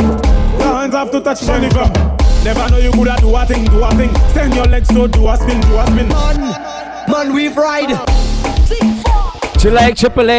Your 0.59 0.77
hands 0.77 0.93
have 0.93 1.09
to 1.09 1.21
touch 1.21 1.49
on 1.49 1.61
the 1.63 1.69
floor. 1.71 1.89
Never 2.45 2.69
know 2.69 2.77
you 2.77 2.91
coulda 2.91 3.17
do 3.19 3.35
a 3.35 3.45
thing, 3.47 3.65
do 3.65 3.83
a 3.83 3.91
thing. 3.95 4.13
Send 4.29 4.53
your 4.53 4.65
legs 4.65 4.89
so 4.89 5.07
do 5.07 5.27
a 5.27 5.37
spin, 5.37 5.59
do 5.61 5.77
a 5.79 5.87
spin. 5.87 6.07
Man, 6.09 7.09
man, 7.09 7.33
we've 7.33 7.57
ride. 7.57 7.89
You 9.63 9.71
like 9.71 9.95
Triple 9.95 10.29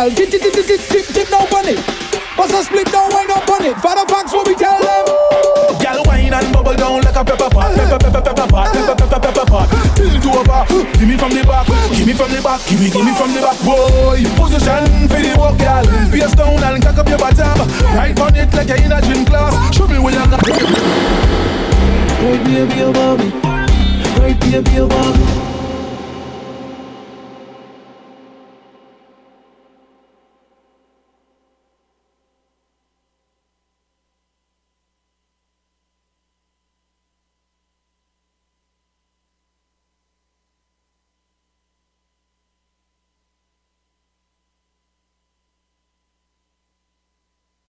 girl. 0.00 0.16
Tip, 0.16 0.30
tip, 0.30 0.40
tip, 0.40 0.52
tip, 0.52 0.66
tip, 0.66 0.80
tip, 0.80 1.06
tip, 1.06 1.30
no 1.30 1.46
bunny. 1.50 1.76
Bust 2.36 2.54
a 2.54 2.62
split, 2.64 2.86
don't 2.88 3.12
wind 3.12 3.30
up 3.30 3.48
on 3.48 3.64
it. 3.64 3.76
Father 3.80 4.06
Fox, 4.08 4.32
what 4.32 4.46
we 4.46 4.54
tell 4.54 4.78
them? 4.80 5.04
Girl, 5.76 6.02
wine 6.06 6.32
and 6.32 6.52
bubble 6.52 6.74
down 6.74 7.02
like 7.02 7.16
a 7.16 7.24
pepper 7.24 7.50
pot. 7.50 7.74
Pepper, 7.76 7.98
pepper, 7.98 8.22
pepper 8.22 8.46
pot. 8.48 8.72
Pepper, 8.72 8.94
pepper, 8.96 9.20
pepper 9.20 9.46
pot. 9.46 9.68
Till 9.96 10.20
to 10.20 10.30
over. 10.40 10.64
Give 10.96 11.08
me 11.08 11.16
from 11.16 11.32
the 11.32 11.44
back. 11.44 11.66
Give 11.92 12.06
me 12.06 12.14
from 12.14 12.30
the 12.32 12.40
back. 12.40 12.60
Give 12.66 12.80
me, 12.80 12.88
give 12.88 13.04
me 13.04 13.12
from 13.12 13.34
the 13.34 13.40
back. 13.44 13.58
Boy, 13.60 14.24
position 14.40 14.88
for 15.08 15.20
the 15.20 15.34
walk, 15.36 15.58
girl. 15.58 15.84
Face 16.08 16.34
down 16.34 16.62
and 16.64 16.82
cock 16.82 16.96
up 16.96 17.08
your 17.08 17.18
bottom. 17.18 17.68
Right 17.92 18.18
on 18.20 18.36
it 18.36 18.52
like 18.54 18.68
you're 18.68 18.80
in 18.80 18.92
a 18.92 19.00
gym 19.02 19.24
class. 19.26 19.52
Show 19.74 19.86
me 19.88 19.98
where 19.98 20.14
you 20.14 20.24
got. 20.30 20.40
Right, 22.20 22.44
baby, 22.44 22.80
about 22.80 23.18
me. 23.18 23.28
Right, 24.16 24.38
baby, 24.40 24.76
about 24.76 25.16
me. 25.18 25.49